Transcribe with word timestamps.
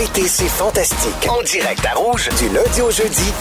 L'été, 0.00 0.26
c'est 0.26 0.48
fantastique. 0.48 1.28
En 1.28 1.42
direct 1.42 1.84
à 1.84 1.92
Rouge, 1.92 2.30
du 2.38 2.48
lundi 2.48 2.80
au 2.80 2.90
jeudi, 2.90 3.34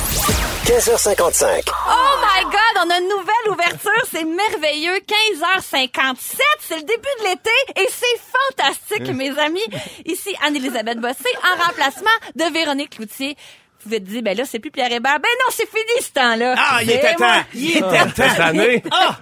15h55. 0.66 1.63
Oh 1.70 2.17
my 2.21 2.43
God, 2.43 2.84
on 2.86 2.89
a 2.89 2.97
une 2.97 3.08
nouvelle 3.08 3.50
ouverture, 3.50 4.05
c'est 4.12 4.26
merveilleux. 4.26 4.98
15h57, 4.98 6.42
c'est 6.60 6.76
le 6.76 6.82
début 6.82 7.16
de 7.20 7.30
l'été 7.30 7.50
et 7.78 7.88
c'est 7.90 8.20
fantastique, 8.58 9.16
mes 9.16 9.40
amis. 9.40 9.64
Ici 10.06 10.36
Anne-Elisabeth 10.46 11.00
Bossé 11.00 11.30
en 11.45 11.64
remplacement 11.66 12.09
de 12.36 12.43
Véronique 12.52 12.89
Cloutier. 12.98 13.38
Vous 13.86 13.91
vous 13.91 14.00
dites, 14.00 14.23
ben 14.23 14.36
là, 14.38 14.43
c'est 14.46 14.59
plus 14.59 14.71
Pierre 14.71 14.91
Hébert. 14.91 15.20
Ben 15.20 15.30
non, 15.39 15.52
c'est 15.52 15.68
fini 15.70 16.02
ce 16.02 16.11
temps-là. 16.11 16.55
Ah, 16.57 16.79
il 16.82 16.88
Ben 16.88 16.98
était 16.98 17.16
temps. 17.16 17.43
Il 17.54 17.70
était 17.78 17.82
temps. 17.82 18.11
Cette 18.16 18.39
année. 18.39 18.84
Ah. 18.91 19.18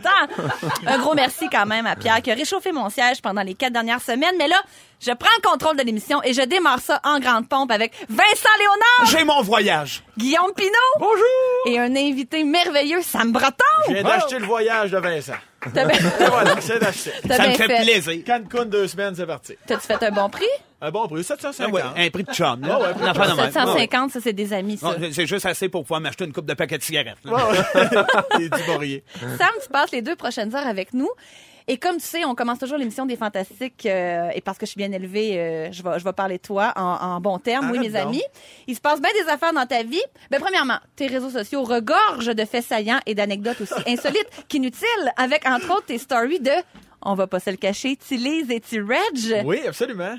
Un 0.88 0.98
gros 0.98 1.14
merci 1.14 1.48
quand 1.52 1.66
même 1.66 1.86
à 1.86 1.96
Pierre 1.96 2.22
qui 2.22 2.32
a 2.32 2.34
réchauffé 2.36 2.72
mon 2.72 2.90
siège 2.90 3.22
pendant 3.22 3.42
les 3.44 3.54
quatre 3.54 3.74
dernières 3.74 4.02
semaines. 4.02 4.36
Mais 4.38 4.48
là, 4.48 4.62
je 5.00 5.12
prends 5.12 5.30
le 5.44 5.48
contrôle 5.48 5.78
de 5.78 5.84
l'émission 5.84 6.22
et 6.24 6.34
je 6.34 6.42
démarre 6.42 6.80
ça 6.80 7.00
en 7.04 7.20
grande 7.20 7.48
pompe 7.48 7.72
avec 7.72 7.94
Vincent 8.10 8.50
Léonard, 8.58 9.12
J'ai 9.12 9.24
mon 9.24 9.42
voyage. 9.44 10.04
Guillaume 10.18 10.52
Pinot 10.56 10.72
Bonjour! 11.00 11.68
et 11.68 11.78
un 11.78 11.96
invité 11.96 12.44
merveilleux, 12.44 13.02
Sam 13.04 13.32
Breton. 13.32 13.54
Je 13.88 13.94
viens 13.94 14.04
d'acheter 14.04 14.40
le 14.40 14.46
voyage 14.46 14.90
de 14.92 14.98
Vincent. 14.98 15.34
T'as 15.74 15.86
bien, 15.86 15.98
Et 16.00 16.30
voilà, 16.30 16.62
c'est 16.62 16.80
d'acheter. 16.80 17.12
t'as 17.28 17.36
Ça 17.38 17.44
me 17.44 17.48
bien 17.50 17.58
fait 17.58 17.68
fait. 17.68 17.84
plaisir. 17.84 18.24
Cancun, 18.26 18.66
deux 18.66 18.88
semaines, 18.88 19.16
c'est 19.16 19.26
parti. 19.26 19.56
T'as-tu 19.66 19.82
fait 19.88 20.04
un 20.04 20.12
bon 20.12 20.30
prix? 20.30 20.46
Un 20.80 20.92
bon 20.92 21.08
prix, 21.08 21.22
Ah 21.22 21.36
750. 21.36 21.74
ouais, 21.74 21.82
un 21.82 22.10
prix 22.10 22.24
de 22.24 22.32
chum, 22.34 22.62
là. 22.62 22.68
Ah 22.80 22.80
ouais, 22.82 22.88
Une 23.00 23.08
affaire 23.08 23.32
de 23.32 23.42
même. 23.42 23.52
750, 23.52 24.12
ça, 24.12 24.20
c'est 24.24 24.34
des 24.34 24.54
amis, 24.54 24.78
ça. 24.78 24.88
Ah 24.90 25.00
ouais. 25.00 25.08
Non, 25.08 25.14
C'est 25.14 25.26
juste 25.26 25.46
assez 25.46 25.70
pour 25.70 25.82
pouvoir 25.84 26.02
m'acheter 26.02 26.26
une 26.26 26.34
coupe 26.34 26.46
de 26.46 26.54
paquets 26.54 26.78
de 26.78 26.84
cigarettes. 26.84 27.18
là. 27.24 27.34
Ouais, 27.34 27.58
ouais. 27.76 28.42
Et 28.46 28.50
du 28.50 28.64
Maurier. 28.68 29.04
Sam, 29.20 29.50
tu 29.62 29.70
passes 29.72 29.92
les 29.92 30.02
deux 30.04 30.16
prochaines 30.16 30.56
heures 30.56 30.68
avec 30.68 30.94
nous. 30.94 31.10
Et 31.70 31.78
comme 31.78 31.98
tu 31.98 32.06
sais, 32.06 32.24
on 32.24 32.34
commence 32.34 32.60
toujours 32.60 32.78
l'émission 32.78 33.06
des 33.06 33.18
Fantastiques, 33.18 33.86
euh, 33.86 34.30
et 34.34 34.40
parce 34.40 34.58
que 34.58 34.66
je 34.66 34.72
suis 34.72 34.78
bien 34.78 34.92
élevée, 34.92 35.38
euh, 35.38 35.72
je, 35.72 35.84
vais, 35.84 36.00
je 36.00 36.04
vais 36.06 36.14
parler 36.14 36.38
de 36.38 36.42
toi 36.42 36.72
en, 36.78 36.82
en 36.82 37.20
bons 37.20 37.40
termes, 37.40 37.70
oui, 37.72 37.80
mes 37.80 37.90
donc. 37.90 37.98
amis. 38.04 38.24
Il 38.68 38.76
se 38.76 38.80
passe 38.80 39.02
bien 39.02 39.12
des 39.22 39.30
affaires 39.30 39.52
dans 39.52 39.66
ta 39.66 39.84
vie. 39.84 40.02
Ben, 40.32 40.40
premièrement, 40.40 40.78
tes 40.96 41.08
réseaux 41.08 41.30
sociaux 41.30 41.64
regorgent 41.64 42.34
de 42.34 42.46
faits 42.46 42.64
saillants 42.64 43.00
et 43.06 43.16
d'anecdotes 43.16 43.60
aussi 43.60 43.74
insolites 43.88 44.30
qu'inutiles, 44.48 44.88
avec 45.18 45.46
entre 45.46 45.70
autres 45.72 45.88
tes 45.88 45.98
stories 45.98 46.40
de, 46.40 46.52
on 47.02 47.16
va 47.16 47.28
pas 47.28 47.42
se 47.42 47.50
le 47.50 47.58
cacher, 47.58 47.98
Tillise 47.98 48.50
et 48.50 48.62
T-Reg. 48.62 49.44
Oui, 49.46 49.60
absolument. 49.68 50.16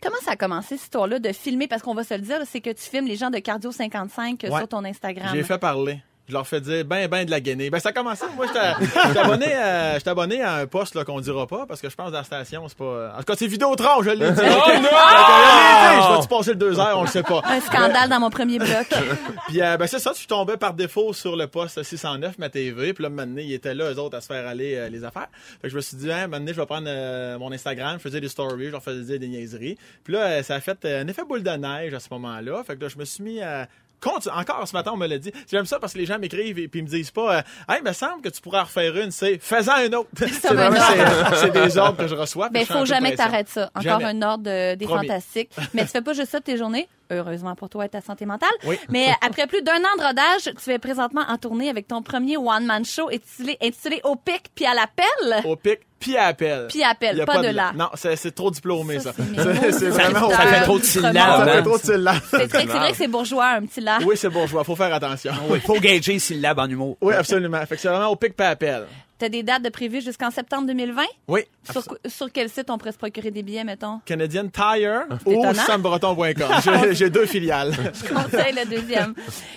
Comment 0.00 0.16
ça 0.22 0.32
a 0.32 0.36
commencé, 0.36 0.76
cette 0.76 0.82
histoire-là, 0.82 1.18
de 1.18 1.32
filmer? 1.32 1.66
Parce 1.66 1.82
qu'on 1.82 1.94
va 1.94 2.04
se 2.04 2.14
le 2.14 2.20
dire, 2.20 2.38
c'est 2.48 2.60
que 2.60 2.70
tu 2.70 2.82
filmes 2.82 3.06
les 3.06 3.16
gens 3.16 3.30
de 3.30 3.38
Cardio 3.38 3.72
55 3.72 4.44
euh, 4.44 4.50
Ouais. 4.50 4.58
sur 4.58 4.68
ton 4.68 4.84
Instagram. 4.84 5.30
J'ai 5.34 5.42
fait 5.42 5.58
parler. 5.58 6.00
Je 6.26 6.32
leur 6.32 6.46
fais 6.46 6.60
dire 6.60 6.84
ben, 6.86 7.06
ben 7.06 7.26
de 7.26 7.30
la 7.30 7.40
gainée. 7.40 7.68
Ben, 7.68 7.78
ça 7.80 7.90
a 7.90 7.92
commencé. 7.92 8.24
Moi, 8.34 8.46
j'étais 8.46 8.96
j'étais 9.08 9.18
abonné, 9.18 9.52
à- 9.54 9.94
j'étais 9.98 10.08
abonné 10.10 10.40
à 10.42 10.54
un 10.54 10.66
poste 10.66 10.94
là, 10.94 11.04
qu'on 11.04 11.20
dira 11.20 11.46
pas 11.46 11.66
parce 11.66 11.80
que 11.82 11.90
je 11.90 11.94
pense 11.94 12.12
dans 12.12 12.18
la 12.18 12.24
station, 12.24 12.64
c'est 12.68 12.78
pas. 12.78 13.12
En 13.14 13.18
tout 13.18 13.24
cas, 13.24 13.34
c'est 13.36 13.46
Vidéotron, 13.46 14.02
je 14.02 14.10
l'ai 14.10 14.30
dit. 14.30 14.40
oh 14.42 14.70
non! 14.80 14.88
Je. 14.88 16.02
Je 16.04 16.16
vais-tu 16.16 16.28
passer 16.28 16.50
le 16.50 16.56
deux 16.56 16.78
heures, 16.80 16.98
on 16.98 17.02
le 17.02 17.08
sait 17.08 17.22
pas. 17.22 17.42
Un 17.44 17.60
scandale 17.60 18.08
dans 18.08 18.20
mon 18.20 18.30
premier 18.30 18.58
bloc. 18.58 18.86
Puis 19.48 19.60
euh, 19.60 19.76
ben 19.76 19.86
c'est 19.86 19.98
ça, 19.98 20.12
je 20.18 20.26
tombais 20.26 20.56
par 20.56 20.72
défaut 20.74 21.12
sur 21.12 21.36
le 21.36 21.46
poste 21.46 21.82
609, 21.82 22.38
ma 22.38 22.48
TV. 22.48 22.92
Puis 22.94 23.02
là, 23.02 23.10
maintenant, 23.10 23.42
ils 23.42 23.52
étaient 23.52 23.74
là, 23.74 23.92
eux 23.92 23.98
autres, 23.98 24.16
à 24.16 24.20
se 24.20 24.26
faire 24.26 24.46
aller 24.48 24.76
euh, 24.76 24.88
les 24.88 25.04
affaires. 25.04 25.28
Fait 25.60 25.68
que 25.68 25.68
je 25.68 25.76
me 25.76 25.80
suis 25.80 25.96
dit, 25.96 26.10
hein, 26.10 26.26
maintenant, 26.26 26.52
je 26.54 26.60
vais 26.60 26.66
prendre 26.66 26.86
euh, 26.88 27.38
mon 27.38 27.52
Instagram, 27.52 27.96
je 27.98 28.02
faisais 28.02 28.20
des 28.20 28.28
stories, 28.28 28.66
je 28.66 28.70
leur 28.72 28.82
faisais 28.82 29.18
des 29.18 29.28
niaiseries. 29.28 29.76
Puis 30.04 30.14
là, 30.14 30.20
euh, 30.22 30.42
ça 30.42 30.54
a 30.54 30.60
fait 30.60 30.84
euh, 30.84 31.02
un 31.02 31.08
effet 31.08 31.22
boule 31.24 31.42
de 31.42 31.50
neige 31.50 31.92
à 31.94 32.00
ce 32.00 32.08
moment-là. 32.12 32.62
Fait 32.66 32.76
que 32.76 32.82
là, 32.82 32.88
je 32.88 32.96
me 32.98 33.04
suis 33.04 33.22
mis 33.22 33.42
à... 33.42 33.68
Encore 34.06 34.66
ce 34.68 34.72
matin, 34.74 34.90
on 34.94 34.96
me 34.96 35.06
l'a 35.06 35.18
dit. 35.18 35.32
J'aime 35.50 35.66
ça 35.66 35.78
parce 35.78 35.92
que 35.92 35.98
les 35.98 36.06
gens 36.06 36.18
m'écrivent 36.18 36.58
et 36.58 36.68
puis 36.68 36.80
ils 36.80 36.84
me 36.84 36.88
disent 36.88 37.10
pas, 37.10 37.38
euh, 37.38 37.42
hey, 37.68 37.78
il 37.82 37.84
me 37.88 37.92
semble 37.92 38.22
que 38.22 38.28
tu 38.28 38.40
pourrais 38.40 38.60
en 38.60 38.64
refaire 38.64 38.96
une, 38.96 39.10
c'est 39.10 39.38
faisant 39.38 39.76
une 39.84 39.94
autre. 39.94 40.08
c'est 40.16 40.28
vraiment, 40.54 40.76
euh, 40.76 41.48
des 41.50 41.78
ordres 41.78 41.96
que 41.98 42.06
je 42.08 42.14
reçois. 42.14 42.48
puis 42.50 42.60
Ben, 42.60 42.66
faut 42.78 42.84
jamais 42.84 43.12
que 43.12 43.16
t'arrêtes 43.16 43.48
ça. 43.48 43.70
Encore 43.74 44.00
Jamais. 44.00 44.04
un 44.06 44.22
ordre 44.22 44.44
de- 44.44 44.74
des 44.74 44.86
fantastiques. 44.86 45.50
Mais 45.72 45.82
tu 45.82 45.88
fais 45.88 46.02
pas 46.02 46.12
juste 46.12 46.30
ça 46.30 46.38
de 46.40 46.44
tes 46.44 46.56
journées? 46.56 46.88
Heureusement 47.10 47.54
pour 47.54 47.68
toi 47.68 47.84
et 47.84 47.88
ta 47.88 48.00
santé 48.00 48.26
mentale. 48.26 48.48
Oui. 48.64 48.76
Mais 48.88 49.08
après 49.20 49.46
plus 49.46 49.62
d'un 49.62 49.76
an 49.76 49.96
de 49.98 50.06
rodage, 50.06 50.50
tu 50.62 50.70
es 50.70 50.78
présentement 50.78 51.22
en 51.28 51.36
tournée 51.36 51.68
avec 51.68 51.86
ton 51.86 52.02
premier 52.02 52.36
one-man 52.36 52.84
show 52.84 53.08
intitulé, 53.08 53.56
intitulé 53.62 54.00
Au 54.04 54.16
pic 54.16 54.50
puis 54.54 54.64
à 54.64 54.74
l'appel. 54.74 55.44
Au 55.44 55.56
pic, 55.56 55.80
puis 56.04 56.16
à 56.16 56.26
appel. 56.26 56.66
Puis 56.68 56.82
à 56.82 56.90
appel, 56.90 57.16
Il 57.16 57.22
a 57.22 57.26
pas 57.26 57.42
de 57.42 57.48
là. 57.48 57.72
Non, 57.74 57.88
c'est, 57.94 58.34
trop 58.34 58.50
diplômé, 58.50 59.00
ça. 59.00 59.12
Ça, 59.12 59.72
c'est 59.72 59.88
vraiment... 59.88 60.30
ça 60.30 60.46
fait 60.46 60.62
trop 60.62 60.78
de 60.78 60.84
syllabes, 60.84 61.14
Ça 61.14 61.46
fait 61.46 61.62
trop 61.62 61.78
de 61.78 61.82
syllabes. 61.82 62.22
C'est 62.30 62.46
vrai, 62.46 62.90
que 62.90 62.96
c'est 62.96 63.08
bourgeois, 63.08 63.48
un 63.52 63.66
petit 63.66 63.80
là. 63.80 63.98
Oui, 64.04 64.16
c'est 64.16 64.28
bourgeois. 64.28 64.64
Faut 64.64 64.76
faire 64.76 64.92
attention. 64.92 65.32
Oui, 65.48 65.60
faut 65.60 65.80
gager 65.80 66.14
les 66.14 66.18
syllabes 66.18 66.58
en 66.58 66.68
humour. 66.68 66.96
Oui, 67.00 67.14
absolument. 67.14 67.64
Fait 67.66 67.76
que 67.76 67.80
c'est 67.80 67.88
vraiment 67.88 68.08
au 68.08 68.16
pic 68.16 68.34
pas 68.34 68.50
appel. 68.50 68.86
T'as 69.24 69.30
des 69.30 69.42
dates 69.42 69.62
de 69.62 69.70
prévues 69.70 70.02
jusqu'en 70.02 70.30
septembre 70.30 70.66
2020? 70.66 71.02
Oui. 71.28 71.40
Sur, 71.72 71.82
sur 72.06 72.30
quel 72.30 72.50
site 72.50 72.68
on 72.68 72.76
pourrait 72.76 72.92
se 72.92 72.98
procurer 72.98 73.30
des 73.30 73.42
billets, 73.42 73.64
mettons? 73.64 74.00
Canadian 74.04 74.48
Tire 74.48 75.04
ou 75.24 75.32
étonnant. 75.32 75.54
sambreton.com. 75.66 76.34
J'ai, 76.84 76.94
j'ai 76.94 77.08
deux 77.08 77.24
filiales. 77.24 77.72
conseille 78.06 78.52
le 78.52 78.66
deuxième. 78.68 79.14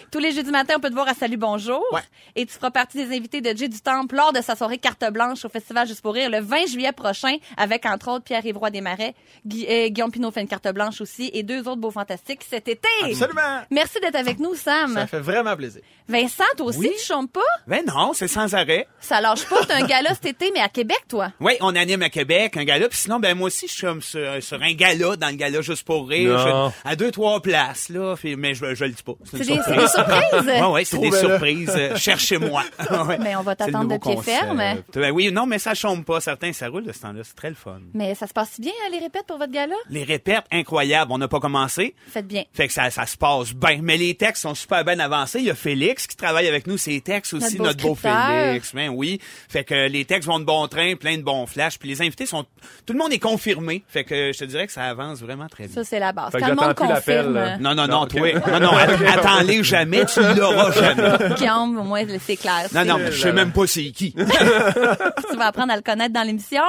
Tous 0.09 0.19
les 0.19 0.31
jeudis 0.31 0.51
matins, 0.51 0.75
on 0.77 0.79
peut 0.79 0.87
te 0.87 0.93
voir 0.93 1.09
à 1.09 1.13
Salut 1.13 1.35
Bonjour. 1.35 1.83
Ouais. 1.91 1.99
Et 2.37 2.45
tu 2.45 2.53
feras 2.53 2.71
partie 2.71 3.05
des 3.05 3.13
invités 3.13 3.41
de 3.41 3.53
Jay 3.57 3.67
du 3.67 3.81
Temple 3.81 4.15
lors 4.15 4.31
de 4.31 4.39
sa 4.41 4.55
soirée 4.55 4.77
carte 4.77 5.03
blanche 5.11 5.43
au 5.43 5.49
Festival 5.49 5.85
Juste 5.85 5.99
pour 6.01 6.13
rire 6.13 6.29
le 6.29 6.39
20 6.39 6.67
juillet 6.67 6.93
prochain 6.93 7.35
avec, 7.57 7.85
entre 7.85 8.09
autres, 8.09 8.23
Pierre-Yves 8.23 8.57
Roy 8.57 8.69
Desmarais. 8.69 9.15
Gui- 9.45 9.67
euh, 9.69 9.89
Guillaume 9.89 10.11
Pinot 10.13 10.31
fait 10.31 10.39
une 10.41 10.47
carte 10.47 10.69
blanche 10.73 11.01
aussi 11.01 11.29
et 11.33 11.43
deux 11.43 11.59
autres 11.67 11.81
beaux 11.81 11.91
fantastiques 11.91 12.45
cet 12.49 12.69
été. 12.69 12.87
Absolument. 13.03 13.63
Merci 13.69 13.99
d'être 13.99 14.15
avec 14.15 14.39
nous, 14.39 14.55
Sam. 14.55 14.93
Ça 14.93 15.07
fait 15.07 15.19
vraiment 15.19 15.57
plaisir. 15.57 15.81
Vincent, 16.07 16.45
toi 16.55 16.67
aussi, 16.67 16.79
Oui. 16.79 16.91
tu 16.97 17.03
chantes 17.03 17.29
pas? 17.33 17.41
Ben 17.67 17.83
non, 17.85 18.13
c'est 18.13 18.29
sans 18.29 18.53
arrêt. 18.55 18.87
Ça 19.01 19.19
lâche 19.19 19.43
pas. 19.43 19.56
T'as 19.67 19.75
un 19.83 19.85
gala 19.87 20.09
cet 20.13 20.25
été, 20.25 20.51
mais 20.53 20.59
à 20.59 20.69
Québec, 20.69 20.99
toi? 21.09 21.31
Oui, 21.39 21.53
on 21.61 21.75
anime 21.75 22.01
à 22.03 22.09
Québec 22.09 22.57
un 22.57 22.63
gala. 22.63 22.87
Puis 22.89 22.97
sinon, 22.99 23.19
ben 23.19 23.35
moi 23.35 23.47
aussi, 23.47 23.67
je 23.67 23.73
suis 23.73 23.81
comme 23.87 24.01
sur, 24.01 24.41
sur 24.41 24.61
un 24.61 24.73
gala, 24.73 25.15
dans 25.15 25.27
le 25.29 25.35
gala 25.35 25.61
juste 25.61 25.83
pour 25.85 26.07
rire. 26.07 26.37
Non. 26.37 26.69
Je- 26.83 26.89
à 26.89 26.95
deux, 26.95 27.11
trois 27.11 27.41
places, 27.41 27.89
là. 27.89 28.15
Puis- 28.15 28.35
mais 28.35 28.53
je, 28.53 28.75
je 28.75 28.85
le 28.85 28.91
dis 28.91 29.03
pas. 29.03 29.13
C'est 29.25 29.37
des, 29.39 29.43
c'est 29.45 29.53
des 29.75 29.87
surprises. 29.87 30.45
Ouais, 30.45 30.61
ouais, 30.65 30.85
c'est 30.85 30.97
des 30.97 31.09
Trouvez-le. 31.09 31.29
surprises. 31.29 31.73
Euh, 31.75 31.95
Cherchez-moi. 31.95 32.63
Ouais. 33.07 33.17
Mais 33.19 33.35
on 33.35 33.41
va 33.43 33.55
C'est 33.57 33.65
le 33.67 33.71
t'attendre 33.73 33.93
de 33.93 33.97
pied 34.01 34.15
concept. 34.15 34.37
ferme. 34.37 34.63
Ben 34.93 35.11
oui, 35.11 35.31
non, 35.31 35.45
mais 35.45 35.59
ça 35.59 35.73
chôme 35.73 36.03
pas. 36.03 36.19
Certains, 36.19 36.51
ça 36.53 36.67
roule 36.67 36.83
de 36.85 36.91
ce 36.91 36.99
temps-là. 37.01 37.21
C'est 37.23 37.35
très 37.35 37.49
le 37.49 37.55
fun. 37.55 37.79
Mais 37.93 38.15
ça 38.15 38.27
se 38.27 38.33
passe 38.33 38.51
si 38.55 38.61
bien, 38.61 38.71
hein, 38.85 38.89
les 38.91 38.99
répètes 38.99 39.25
pour 39.27 39.37
votre 39.37 39.51
gala? 39.51 39.75
Les 39.89 40.03
répètes, 40.03 40.43
incroyables. 40.51 41.11
On 41.11 41.17
n'a 41.17 41.27
pas 41.27 41.39
commencé. 41.39 41.95
Faites 42.09 42.27
bien. 42.27 42.43
Fait 42.53 42.67
que 42.67 42.73
ça, 42.73 42.89
ça 42.89 43.05
se 43.05 43.17
passe 43.17 43.53
bien. 43.53 43.79
Mais 43.81 43.97
les 43.97 44.15
textes 44.15 44.41
sont 44.43 44.55
super 44.55 44.83
bien 44.83 44.99
avancés. 44.99 45.39
Il 45.39 45.45
y 45.45 45.49
a 45.51 45.55
Félix 45.55 46.07
qui 46.07 46.15
travaille 46.15 46.47
avec 46.47 46.65
nous, 46.67 46.77
ses 46.77 46.99
textes 47.01 47.33
aussi, 47.33 47.57
Notre 47.57 47.57
beau 47.57 47.63
notre 47.65 47.81
beau 47.83 47.95
scripteur. 47.95 48.27
Félix. 48.47 48.73
Ben 48.75 48.89
oui. 48.89 49.19
Fait 49.49 49.63
que 49.63 49.87
les 49.87 50.05
textes 50.05 50.27
vont 50.27 50.39
de 50.39 50.45
bon 50.45 50.67
train, 50.67 50.95
plein 50.95 51.17
de 51.17 51.23
bons 51.23 51.45
flashs. 51.45 51.77
Puis 51.79 51.89
les 51.89 52.01
invités 52.01 52.25
sont, 52.25 52.45
tout 52.85 52.93
le 52.93 52.99
monde 52.99 53.11
est 53.13 53.19
confirmé. 53.19 53.83
Fait 53.87 54.03
que 54.03 54.31
je 54.33 54.37
te 54.39 54.45
dirais 54.45 54.67
que 54.67 54.73
ça 54.73 54.83
avance 54.83 55.19
vraiment 55.21 55.47
très 55.47 55.65
bien. 55.67 55.73
Ça, 55.75 55.83
c'est 55.83 55.99
la 55.99 56.11
base. 56.11 56.31
Fait 56.31 56.37
que 56.39 56.43
Quand 56.43 56.49
le 56.49 56.55
monde 56.55 56.73
confirme. 56.75 57.33
là. 57.33 57.57
Non, 57.57 57.75
non, 57.75 57.87
non, 57.87 58.01
ok. 58.03 58.09
toi. 58.15 58.27
Non, 58.47 58.59
non, 58.59 58.71
att- 58.77 59.17
attends-les 59.17 59.63
jamais, 59.63 60.05
tu 60.05 60.19
l'auras 60.35 60.71
jamais. 60.71 61.35
Guillaume, 61.35 61.77
au 61.79 61.83
moins, 61.83 62.03
c'est 62.19 62.35
clair. 62.37 62.67
Non, 62.73 62.85
non, 62.85 62.97
je 63.09 63.11
sais 63.21 63.31
même 63.33 63.51
pas 63.51 63.67
c'est 63.67 63.91
qui. 63.91 64.13
tu 65.29 65.35
vas 65.37 65.47
apprendre 65.47 65.71
à 65.73 65.75
le 65.75 65.81
connaître 65.81 66.13
dans 66.13 66.23
l'émission. 66.23 66.61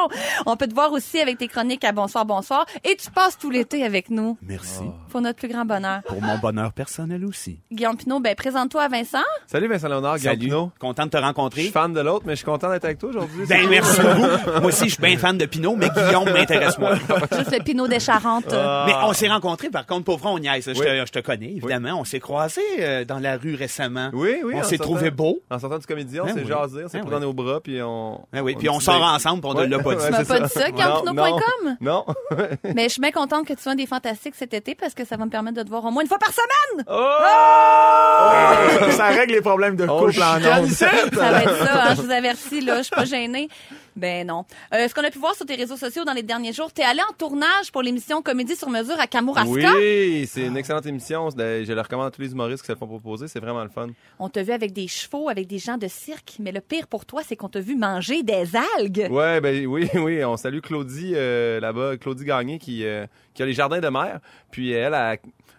On 0.46 0.56
peut 0.56 0.66
te 0.66 0.74
voir 0.74 0.92
aussi 0.92 1.20
avec 1.20 1.38
tes 1.38 1.48
chroniques 1.48 1.84
à 1.84 1.92
Bonsoir, 1.92 2.24
Bonsoir. 2.24 2.66
Et 2.84 2.96
tu 2.96 3.10
passes 3.10 3.38
tout 3.38 3.50
l'été 3.50 3.84
avec 3.84 4.10
nous 4.10 4.36
Merci. 4.42 4.82
pour 5.10 5.20
notre 5.20 5.38
plus 5.38 5.48
grand 5.48 5.64
bonheur. 5.64 6.02
Pour 6.06 6.20
mon 6.20 6.36
bonheur 6.38 6.72
personnel 6.72 7.24
aussi. 7.24 7.58
Guillaume 7.72 7.96
Pinot, 7.96 8.20
ben, 8.20 8.34
présente-toi 8.34 8.82
à 8.82 8.88
Vincent. 8.88 9.22
Salut 9.46 9.68
Vincent 9.68 9.88
Léonard, 9.88 10.16
Guillaume 10.18 10.34
Salut. 10.34 10.46
Pinot. 10.48 10.72
Content 10.78 11.04
de 11.06 11.10
te 11.10 11.16
Je 11.16 11.20
suis 11.20 11.26
rencontrer. 11.26 11.62
fan 11.70 11.92
de 11.92 12.00
l'autre, 12.00 12.24
mais 12.26 12.32
je 12.32 12.38
suis 12.38 12.44
content 12.44 12.57
d'être 12.58 12.84
avec 12.84 12.98
toi 12.98 13.10
aujourd'hui. 13.10 13.46
Ben, 13.46 13.68
merci 13.68 14.00
beaucoup. 14.00 14.50
Moi 14.60 14.64
aussi, 14.66 14.84
je 14.88 14.94
suis 14.94 15.02
bien 15.02 15.16
fan 15.16 15.38
de 15.38 15.46
Pinot, 15.46 15.76
mais 15.76 15.88
Guillaume 15.90 16.30
m'intéresse 16.30 16.78
moins. 16.78 16.94
Juste 16.96 17.52
le 17.56 17.62
Pinot 17.62 17.86
des 17.88 18.00
Charentes. 18.00 18.52
Mais 18.52 18.94
on 19.04 19.12
s'est 19.12 19.28
rencontrés, 19.28 19.70
par 19.70 19.86
contre, 19.86 20.04
pour 20.04 20.18
vrai, 20.18 20.30
on 20.30 20.38
niaise. 20.38 20.64
Je, 20.66 20.78
Oui. 20.78 20.86
te, 20.86 21.06
je 21.06 21.12
te 21.12 21.18
connais, 21.20 21.52
évidemment. 21.56 21.98
On 22.00 22.04
s'est 22.04 22.20
croisés 22.20 22.60
euh, 22.80 23.04
dans 23.04 23.18
la 23.18 23.36
rue 23.36 23.54
récemment. 23.54 24.10
Oui, 24.12 24.38
oui. 24.44 24.54
On 24.56 24.62
s'est 24.62 24.78
trouvé 24.78 25.10
beau. 25.10 25.40
En 25.50 25.58
sortant 25.58 25.78
du 25.78 25.86
comédien, 25.86 26.22
on 26.22 26.26
Ben 26.26 26.34
s'est 26.34 26.40
oui. 26.40 26.46
jasé, 26.48 26.84
on 26.84 26.88
s'est 26.88 26.98
Ben 26.98 27.04
pris 27.04 27.14
oui. 27.14 27.20
dans 27.20 27.26
nos 27.26 27.32
bras, 27.32 27.60
puis 27.60 27.80
on... 27.82 28.20
Ben 28.32 28.40
oui, 28.42 28.56
puis 28.58 28.68
on 28.68 28.80
sort 28.80 29.02
ensemble, 29.02 29.40
puis 29.42 29.50
on 29.54 29.60
ne 29.60 29.66
l'a 29.66 29.78
pas 29.78 29.94
dit. 29.94 30.00
ouais, 30.02 30.06
Tu 30.06 30.12
m'as 30.12 30.18
c'est 30.18 30.26
pas 30.26 30.40
dit 30.40 30.48
ça, 30.52 30.68
Non, 30.70 30.76
guillaumepinot.com? 31.12 31.76
Non. 31.80 32.04
Mais 32.74 32.84
je 32.84 32.88
suis 32.88 33.00
bien 33.00 33.10
contente 33.12 33.46
que 33.46 33.52
tu 33.54 33.62
sois 33.62 33.74
des 33.74 33.86
fantastiques 33.86 34.34
cet 34.36 34.54
été 34.54 34.74
parce 34.74 34.94
que 34.94 35.04
ça 35.04 35.16
va 35.16 35.24
me 35.24 35.30
permettre 35.30 35.56
de 35.58 35.62
te 35.62 35.68
voir 35.68 35.84
au 35.84 35.90
moins 35.90 36.02
une 36.02 36.08
fois 36.08 36.18
par 36.18 36.30
semaine. 36.32 36.84
ça, 36.88 38.90
ça 38.92 39.06
règle 39.08 39.32
les 39.32 39.40
problèmes 39.40 39.76
de 39.76 39.86
couple 39.86 40.22
en 40.22 40.36
ondes. 40.62 40.68
Ça 40.68 40.86
va 41.12 41.42
être 41.42 41.56
ça, 41.58 41.84
hein, 41.90 41.94
je 41.96 42.02
vous 42.02 42.10
avertis, 42.10 42.47
là, 42.60 42.78
je 42.78 42.82
suis 42.84 42.94
pas 42.94 43.04
gênée. 43.04 43.48
Ben 43.96 44.26
non. 44.26 44.44
Euh, 44.74 44.86
ce 44.88 44.94
qu'on 44.94 45.04
a 45.04 45.10
pu 45.10 45.18
voir 45.18 45.34
sur 45.34 45.44
tes 45.46 45.56
réseaux 45.56 45.76
sociaux 45.76 46.04
dans 46.04 46.12
les 46.12 46.22
derniers 46.22 46.52
jours, 46.52 46.72
t'es 46.72 46.82
allé 46.82 47.00
en 47.08 47.12
tournage 47.12 47.72
pour 47.72 47.82
l'émission 47.82 48.22
Comédie 48.22 48.56
sur 48.56 48.70
mesure 48.70 48.98
à 49.00 49.06
Kamouraska. 49.06 49.74
Oui, 49.74 50.28
c'est 50.30 50.46
une 50.46 50.56
excellente 50.56 50.86
émission. 50.86 51.30
Je 51.30 51.72
le 51.72 51.80
recommande 51.80 52.06
à 52.06 52.10
tous 52.10 52.22
les 52.22 52.32
humoristes 52.32 52.62
qui 52.62 52.68
se 52.68 52.72
le 52.72 52.78
font 52.78 52.86
proposer. 52.86 53.28
C'est 53.28 53.40
vraiment 53.40 53.62
le 53.62 53.70
fun. 53.70 53.88
On 54.18 54.28
t'a 54.28 54.42
vu 54.42 54.52
avec 54.52 54.72
des 54.72 54.88
chevaux, 54.88 55.28
avec 55.28 55.46
des 55.46 55.58
gens 55.58 55.78
de 55.78 55.88
cirque, 55.88 56.36
mais 56.38 56.52
le 56.52 56.60
pire 56.60 56.86
pour 56.86 57.06
toi, 57.06 57.22
c'est 57.26 57.36
qu'on 57.36 57.48
t'a 57.48 57.60
vu 57.60 57.76
manger 57.76 58.22
des 58.22 58.44
algues. 58.76 59.08
Ouais, 59.10 59.40
ben 59.40 59.66
oui, 59.66 59.88
oui. 59.94 60.24
On 60.24 60.36
salue 60.36 60.60
Claudie 60.60 61.12
euh, 61.14 61.60
là-bas, 61.60 61.96
Claudie 61.96 62.24
Gagné 62.24 62.58
qui, 62.58 62.84
euh, 62.84 63.06
qui 63.34 63.42
a 63.42 63.46
les 63.46 63.52
jardins 63.52 63.80
de 63.80 63.88
mer. 63.88 64.20
Puis 64.50 64.70
elle, 64.70 64.94
a, 64.94 65.16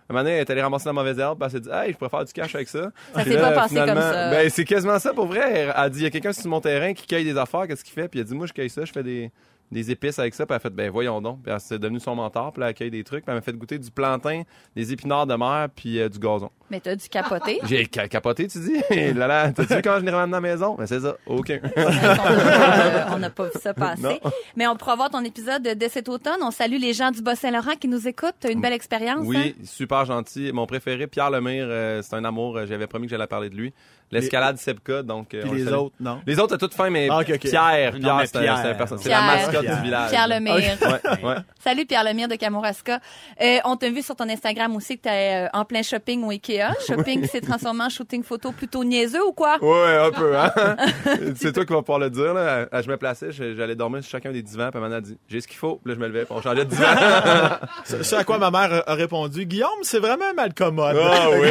un 0.09 0.13
moment 0.13 0.23
donné, 0.23 0.35
elle 0.37 0.41
est 0.41 0.49
allée 0.49 0.61
ramasser 0.61 0.85
la 0.87 0.93
mauvaise 0.93 1.19
herbe. 1.19 1.37
puis 1.37 1.45
Elle 1.45 1.51
s'est 1.51 1.59
dit, 1.59 1.69
hey, 1.71 1.91
je 1.91 1.97
pourrais 1.97 2.09
faire 2.09 2.25
du 2.25 2.33
cash 2.33 2.55
avec 2.55 2.67
ça. 2.67 2.91
Ça 3.13 3.23
s'est 3.23 3.37
pas 3.37 3.51
passé 3.51 3.75
comme 3.75 3.95
ça. 3.95 4.31
Ben 4.31 4.49
c'est 4.49 4.65
quasiment 4.65 4.97
ça 4.97 5.13
pour 5.13 5.27
vrai. 5.27 5.51
Elle 5.53 5.73
a 5.75 5.89
dit, 5.89 5.99
il 5.99 6.03
y 6.03 6.07
a 6.07 6.09
quelqu'un 6.09 6.33
sur 6.33 6.49
mon 6.49 6.61
terrain 6.61 6.93
qui 6.93 7.05
cueille 7.05 7.25
des 7.25 7.37
affaires. 7.37 7.67
Qu'est-ce 7.67 7.83
qu'il 7.83 7.93
fait? 7.93 8.07
Puis 8.07 8.19
elle 8.19 8.25
a 8.25 8.29
dit, 8.29 8.35
moi, 8.35 8.47
je 8.47 8.53
cueille 8.53 8.69
ça. 8.69 8.85
Je 8.85 8.91
fais 8.91 9.03
des 9.03 9.31
des 9.71 9.91
épices 9.91 10.19
avec 10.19 10.33
ça. 10.33 10.45
Puis 10.45 10.53
elle 10.53 10.57
a 10.57 10.59
fait, 10.59 10.69
ben 10.69 10.89
voyons 10.89 11.21
donc. 11.21 11.43
Puis 11.43 11.51
elle 11.53 11.59
s'est 11.59 11.79
devenue 11.79 11.99
son 11.99 12.15
mentor. 12.15 12.51
Puis 12.53 12.61
elle 12.63 12.69
accueille 12.69 12.91
des 12.91 13.03
trucs. 13.03 13.23
Puis 13.25 13.31
elle 13.31 13.35
m'a 13.35 13.41
fait 13.41 13.53
goûter 13.53 13.77
du 13.79 13.91
plantain, 13.91 14.43
des 14.75 14.91
épinards 14.93 15.27
de 15.27 15.35
mer, 15.35 15.67
puis 15.75 15.99
euh, 15.99 16.09
du 16.09 16.19
gazon. 16.19 16.49
Mais 16.71 16.79
t'as 16.79 16.95
dû 16.95 17.07
capoter. 17.09 17.59
J'ai 17.65 17.87
ca- 17.93 18.07
capoté, 18.07 18.47
tu 18.47 18.59
dis? 18.59 18.81
là, 19.13 19.27
là, 19.27 19.51
t'as 19.51 19.63
vu 19.63 19.81
quand 19.81 19.99
je 19.99 20.05
l'ai 20.05 20.11
ramené 20.11 20.37
à 20.37 20.41
la 20.41 20.41
maison? 20.41 20.75
Ben 20.75 20.85
c'est 20.85 20.99
ça, 20.99 21.15
aucun. 21.25 21.59
Euh, 21.77 23.05
on 23.13 23.17
n'a 23.19 23.29
pas 23.29 23.45
vu 23.45 23.51
ça 23.61 23.73
passer. 23.75 24.01
Non. 24.01 24.17
Mais 24.55 24.67
on 24.67 24.75
pourra 24.75 24.95
voir 24.95 25.09
ton 25.09 25.23
épisode 25.23 25.63
de 25.63 25.87
cet 25.89 26.09
automne. 26.09 26.37
On 26.41 26.51
salue 26.51 26.77
les 26.79 26.93
gens 26.93 27.11
du 27.11 27.21
Bas-Saint-Laurent 27.21 27.75
qui 27.79 27.87
nous 27.87 28.07
écoutent. 28.07 28.35
T'as 28.39 28.51
une 28.51 28.61
belle 28.61 28.73
expérience. 28.73 29.21
Oui, 29.25 29.55
hein? 29.59 29.63
super 29.63 30.05
gentil. 30.05 30.51
Mon 30.53 30.65
préféré, 30.65 31.07
Pierre 31.07 31.29
Lemire, 31.31 31.65
euh, 31.69 32.01
c'est 32.01 32.15
un 32.15 32.25
amour. 32.25 32.57
Euh, 32.57 32.65
J'avais 32.65 32.87
promis 32.87 33.07
que 33.07 33.11
j'allais 33.11 33.27
parler 33.27 33.49
de 33.49 33.55
lui. 33.55 33.73
L'escalade 34.11 34.57
Sepka, 34.57 35.03
donc. 35.03 35.35
euh, 35.35 35.41
Puis 35.43 35.51
le 35.51 35.65
les 35.65 35.71
autres, 35.73 35.93
non? 35.99 36.19
Les 36.25 36.39
autres, 36.39 36.55
à 36.55 36.57
toute 36.57 36.73
fin, 36.73 36.89
mais 36.89 37.07
Ah. 37.11 37.19
Pierre, 37.23 37.93
Non, 37.93 37.99
Pierre, 37.99 38.15
mais 38.17 38.25
c'est 38.25 38.37
un- 38.47 38.55
c'est 38.55 38.69
un 38.69 38.73
perso- 38.73 38.97
c'est 38.97 39.09
la 39.09 39.21
mascotte 39.21 39.58
Pierre. 39.61 39.75
du 39.77 39.81
village. 39.83 40.09
Pierre 40.09 40.27
Lemire. 40.27 40.55
Ouais, 40.55 41.23
ouais. 41.23 41.35
Salut 41.63 41.85
Pierre 41.85 42.03
Lemire 42.03 42.27
de 42.27 42.35
Kamouraska. 42.35 42.99
Euh, 43.41 43.57
on 43.65 43.75
t'a 43.75 43.89
vu 43.89 44.01
sur 44.01 44.15
ton 44.15 44.29
Instagram 44.29 44.75
aussi 44.75 44.97
que 44.97 45.03
t'es 45.03 45.45
euh, 45.45 45.47
en 45.53 45.65
plein 45.65 45.81
shopping 45.83 46.23
au 46.23 46.29
Ikea. 46.31 46.69
Shopping 46.87 47.21
qui 47.21 47.27
s'est 47.27 47.41
transformé 47.41 47.83
en 47.85 47.89
shooting 47.89 48.23
photo 48.23 48.51
plutôt 48.51 48.83
niaiseux 48.83 49.23
ou 49.25 49.31
quoi? 49.33 49.57
Ouais, 49.61 49.97
un 49.97 50.11
peu, 50.11 50.37
hein? 50.37 50.51
c'est 51.35 51.51
toi 51.53 51.65
qui 51.65 51.73
vas 51.73 51.81
pouvoir 51.81 51.99
le 51.99 52.09
dire, 52.09 52.33
là. 52.33 52.67
Je 52.81 52.89
me 52.89 52.97
plaçais, 52.97 53.31
j'allais 53.31 53.75
dormir 53.75 54.01
sur 54.03 54.11
chacun 54.11 54.31
des 54.31 54.41
divans, 54.41 54.69
puis 54.69 54.77
Amanda 54.77 54.97
a 54.97 55.01
dit, 55.01 55.17
j'ai 55.27 55.41
ce 55.41 55.47
qu'il 55.47 55.57
faut. 55.57 55.79
Puis 55.83 55.91
là, 55.91 55.95
je 55.95 55.99
me 55.99 56.07
levais, 56.07 56.25
puis 56.25 56.33
on 56.35 56.41
changeait 56.41 56.65
de 56.65 56.69
divan. 56.69 56.85
Ce 57.83 58.15
à 58.15 58.23
quoi 58.23 58.37
ma 58.37 58.51
mère 58.51 58.83
a- 58.87 58.93
répondu, 58.93 59.45
Guillaume, 59.45 59.69
c'est 59.83 59.99
vraiment 59.99 60.33
mal 60.35 60.53
commode. 60.53 60.97
Ah 61.01 61.27
oui. 61.31 61.49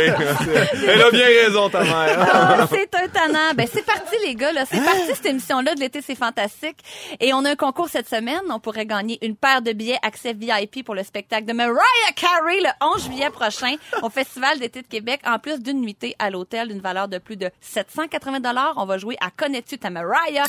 Elle 0.87 1.03
a 1.03 1.11
bien 1.11 1.27
raison, 1.27 1.69
ta 1.69 1.83
mère. 1.83 2.29
Ah, 2.33 2.67
c'est 2.71 2.95
un 2.95 3.09
tannant. 3.09 3.55
Ben, 3.57 3.67
c'est 3.73 3.85
parti, 3.85 4.15
les 4.27 4.35
gars, 4.35 4.53
là. 4.53 4.65
C'est 4.71 4.83
parti, 4.83 5.01
cette 5.15 5.27
émission-là 5.27 5.75
de 5.75 5.81
l'été, 5.81 6.01
c'est 6.03 6.15
fantastique. 6.15 6.79
Et 7.21 7.33
on 7.35 7.45
a 7.45 7.51
un 7.51 7.57
concours 7.57 7.89
cette 7.99 8.09
semaine. 8.09 8.43
On 8.51 8.61
pourrait 8.61 8.87
gagner 8.87 9.19
une 9.27 9.35
paire 9.35 9.61
de 9.61 9.73
billets 9.73 9.99
accès 10.03 10.33
VIP 10.33 10.85
pour 10.85 10.95
le 10.95 11.03
spectacle 11.03 11.47
de 11.47 11.53
Mariah 11.53 12.13
Carey 12.15 12.61
le 12.61 12.71
11 12.81 13.07
juillet 13.07 13.31
prochain 13.31 13.75
au 14.03 14.09
Festival 14.09 14.61
d'été 14.61 14.83
de 14.83 14.87
Québec, 14.87 15.21
en 15.27 15.41
plus 15.41 15.61
d'une 15.61 15.81
nuitée 15.81 16.15
à 16.21 16.31
l'hôtel 16.31 16.69
d'une 16.69 16.81
valeur 16.81 17.09
de 17.09 17.19
plus 17.19 17.37
de 17.37 17.51
780 17.61 18.75
On 18.77 18.85
va 18.85 18.99
jouer 18.99 19.17
à 19.21 19.31
Connais-tu 19.33 19.79
ta 19.79 19.91
Mariah? 19.91 20.45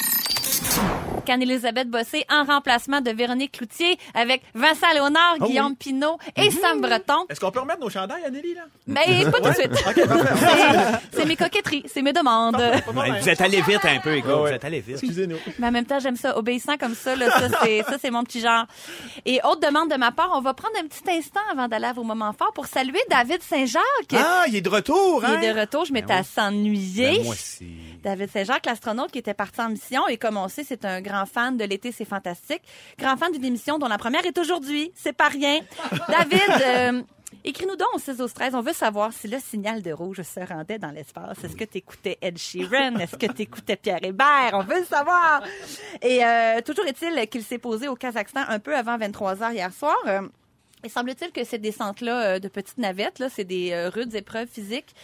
Qu'Anne-Élisabeth 1.29 1.91
Bossé 1.91 2.25
en 2.31 2.43
remplacement 2.43 3.01
de 3.01 3.11
Véronique 3.11 3.51
Cloutier 3.51 3.99
avec 4.15 4.41
Vincent 4.55 4.91
Léonard, 4.95 5.37
Guillaume 5.39 5.75
Pinault 5.75 6.17
et 6.35 6.49
Sam 6.49 6.81
Breton. 6.81 7.27
Est-ce 7.29 7.39
qu'on 7.39 7.51
peut 7.51 7.59
remettre 7.59 7.81
nos 7.81 7.89
chandails, 7.91 8.25
Anneli, 8.25 8.55
là? 8.55 8.63
Mais 8.87 9.29
pas 9.29 9.39
tout 9.39 9.49
de 9.49 9.53
suite. 9.53 9.71
C'est- 11.11 11.25
mes 11.25 11.35
coquetteries, 11.35 11.83
c'est 11.85 12.01
mes 12.01 12.13
demandes. 12.13 12.55
Ouais, 12.55 12.81
problème. 12.81 13.17
vous 13.19 13.29
êtes 13.29 13.41
allé 13.41 13.61
vite 13.61 13.85
un 13.85 13.99
peu, 13.99 14.15
écoute. 14.15 14.31
Ah 14.33 14.39
Vous 14.39 14.47
êtes 14.47 14.65
allé 14.65 14.79
vite. 14.79 14.95
Excusez-nous. 15.03 15.37
Mais 15.59 15.67
en 15.67 15.71
même 15.71 15.85
temps, 15.85 15.99
j'aime 15.99 16.15
ça. 16.15 16.35
Obéissant 16.35 16.77
comme 16.77 16.95
ça, 16.95 17.15
là, 17.15 17.29
ça, 17.29 17.97
c'est, 18.01 18.09
mon 18.09 18.23
petit 18.23 18.39
genre. 18.41 18.65
Et 19.27 19.39
autre 19.43 19.59
demande 19.59 19.91
de 19.91 19.97
ma 19.97 20.11
part, 20.11 20.31
on 20.33 20.41
va 20.41 20.55
prendre 20.55 20.73
un 20.83 20.87
petit 20.87 21.03
instant 21.11 21.41
avant 21.51 21.67
d'aller 21.67 21.85
à 21.85 21.93
vos 21.93 22.03
moments 22.03 22.33
forts 22.33 22.53
pour 22.53 22.65
saluer 22.65 22.99
David 23.11 23.43
Saint-Jacques. 23.43 23.83
Ah, 24.15 24.45
il 24.47 24.55
est 24.55 24.61
de 24.61 24.69
retour, 24.69 25.21
Il 25.23 25.29
hein? 25.35 25.39
est 25.41 25.53
de 25.53 25.59
retour, 25.59 25.85
je 25.85 25.93
m'étais 25.93 26.13
à 26.13 26.23
s'ennuyer. 26.23 27.17
Ben, 27.17 27.23
moi 27.25 27.33
aussi. 27.33 27.67
David 28.01 28.31
Saint-Jacques, 28.31 28.65
l'astronaute 28.65 29.11
qui 29.11 29.19
était 29.19 29.35
parti 29.35 29.61
en 29.61 29.69
mission. 29.69 30.07
Et 30.07 30.17
comme 30.17 30.37
on 30.37 30.47
sait, 30.47 30.63
c'est 30.67 30.85
un 30.85 31.01
grand 31.01 31.18
fan 31.25 31.57
de 31.57 31.63
l'été, 31.63 31.91
c'est 31.91 32.05
fantastique. 32.05 32.61
Grand 32.97 33.17
fan 33.17 33.31
d'une 33.31 33.45
émission 33.45 33.77
dont 33.77 33.87
la 33.87 33.97
première 33.97 34.25
est 34.25 34.37
aujourd'hui. 34.37 34.91
C'est 34.95 35.13
pas 35.13 35.27
rien. 35.27 35.59
David, 36.09 36.61
euh, 36.61 37.01
écris-nous 37.43 37.75
donc 37.75 37.89
au 37.95 37.99
6 37.99 38.21
au 38.21 38.27
13. 38.27 38.55
On 38.55 38.61
veut 38.61 38.73
savoir 38.73 39.13
si 39.13 39.27
le 39.27 39.39
signal 39.39 39.81
de 39.81 39.91
rouge 39.91 40.21
se 40.21 40.39
rendait 40.39 40.79
dans 40.79 40.91
l'espace. 40.91 41.43
Est-ce 41.43 41.55
que 41.55 41.65
tu 41.65 41.77
écoutais 41.79 42.17
Ed 42.21 42.37
Sheeran? 42.37 42.95
Est-ce 42.99 43.15
que 43.15 43.31
tu 43.31 43.43
écoutais 43.43 43.75
Pierre 43.75 44.03
Hébert? 44.03 44.51
On 44.53 44.63
veut 44.63 44.79
le 44.79 44.85
savoir. 44.85 45.43
Et 46.01 46.23
euh, 46.23 46.61
toujours 46.61 46.85
est-il 46.85 47.27
qu'il 47.29 47.43
s'est 47.43 47.59
posé 47.59 47.87
au 47.87 47.95
Kazakhstan 47.95 48.41
un 48.47 48.59
peu 48.59 48.75
avant 48.75 48.97
23 48.97 49.43
heures 49.43 49.51
hier 49.51 49.73
soir. 49.73 49.97
Euh, 50.07 50.21
il 50.83 50.89
semble-t-il 50.89 51.31
que 51.31 51.43
ces 51.43 51.57
descentes-là 51.57 52.21
euh, 52.21 52.39
de 52.39 52.47
petites 52.47 52.77
navettes, 52.77 53.19
là, 53.19 53.27
c'est 53.29 53.43
des 53.43 53.71
euh, 53.71 53.89
rudes 53.89 54.15
épreuves 54.15 54.47
physiques. 54.47 54.95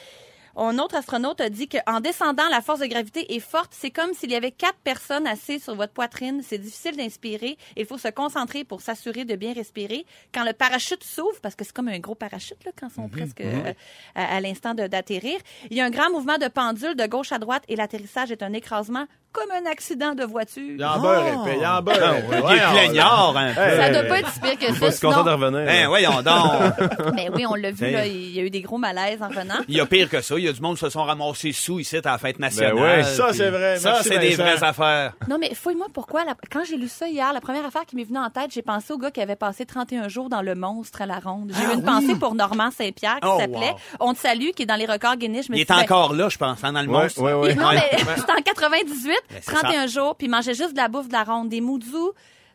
Un 0.57 0.79
autre 0.79 0.95
astronaute 0.95 1.41
a 1.41 1.49
dit 1.49 1.67
qu'en 1.67 1.99
descendant, 1.99 2.47
la 2.49 2.61
force 2.61 2.79
de 2.79 2.85
gravité 2.85 3.35
est 3.35 3.39
forte. 3.39 3.73
C'est 3.73 3.91
comme 3.91 4.13
s'il 4.13 4.31
y 4.31 4.35
avait 4.35 4.51
quatre 4.51 4.77
personnes 4.83 5.27
assises 5.27 5.63
sur 5.63 5.75
votre 5.75 5.91
poitrine. 5.91 6.41
C'est 6.43 6.57
difficile 6.57 6.95
d'inspirer. 6.95 7.57
Il 7.75 7.85
faut 7.85 7.97
se 7.97 8.07
concentrer 8.07 8.63
pour 8.63 8.81
s'assurer 8.81 9.25
de 9.25 9.35
bien 9.35 9.53
respirer. 9.53 10.05
Quand 10.33 10.45
le 10.45 10.53
parachute 10.53 11.03
s'ouvre, 11.03 11.39
parce 11.41 11.55
que 11.55 11.65
c'est 11.65 11.73
comme 11.73 11.89
un 11.89 11.99
gros 11.99 12.15
parachute 12.15 12.63
là, 12.63 12.71
quand 12.79 12.87
ils 12.87 12.93
sont 12.93 13.09
presque 13.09 13.41
euh, 13.41 13.73
à, 14.15 14.37
à 14.37 14.39
l'instant 14.39 14.73
d'atterrir, 14.73 15.39
il 15.69 15.77
y 15.77 15.81
a 15.81 15.85
un 15.85 15.89
grand 15.89 16.09
mouvement 16.09 16.37
de 16.37 16.47
pendule 16.47 16.95
de 16.95 17.05
gauche 17.05 17.31
à 17.31 17.39
droite 17.39 17.63
et 17.67 17.75
l'atterrissage 17.75 18.31
est 18.31 18.41
un 18.41 18.53
écrasement 18.53 19.07
comme 19.35 19.51
un 19.51 19.69
accident 19.69 20.15
de 20.15 20.23
voiture. 20.23 20.63
Il 20.77 20.83
en 20.85 20.99
beurre 20.99 21.27
épais, 21.27 21.57
il 21.59 21.65
en 21.65 21.81
beurre 21.81 21.97
Ah. 22.01 22.13
Il 22.51 22.55
est 22.57 22.71
plaignard, 22.71 23.35
un 23.35 23.53
peu. 23.53 23.61
Ça 23.75 23.89
doit 23.91 24.03
pas 24.03 24.19
être 24.19 24.31
si 24.31 24.39
pire 24.39 24.57
que 24.57 24.73
ça. 24.73 24.91
si 24.91 25.01
content 25.01 25.23
de 25.23 25.31
revenir. 25.31 25.65
Ben, 25.65 25.87
voyons 25.87 26.21
donc. 26.21 27.13
Mais 27.15 27.29
oui, 27.33 27.45
on 27.45 27.55
l'a 27.55 27.71
vu, 27.71 27.85
Hey. 27.85 27.93
là, 27.93 28.05
il 28.07 28.31
y 28.35 28.39
a 28.39 28.43
eu 28.43 28.49
des 28.49 28.61
gros 28.61 28.77
malaises 28.77 29.21
en 29.21 29.27
revenant. 29.27 29.55
Il 29.67 29.75
y 29.75 29.79
a 29.81 29.85
pire 29.85 30.09
que 30.09 30.21
ça. 30.21 30.35
Il 30.37 30.45
y 30.45 30.47
a 30.47 30.53
du 30.53 30.61
monde 30.61 30.75
qui 30.75 30.81
se 30.81 30.89
sont 30.89 31.03
ramassés 31.03 31.51
sous 31.51 31.79
ici 31.79 31.97
à 31.97 32.01
la 32.03 32.17
fête 32.17 32.39
nationale. 32.39 32.75
Ben 32.75 32.81
ouais, 32.81 33.03
ça, 33.03 33.25
puis 33.27 33.37
c'est 33.37 33.49
vrai. 33.49 33.77
Ça, 33.77 33.99
c'est 34.03 34.17
des 34.19 34.35
vraies 34.35 34.63
affaires. 34.63 35.13
Non, 35.27 35.37
mais 35.39 35.53
fouille-moi 35.53 35.87
pourquoi. 35.93 36.23
la- 36.25 36.35
Quand 36.51 36.63
j'ai 36.67 36.77
lu 36.77 36.87
ça 36.87 37.07
hier, 37.07 37.31
la 37.33 37.41
première 37.41 37.65
affaire 37.65 37.85
qui 37.85 37.95
m'est 37.95 38.03
venue 38.05 38.19
en 38.19 38.29
tête, 38.29 38.51
j'ai 38.53 38.61
pensé 38.61 38.93
au 38.93 38.97
gars 38.97 39.11
qui 39.11 39.21
avait 39.21 39.35
passé 39.35 39.65
31 39.65 40.07
jours 40.07 40.29
dans 40.29 40.41
le 40.41 40.55
monstre 40.55 41.01
à 41.01 41.05
la 41.05 41.19
ronde. 41.19 41.51
J'ai 41.55 41.63
eu 41.63 41.73
une 41.75 41.83
pensée 41.83 42.15
pour 42.15 42.33
Normand 42.35 42.69
Saint-Pierre 42.71 43.19
qui 43.21 43.27
Oh, 43.27 43.37
s'appelait 43.39 43.71
wow. 43.71 43.77
On 43.99 44.13
te 44.13 44.19
salue, 44.19 44.49
qui 44.55 44.63
est 44.63 44.65
dans 44.65 44.75
les 44.75 44.85
records 44.85 45.17
Guinness. 45.17 45.47
Je 45.47 45.51
me 45.51 45.57
Il 45.57 45.65
suis 45.65 45.73
est 45.73 45.75
encore 45.83 46.13
là, 46.13 46.29
je 46.29 46.37
pense, 46.37 46.63
hein, 46.63 46.71
dans 46.73 46.81
le 46.81 46.87
monstre. 46.87 47.21
ben, 47.21 47.55
non, 47.55 47.69
mais 47.71 47.89
c'était 48.17 48.31
en 48.37 48.41
98, 48.43 49.15
Ben, 49.29 49.39
c'est 49.41 49.51
31 49.51 49.87
jours, 49.87 50.15
puis 50.15 50.27
il 50.27 50.29
mangeait 50.29 50.53
juste 50.53 50.71
de 50.71 50.77
la 50.77 50.87
bouffe 50.87 51.07
de 51.07 51.13
la 51.13 51.23
ronde, 51.23 51.49
des 51.49 51.61
moudous, 51.61 52.11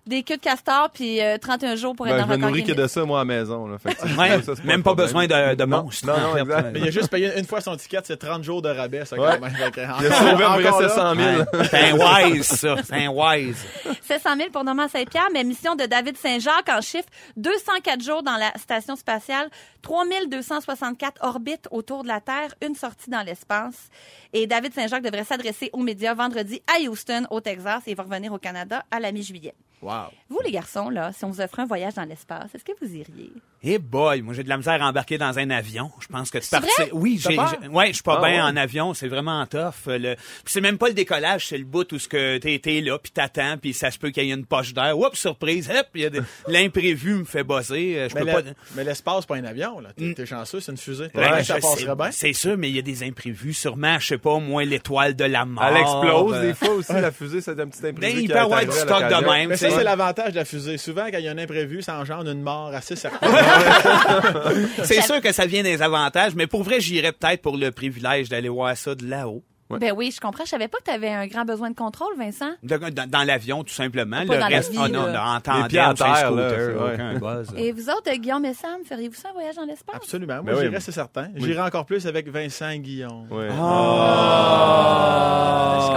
des 0.07 0.23
queues 0.23 0.37
de 0.37 0.41
castor, 0.41 0.91
puis 0.93 1.21
euh, 1.21 1.37
31 1.39 1.77
jours 1.77 1.95
pour 1.95 2.09
être 2.09 2.15
Ben, 2.17 2.23
dans 2.27 2.33
je 2.35 2.39
me 2.39 2.47
nourris 2.47 2.65
que 2.65 2.73
de 2.73 2.87
ça, 2.87 3.05
moi, 3.05 3.21
à 3.21 3.25
la 3.25 3.27
maison. 3.27 3.67
Là. 3.69 3.79
Fait 3.79 3.95
que, 3.95 4.03
Ouais, 4.19 4.43
ça, 4.43 4.57
c'est 4.57 4.65
même 4.65 4.83
pas 4.83 4.91
problème. 4.95 5.07
besoin 5.07 5.27
de, 5.27 5.55
de 5.55 5.65
Non, 5.65 5.83
monstre. 5.83 6.07
non, 6.07 6.19
non, 6.19 6.29
en 6.31 6.35
fait. 6.35 6.41
exact. 6.41 6.69
Mais 6.73 6.81
il 6.81 6.89
a 6.89 6.91
juste 6.91 7.11
payé 7.11 7.31
une 7.39 7.45
fois 7.47 7.61
son 7.61 7.77
ticket, 7.77 8.01
c'est 8.05 8.17
30 8.17 8.43
jours 8.43 8.63
de 8.63 8.71
rabais, 8.71 9.05
ça, 9.05 9.17
quand 9.17 9.41
même. 9.41 9.53
Il 9.57 9.63
a 9.63 10.13
sauvé 10.13 10.45
à 10.45 10.57
peu 10.57 10.63
près 10.63 10.69
encore 10.69 10.81
là. 10.83 10.89
700 10.89 11.15
000. 11.15 11.29
Ouais. 11.29 11.45
C'est 11.71 11.91
un 11.91 11.97
wise, 12.31 12.47
ça. 12.47 12.77
C'est 12.83 12.95
un 12.95 13.09
wise. 13.11 13.65
700 14.03 14.37
000 14.37 14.51
pour 14.51 14.65
Normand 14.65 14.89
Saint-Pierre, 14.89 15.29
mais 15.33 15.45
mission 15.45 15.77
de 15.77 15.85
David 15.87 16.17
Saint-Jacques 16.17 16.69
en 16.69 16.81
chiffre, 16.81 17.09
204 17.37 18.03
jours 18.03 18.23
dans 18.23 18.37
la 18.37 18.53
station 18.59 18.97
spatiale, 18.97 19.49
3264 19.83 21.23
orbites 21.25 21.69
autour 21.71 22.03
de 22.03 22.09
la 22.09 22.21
Terre, 22.21 22.55
une 22.67 22.75
sortie 22.75 23.11
dans 23.11 23.23
l'espace. 23.23 23.89
Et 24.33 24.47
David 24.47 24.75
Saint-Jacques 24.75 25.03
devrait 25.03 25.25
s'adresser 25.25 25.71
aux 25.73 25.83
médias 25.83 26.15
vendredi 26.15 26.63
à 26.67 26.81
Houston, 26.89 27.27
au 27.31 27.41
Texas, 27.41 27.83
et 27.87 27.91
il 27.93 27.97
va 27.97 28.03
revenir 28.05 28.33
au 28.33 28.39
Canada 28.39 28.85
à 28.91 29.01
la 29.01 29.13
mi-juillet. 29.13 29.55
Wow. 29.83 29.90
Vous, 30.29 30.39
les 30.45 30.53
garçons, 30.53 30.91
là, 30.91 31.13
si 31.13 31.25
on 31.25 31.31
vous 31.31 31.41
offrait 31.41 31.63
un 31.63 31.67
voyage 31.67 31.95
dans 31.95 32.05
l'espace, 32.05 32.55
est-ce 32.55 32.65
que 32.65 32.73
vous 32.81 32.95
iriez? 32.95 33.33
Eh 33.63 33.79
boy, 33.79 34.23
moi 34.23 34.33
j'ai 34.33 34.43
de 34.45 34.49
la 34.49 34.57
misère 34.57 34.83
à 34.83 34.89
embarquer 34.89 35.19
dans 35.19 35.39
un 35.39 35.51
avion. 35.51 35.91
Je 36.01 36.07
pense 36.07 36.31
que 36.31 36.39
tu 36.39 36.45
C'est 36.45 36.51
parti. 36.61 36.71
vrai? 36.79 36.89
Oui, 36.93 37.21
j'ai, 37.21 37.37
ouais, 37.69 37.89
je 37.89 37.93
suis 37.95 38.03
pas 38.03 38.21
Ah, 38.23 38.27
bien 38.29 38.45
ouais. 38.47 38.53
en 38.53 38.57
avion. 38.57 38.95
C'est 38.95 39.09
vraiment 39.09 39.45
tough. 39.47 39.75
Le, 39.87 40.15
puis 40.15 40.23
c'est 40.47 40.61
même 40.63 40.79
pas 40.79 40.89
le 40.89 40.95
décollage, 40.95 41.49
c'est 41.49 41.59
le 41.59 41.65
bout 41.65 41.93
où 41.93 41.99
ce 41.99 42.09
que 42.09 42.39
t'es, 42.39 42.59
t'es 42.59 42.81
là, 42.81 42.99
puis 42.99 43.11
t'attends, 43.13 43.59
puis 43.59 43.75
ça 43.75 43.91
se 43.91 43.99
peut 43.99 44.11
qu'il 44.11 44.25
y 44.25 44.31
ait 44.31 44.35
une 44.35 44.47
poche 44.47 44.73
d'air. 44.73 44.97
Oups, 44.99 45.19
surprise, 45.19 45.69
hop, 45.69 45.87
il 45.95 46.01
y 46.03 46.07
a 46.07 46.11
de- 46.11 46.23
l'imprévu 46.49 47.17
me 47.17 47.25
fait 47.25 47.43
bosser. 47.45 47.95
Euh, 47.99 48.09
Je 48.09 48.15
Mais, 48.15 48.21
peux 48.21 48.27
le- 48.29 48.33
pas. 48.33 48.51
mais 48.77 48.85
l'espace, 48.85 49.27
pas 49.27 49.37
un 49.37 49.45
avion, 49.45 49.81
là. 49.81 49.91
T'es 49.97 50.15
t'es 50.15 50.27
chanceux, 50.27 50.61
c'est 50.61 50.73
une 50.73 50.79
fusée. 50.79 51.09
Ouais, 51.15 51.31
Ouais, 51.31 51.41
je 51.41 51.45
ça 51.49 51.55
passerait 51.61 51.97
bien. 51.97 52.11
C'est 52.13 52.33
sûr, 52.33 52.57
mais 52.57 52.71
il 52.71 52.77
y 52.77 52.79
a 52.79 52.83
des 52.83 53.03
imprévus. 53.03 53.53
Sûrement, 53.55 53.99
je 53.99 54.07
sais 54.07 54.19
pas, 54.19 54.39
moi, 54.39 54.65
l'étoile 54.65 55.15
de 55.17 55.25
la 55.25 55.45
mort. 55.45 55.65
Elle 55.65 55.77
explose 55.79 56.35
euh, 56.35 56.43
des 56.47 56.55
fois 56.55 56.71
aussi, 56.71 56.93
la 56.95 57.11
fusée, 57.13 57.41
c'est 57.43 57.59
un 57.61 57.67
petit 57.67 57.87
imprévu. 57.87 58.01
Ben, 58.01 58.17
il 58.17 58.27
qui 58.27 58.33
peut 58.33 58.39
avoir 58.39 58.65
du 58.65 58.71
stock 58.73 59.03
de 59.03 59.27
même. 59.31 59.49
Mais 59.51 59.57
ça, 59.57 59.69
c'est- 59.81 59.85
l'avantage 59.85 60.31
de 60.33 60.37
la 60.37 60.45
fusée. 60.45 60.79
Souvent, 60.79 61.07
quand 61.11 61.19
il 61.19 61.25
y 61.25 61.29
a 61.29 61.33
un 61.33 61.39
imprévu, 61.39 61.83
ça 61.83 61.99
engendre 61.99 62.31
une 62.31 62.43
mort 62.43 62.73
assez 62.75 62.97
certaine. 62.97 63.31
C'est 64.85 65.03
sûr 65.03 65.21
que 65.21 65.33
ça 65.33 65.47
vient 65.47 65.63
des 65.63 65.83
avantages, 65.83 66.35
mais 66.35 66.47
pour 66.47 66.63
vrai, 66.63 66.81
j'irais 66.81 67.13
peut-être 67.13 67.43
pour 67.43 67.57
le 67.57 67.71
privilège 67.71 68.29
d'aller 68.29 68.49
voir 68.49 68.77
ça 68.77 68.95
de 68.95 69.07
là-haut. 69.07 69.43
Ben 69.79 69.93
oui, 69.97 70.11
je 70.13 70.21
comprends. 70.21 70.45
Je 70.45 70.51
savais 70.51 70.67
pas 70.67 70.79
que 70.79 70.85
tu 70.87 70.91
avais 70.91 71.11
un 71.11 71.29
grand 71.29 71.45
besoin 71.45 71.71
de 71.71 71.77
contrôle, 71.77 72.13
Vincent. 72.19 72.51
De- 72.65 72.77
dans, 72.91 73.09
dans 73.09 73.23
l'avion, 73.23 73.63
tout 73.63 73.73
simplement. 73.73 74.27
Pas 74.27 74.35
le 74.35 74.41
dans 74.41 74.49
la 74.49 74.57
reste, 74.57 74.73
vie, 74.73 74.79
ah 74.83 74.89
non, 74.89 75.07
là. 75.07 75.35
en 75.37 75.41
tandem, 75.41 75.69
terre, 75.69 75.93
scooter, 75.97 76.93
aucun 76.93 77.15
buzz. 77.21 77.53
Et 77.57 77.71
vous 77.71 77.89
autres, 77.89 78.11
euh, 78.13 78.17
Guillaume 78.17 78.45
et 78.47 78.55
Sam, 78.55 78.81
feriez-vous 78.85 79.15
ça 79.15 79.29
un 79.29 79.33
voyage 79.33 79.55
dans 79.55 79.65
l'espace? 79.65 79.95
Absolument. 79.95 80.43
Moi, 80.43 80.45
Ben 80.55 80.55
oui. 80.59 80.65
j'irais, 80.65 80.81
c'est 80.81 80.91
certain. 80.91 81.29
J'irais 81.37 81.63
encore 81.63 81.87
plus 81.87 82.05
avec 82.05 82.29
Vincent 82.29 82.71
et 82.71 82.81
Guillaume. 82.81 83.29
Ouais. 83.31 83.47
Je 83.49 83.57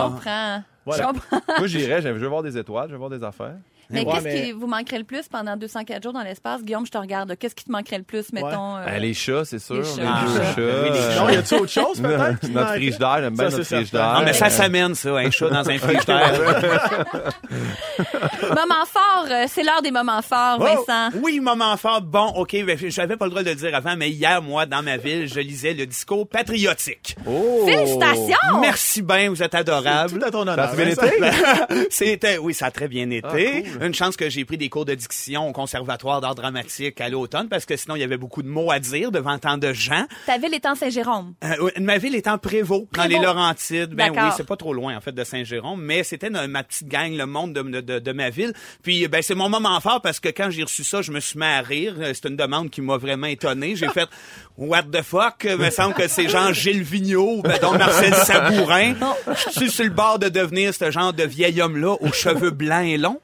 comprends. 0.01 0.63
Voilà. 0.85 1.03
Je 1.03 1.07
comprends. 1.07 1.41
Moi, 1.57 1.67
j'irais, 1.67 2.01
je 2.01 2.09
veux 2.09 2.27
voir 2.27 2.43
des 2.43 2.57
étoiles, 2.57 2.87
je 2.89 2.93
veux 2.93 2.97
voir 2.99 3.09
des 3.09 3.23
affaires. 3.23 3.55
Mais 3.89 4.05
Ouais, 4.05 4.13
qu'est-ce 4.13 4.23
mais- 4.23 4.41
qui 4.43 4.51
vous 4.53 4.67
manquerait 4.67 4.97
le 4.97 5.03
plus 5.03 5.27
pendant 5.27 5.55
204 5.57 6.01
jours 6.03 6.13
dans 6.13 6.23
l'espace? 6.23 6.63
Guillaume, 6.63 6.85
je 6.85 6.91
te 6.91 6.97
regarde. 6.97 7.35
Qu'est-ce 7.37 7.55
qui 7.55 7.63
te 7.65 7.71
manquerait 7.71 7.97
le 7.97 8.03
plus, 8.03 8.31
mettons? 8.33 8.77
euh, 8.77 8.85
Ben, 8.85 9.01
les 9.01 9.13
chats, 9.13 9.45
c'est 9.45 9.59
sûr. 9.59 9.75
les 9.75 9.81
Les, 9.81 9.87
chats. 9.87 9.95
deux 10.01 10.07
Ah, 10.07 10.53
chats. 10.55 10.61
oui, 10.61 10.89
les 10.93 10.99
euh, 10.99 11.19
Non, 11.19 11.29
y 11.29 11.35
a-tu 11.35 11.53
autre 11.55 11.67
chose, 11.71 12.01
peut-être? 12.01 12.47
notre 12.49 12.67
frigidaire, 12.73 13.17
j'aime 13.21 13.35
bien 13.35 13.49
Ça, 13.49 13.57
notre 13.57 13.69
frigidaire. 13.69 14.13
Non, 14.13 14.21
mais 14.25 14.33
ça 14.33 14.49
s'amène, 14.49 14.95
ça, 14.95 15.09
un 15.15 15.31
chat 15.31 15.49
dans 15.49 15.69
un 15.69 15.77
frigidaire. 15.77 16.33
Moment 18.49 18.85
fort, 18.87 19.25
euh, 19.29 19.45
c'est 19.47 19.63
l'heure 19.63 19.81
des 19.81 19.91
moments 19.91 20.21
forts, 20.21 20.57
Oh! 20.59 20.63
Vincent. 20.63 21.09
Oui, 21.21 21.39
moment 21.39 21.75
fort. 21.77 22.01
Bon, 22.01 22.27
OK, 22.35 22.55
ben, 22.65 22.77
j'avais 22.87 23.17
pas 23.17 23.25
le 23.25 23.31
droit 23.31 23.43
de 23.43 23.49
le 23.49 23.55
dire 23.55 23.75
avant, 23.75 23.95
mais 23.97 24.09
hier, 24.09 24.41
moi, 24.41 24.65
dans 24.65 24.81
ma 24.83 24.97
ville, 24.97 25.27
je 25.27 25.39
lisais 25.39 25.73
le 25.73 25.85
discours 25.85 26.27
patriotique. 26.27 27.15
Oh! 27.27 27.65
Félicitations! 27.65 28.59
Merci 28.61 29.01
bien, 29.01 29.29
vous 29.29 29.41
êtes 29.43 29.55
adorables. 29.55 30.19
Tout 30.19 30.25
à 30.25 30.31
ton 30.31 30.41
honneur. 30.41 30.55
Ça 30.55 30.71
a 30.71 30.75
bien 30.75 30.85
Vincent. 30.85 31.03
été? 31.03 31.87
C'était, 31.89 32.37
oui, 32.37 32.53
ça 32.53 32.67
a 32.67 32.71
très 32.71 32.87
bien 32.87 33.09
été. 33.09 33.65
Une 33.81 33.93
chance 33.93 34.15
que 34.17 34.29
j'ai 34.29 34.45
pris 34.45 34.57
des 34.57 34.69
cours 34.69 34.85
de 34.85 34.93
diction 34.95 35.47
au 35.49 35.51
conservatoire 35.51 36.21
d'art 36.21 36.35
dramatique 36.35 36.99
à 37.01 37.09
l'automne 37.09 37.47
parce 37.49 37.65
que 37.65 37.75
sinon 37.77 37.95
il 37.95 37.99
y 37.99 38.03
avait 38.03 38.17
beaucoup 38.17 38.43
de 38.43 38.47
mots 38.47 38.71
à 38.71 38.79
dire 38.79 39.11
devant 39.11 39.37
tant 39.39 39.57
de 39.57 39.73
gens. 39.73 40.05
Ta 40.25 40.37
ville 40.37 40.53
est 40.53 40.65
en 40.65 40.75
Saint-Jérôme. 40.75 41.33
Euh, 41.43 41.69
ma 41.79 41.97
ville 41.97 42.15
est 42.15 42.27
en 42.27 42.37
Prévost, 42.37 42.83
dans 42.91 43.01
Prévost. 43.01 43.09
les 43.09 43.19
Laurentides. 43.25 43.93
Ben 43.95 44.11
oui, 44.11 44.31
c'est 44.37 44.45
pas 44.47 44.55
trop 44.57 44.73
loin 44.73 44.95
en 44.97 45.01
fait 45.01 45.11
de 45.11 45.23
Saint-Jérôme, 45.23 45.81
mais 45.81 46.03
c'était 46.03 46.29
ma 46.29 46.63
petite 46.63 46.87
gang, 46.87 47.13
le 47.15 47.25
monde 47.25 47.53
de, 47.53 47.61
de, 47.61 47.81
de- 47.81 47.99
de 47.99 48.11
ma 48.11 48.29
ville. 48.29 48.53
Puis 48.81 49.07
ben 49.07 49.21
c'est 49.21 49.35
mon 49.35 49.49
moment 49.49 49.79
fort 49.79 50.01
parce 50.01 50.19
que 50.19 50.29
quand 50.29 50.49
j'ai 50.49 50.63
reçu 50.63 50.83
ça, 50.83 51.01
je 51.01 51.11
me 51.11 51.19
suis 51.19 51.37
mis 51.39 51.45
à 51.45 51.61
rire. 51.61 51.95
Euh, 51.99 52.11
C'est 52.13 52.29
une 52.29 52.35
demande 52.35 52.69
qui 52.69 52.81
m'a 52.81 52.97
vraiment 52.97 53.27
étonné. 53.27 53.75
J'ai 53.75 53.87
fait 53.89 54.07
What 54.57 54.83
the 54.91 55.01
fuck? 55.01 55.45
Me 55.45 55.69
semble 55.71 55.93
que 55.95 56.07
c'est 56.07 56.29
genre 56.29 56.53
Gilles 56.53 56.83
Vigneault, 56.83 57.41
ben, 57.41 57.57
donc 57.59 57.77
Marcel 57.77 58.13
Sabourin. 58.13 58.93
Je 59.47 59.51
suis 59.59 59.71
sur 59.71 59.83
le 59.83 59.89
bord 59.89 60.19
de 60.19 60.29
devenir 60.29 60.73
ce 60.73 60.91
genre 60.91 61.11
de 61.13 61.23
vieil 61.23 61.61
homme-là 61.61 61.95
aux 61.99 62.11
cheveux 62.11 62.51
blancs 62.51 62.85
et 62.85 62.97
longs. 62.97 63.19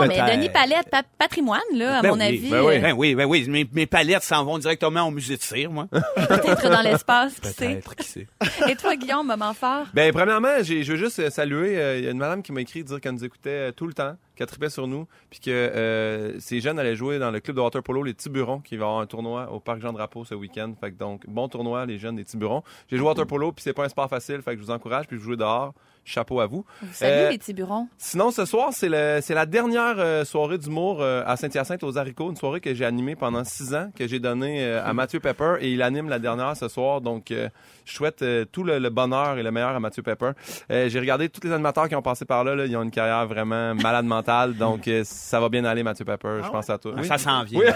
Non, 0.00 0.06
mais. 0.06 0.36
Denis 0.36 0.50
Palette, 0.50 0.88
pa- 0.90 1.02
patrimoine, 1.18 1.60
là, 1.74 1.98
à 1.98 2.02
Ben 2.02 2.08
mon 2.10 2.16
oui, 2.16 2.22
avis. 2.22 2.50
ben 2.50 2.62
oui. 2.64 2.74
euh, 2.76 2.80
Ben 2.80 2.92
oui, 2.96 3.14
ben 3.14 3.24
oui. 3.26 3.46
Mes, 3.48 3.66
mes 3.72 3.86
palettes 3.86 4.22
s'en 4.22 4.44
vont 4.44 4.58
directement 4.58 5.02
au 5.06 5.10
musée 5.10 5.36
de 5.36 5.42
cire, 5.42 5.70
moi. 5.70 5.86
Peut-être 6.16 6.68
dans 6.70 6.82
l'espace, 6.82 7.38
qui 7.40 7.48
sait. 7.48 7.80
qui 7.96 8.04
sait. 8.06 8.26
Et 8.68 8.76
toi, 8.76 8.96
Guillaume, 8.96 9.26
moment 9.26 9.54
fort? 9.54 9.86
Ben, 9.94 10.12
premièrement, 10.12 10.62
je 10.62 10.82
veux 10.90 10.96
juste 10.96 11.18
euh, 11.18 11.30
saluer. 11.30 11.78
euh, 11.78 11.98
Il 11.98 12.04
y 12.04 12.08
a 12.08 12.10
une 12.10 12.18
madame 12.18 12.42
qui 12.42 12.52
m'a 12.52 12.60
écrit 12.60 12.82
dire 12.84 13.00
qu'elle 13.00 13.12
nous 13.14 13.24
écoutait 13.24 13.68
euh, 13.68 13.72
tout 13.72 13.86
le 13.86 13.94
temps, 13.94 14.16
qu'elle 14.36 14.46
tripait 14.46 14.70
sur 14.70 14.86
nous, 14.86 15.06
puis 15.30 15.40
que 15.40 15.50
euh, 15.50 16.38
ces 16.40 16.60
jeunes 16.60 16.78
allaient 16.78 16.96
jouer 16.96 17.18
dans 17.18 17.30
le 17.30 17.40
club 17.40 17.56
de 17.56 17.60
water 17.62 17.82
polo 17.82 18.02
Les 18.02 18.14
Tiburons, 18.14 18.60
qui 18.60 18.76
va 18.76 18.86
avoir 18.86 19.00
un 19.00 19.06
tournoi 19.06 19.50
au 19.52 19.60
parc 19.60 19.80
Jean 19.80 19.92
Drapeau 19.92 20.24
ce 20.24 20.34
week-end. 20.34 20.72
Fait 20.80 20.90
que 20.92 20.98
donc, 20.98 21.22
bon 21.28 21.48
tournoi, 21.48 21.86
les 21.86 21.98
jeunes 21.98 22.16
des 22.16 22.24
Tiburons. 22.24 22.62
J'ai 22.90 22.96
joué 22.96 23.06
au 23.06 23.08
water 23.08 23.26
polo, 23.26 23.52
puis 23.52 23.62
c'est 23.62 23.72
pas 23.72 23.84
un 23.84 23.88
sport 23.88 24.08
facile, 24.08 24.42
fait 24.42 24.52
que 24.54 24.60
je 24.60 24.64
vous 24.66 24.70
encourage, 24.70 25.06
puis 25.06 25.16
vous 25.16 25.24
jouez 25.24 25.36
dehors. 25.36 25.72
Chapeau 26.04 26.40
à 26.40 26.46
vous. 26.46 26.64
Salut 26.92 27.12
Euh, 27.14 27.30
les 27.30 27.38
tiburons. 27.38 27.88
Sinon, 27.98 28.30
ce 28.30 28.44
soir, 28.44 28.68
c'est 28.72 28.88
le, 28.88 29.20
c'est 29.22 29.34
la 29.34 29.46
dernière 29.46 29.94
euh, 29.98 30.24
soirée 30.24 30.58
d'humour 30.58 30.98
euh, 31.00 31.22
à 31.26 31.36
Saint-Hyacinthe 31.36 31.82
aux 31.82 31.96
haricots, 31.98 32.30
une 32.30 32.36
soirée 32.36 32.60
que 32.60 32.74
j'ai 32.74 32.84
animée 32.84 33.16
pendant 33.16 33.42
six 33.44 33.74
ans, 33.74 33.90
que 33.96 34.06
j'ai 34.06 34.18
donnée 34.20 34.62
euh, 34.64 34.84
à 34.84 34.92
Mathieu 34.94 35.20
Pepper 35.20 35.54
et 35.60 35.70
il 35.72 35.80
anime 35.82 36.08
la 36.08 36.18
dernière 36.18 36.56
ce 36.56 36.68
soir. 36.68 37.00
Donc, 37.00 37.30
euh, 37.30 37.48
je 37.86 37.94
souhaite 37.94 38.22
euh, 38.22 38.44
tout 38.44 38.64
le, 38.64 38.78
le 38.78 38.90
bonheur 38.90 39.38
et 39.38 39.42
le 39.42 39.50
meilleur 39.50 39.70
à 39.70 39.80
Mathieu 39.80 40.02
Pepper. 40.02 40.30
Euh, 40.70 40.88
j'ai 40.88 41.00
regardé 41.00 41.28
tous 41.28 41.40
les 41.46 41.52
animateurs 41.52 41.88
qui 41.88 41.94
ont 41.96 42.02
passé 42.02 42.24
par 42.24 42.44
là, 42.44 42.54
là, 42.54 42.66
ils 42.66 42.76
ont 42.76 42.82
une 42.82 42.90
carrière 42.90 43.26
vraiment 43.26 43.74
malade 43.74 44.04
mentale, 44.04 44.54
donc 44.58 44.86
euh, 44.88 45.02
ça 45.04 45.40
va 45.40 45.48
bien 45.48 45.64
aller, 45.64 45.82
Mathieu 45.82 46.04
Pepper. 46.04 46.40
je 46.44 46.50
pense 46.50 46.68
à 46.70 46.78
toi. 46.78 46.94
Ça 47.04 47.18
s'en 47.18 47.42
vient. 47.44 47.60
Oui. 47.60 47.66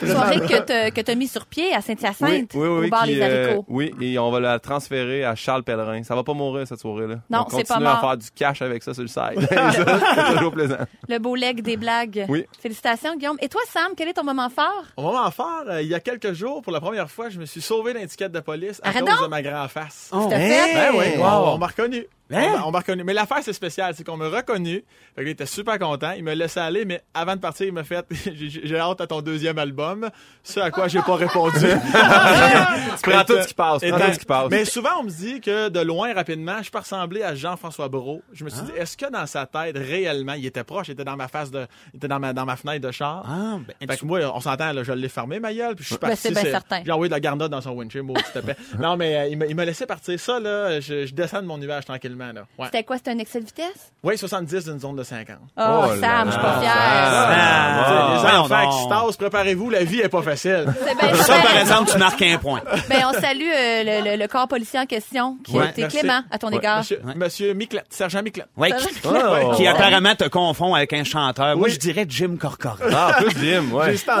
Tu 0.00 0.06
Soirée 0.08 0.40
que 0.40 0.90
que 0.90 1.00
t'as 1.00 1.14
mis 1.14 1.28
sur 1.28 1.46
pied 1.46 1.72
à 1.74 1.80
Saint-Hyacinthe, 1.80 2.52
oui, 2.54 2.68
oui, 2.68 2.86
au 2.86 2.88
bar 2.90 3.04
qui, 3.04 3.14
Les 3.14 3.20
euh, 3.22 3.44
Haricots. 3.48 3.64
oui, 3.68 3.92
et 4.00 4.18
on 4.18 4.30
va 4.30 4.40
la 4.40 4.58
transférer 4.58 5.24
à 5.24 5.34
Charles 5.34 5.62
Pellerin. 5.62 6.02
Ça 6.02 6.14
va 6.14 6.22
pas 6.24 6.34
mourir 6.34 6.66
cette 6.66 6.80
soirée-là. 6.94 7.16
Non, 7.30 7.38
Donc, 7.40 7.48
c'est 7.50 7.66
pas 7.66 7.74
continuez 7.74 7.88
à 7.88 7.92
mort. 7.92 8.00
faire 8.00 8.16
du 8.16 8.30
cash 8.30 8.62
avec 8.62 8.82
ça 8.82 8.94
sur 8.94 9.02
le 9.02 9.08
c'est 9.40 10.32
toujours 10.34 10.52
plaisant. 10.52 10.76
Le 11.08 11.18
beau 11.18 11.34
leg 11.34 11.62
des 11.62 11.76
blagues. 11.76 12.26
Oui. 12.28 12.44
Félicitations, 12.60 13.16
Guillaume. 13.16 13.36
Et 13.40 13.48
toi, 13.48 13.60
Sam, 13.68 13.92
quel 13.96 14.08
est 14.08 14.14
ton 14.14 14.24
moment 14.24 14.48
fort? 14.48 14.84
Au 14.96 15.02
moment 15.02 15.30
fort, 15.30 15.64
euh, 15.68 15.82
il 15.82 15.88
y 15.88 15.94
a 15.94 16.00
quelques 16.00 16.32
jours, 16.32 16.62
pour 16.62 16.72
la 16.72 16.80
première 16.80 17.10
fois, 17.10 17.28
je 17.28 17.38
me 17.38 17.46
suis 17.46 17.60
sauvé 17.60 17.92
d'une 17.92 18.02
étiquette 18.02 18.32
de 18.32 18.40
police 18.40 18.80
à 18.82 18.88
Arrête 18.88 19.04
cause 19.04 19.14
donc! 19.14 19.22
de 19.24 19.28
ma 19.28 19.42
grand 19.42 19.68
face. 19.68 20.10
Tu 20.12 20.18
t'as 20.28 20.38
fait? 20.38 20.74
Ben 20.74 20.92
oui, 20.96 21.04
Wow. 21.18 21.54
on 21.54 21.58
m'a 21.58 21.66
reconnu. 21.66 22.04
Hein? 22.32 22.42
On 22.54 22.56
m'a- 22.58 22.66
On 22.66 22.70
m'a 22.72 22.78
reconnu. 22.80 23.04
Mais 23.04 23.14
l'affaire, 23.14 23.38
c'est 23.42 23.52
spécial. 23.52 23.94
C'est 23.96 24.04
qu'on 24.04 24.16
m'a 24.16 24.28
reconnu. 24.28 24.84
Fait 25.14 25.22
qu'il 25.22 25.28
était 25.28 25.46
super 25.46 25.78
content. 25.78 26.12
Il 26.16 26.24
me 26.24 26.34
laissait 26.34 26.60
aller, 26.60 26.84
mais 26.84 27.00
avant 27.14 27.36
de 27.36 27.40
partir, 27.40 27.66
il 27.66 27.72
m'a 27.72 27.84
fait 27.84 28.04
J'ai 28.36 28.78
hâte 28.78 29.00
à 29.00 29.06
ton 29.06 29.20
deuxième 29.22 29.58
album. 29.58 30.08
Ce 30.42 30.58
à 30.60 30.70
quoi 30.70 30.88
j'ai 30.88 31.00
pas 31.02 31.14
répondu. 31.16 31.58
Tu 33.02 33.10
prends 33.10 33.24
tout 33.24 33.40
ce 33.42 33.48
qui 33.48 33.54
passe. 33.54 33.82
Prends 33.82 33.98
tout 33.98 34.12
ce 34.14 34.18
qui 34.18 34.24
passe. 34.24 34.48
Mais 34.50 34.64
souvent, 34.64 35.00
on 35.00 35.04
me 35.04 35.10
dit 35.10 35.40
que 35.40 35.68
de 35.68 35.80
loin, 35.80 36.12
rapidement, 36.14 36.62
je 36.62 36.70
peux 36.70 36.78
ressembler 36.78 37.22
à 37.22 37.34
Jean-François 37.34 37.88
Brault. 37.88 38.22
Je 38.32 38.44
me 38.44 38.50
suis 38.50 38.62
dit, 38.62 38.72
est-ce 38.76 38.96
que 38.96 39.10
dans 39.10 39.26
sa 39.26 39.46
tête, 39.46 39.76
réellement, 39.76 40.32
il 40.34 40.46
était 40.46 40.64
proche, 40.64 40.88
il 40.88 40.92
était 40.92 41.04
dans 41.04 41.16
ma 41.16 41.28
face 41.28 41.50
de, 41.50 41.66
il 41.92 41.98
était 41.98 42.08
dans 42.08 42.18
ma, 42.18 42.32
dans 42.32 42.44
ma 42.44 42.56
fenêtre 42.56 42.86
de 42.86 42.90
char? 42.92 43.22
Ah, 43.28 43.58
ben, 43.80 43.88
Fait 43.90 43.98
que 43.98 44.04
moi, 44.06 44.20
on 44.34 44.40
s'entend, 44.40 44.72
là, 44.72 44.82
je 44.82 44.92
l'ai 44.92 45.08
fermé, 45.08 45.38
ma 45.40 45.52
gueule, 45.52 45.74
puis 45.74 45.84
je 45.84 45.88
suis 45.90 45.98
Ben, 46.00 46.08
parti. 46.08 46.22
c'est 46.22 46.30
bien 46.32 46.42
certain. 46.44 46.82
J'ai 46.84 46.92
envoyé 46.92 47.08
de 47.08 47.14
la 47.14 47.20
garnotte 47.20 47.50
dans 47.50 47.60
son 47.60 47.70
windshield, 47.72 48.06
maudit 48.06 48.22
tapet. 48.32 48.56
Non, 48.80 48.96
mais 48.96 49.16
euh, 49.16 49.26
il 49.28 49.38
m'a- 49.38 49.46
il 49.46 49.54
m'a 49.54 49.64
laissé 49.64 49.86
partir. 49.86 50.18
Ça, 50.18 50.40
là, 50.40 50.80
je, 50.80 51.06
je 51.06 51.14
descends 51.14 51.42
de 51.42 51.46
mon 51.46 51.58
nuage 51.58 51.84
tranquillement, 51.84 52.15
là. 52.24 52.42
Ouais. 52.58 52.66
C'était 52.66 52.84
quoi? 52.84 52.96
C'était 52.96 53.10
un 53.10 53.18
excès 53.18 53.40
de 53.40 53.46
vitesse? 53.46 53.92
Oui, 54.02 54.16
70 54.18 54.64
d'une 54.64 54.80
zone 54.80 54.96
de 54.96 55.02
50. 55.02 55.36
Oh, 55.40 55.48
Oh 55.56 55.62
là 55.62 55.88
Sam, 56.00 56.26
je 56.28 56.32
suis 56.32 56.40
pas 56.40 56.60
fière. 56.60 56.72
Ah, 56.76 58.22
les 58.22 58.36
enfants 58.38 58.70
qui 58.70 58.82
se 58.84 58.88
tassent, 58.88 59.16
préparez-vous, 59.16 59.70
la 59.70 59.84
vie 59.84 60.00
est 60.00 60.08
pas 60.08 60.22
facile. 60.22 60.66
C'est 60.84 61.16
Ça, 61.22 61.38
par 61.40 61.56
exemple, 61.58 61.90
tu 61.92 61.98
marques 61.98 62.22
un 62.22 62.38
point. 62.38 62.62
Ben, 62.88 63.04
on 63.08 63.12
salue 63.12 63.42
euh, 63.54 63.82
le, 63.84 64.10
le- 64.10 64.16
le 64.16 64.28
corps 64.28 64.48
policier 64.48 64.78
en 64.80 64.86
question, 64.86 65.38
qui 65.44 65.54
a 65.56 65.60
Ouais, 65.60 65.70
été 65.70 65.82
merci. 65.82 65.98
clément 65.98 66.20
à 66.30 66.38
ton 66.38 66.50
égard. 66.50 66.78
Monsieur, 66.78 67.00
monsieur 67.14 67.56
sergent 67.90 68.22
Miclette. 68.22 68.46
Ouais, 68.56 68.70
Ça 68.70 68.76
qui? 68.78 68.86
Oh. 69.06 69.68
apparemment 69.68 70.14
te 70.14 70.28
confond 70.28 70.74
avec 70.74 70.92
un 70.92 71.04
chanteur. 71.04 71.56
Moi, 71.56 71.66
Oui. 71.68 71.72
je 71.74 71.78
dirais 71.78 72.06
Jim 72.08 72.36
Corcoran. 72.38 72.76
Ah, 72.92 73.12
en 73.18 73.22
plus, 73.22 73.36
Jim, 73.40 73.64
ouais. 73.72 73.92
De 73.92 73.96
ça. 73.96 74.20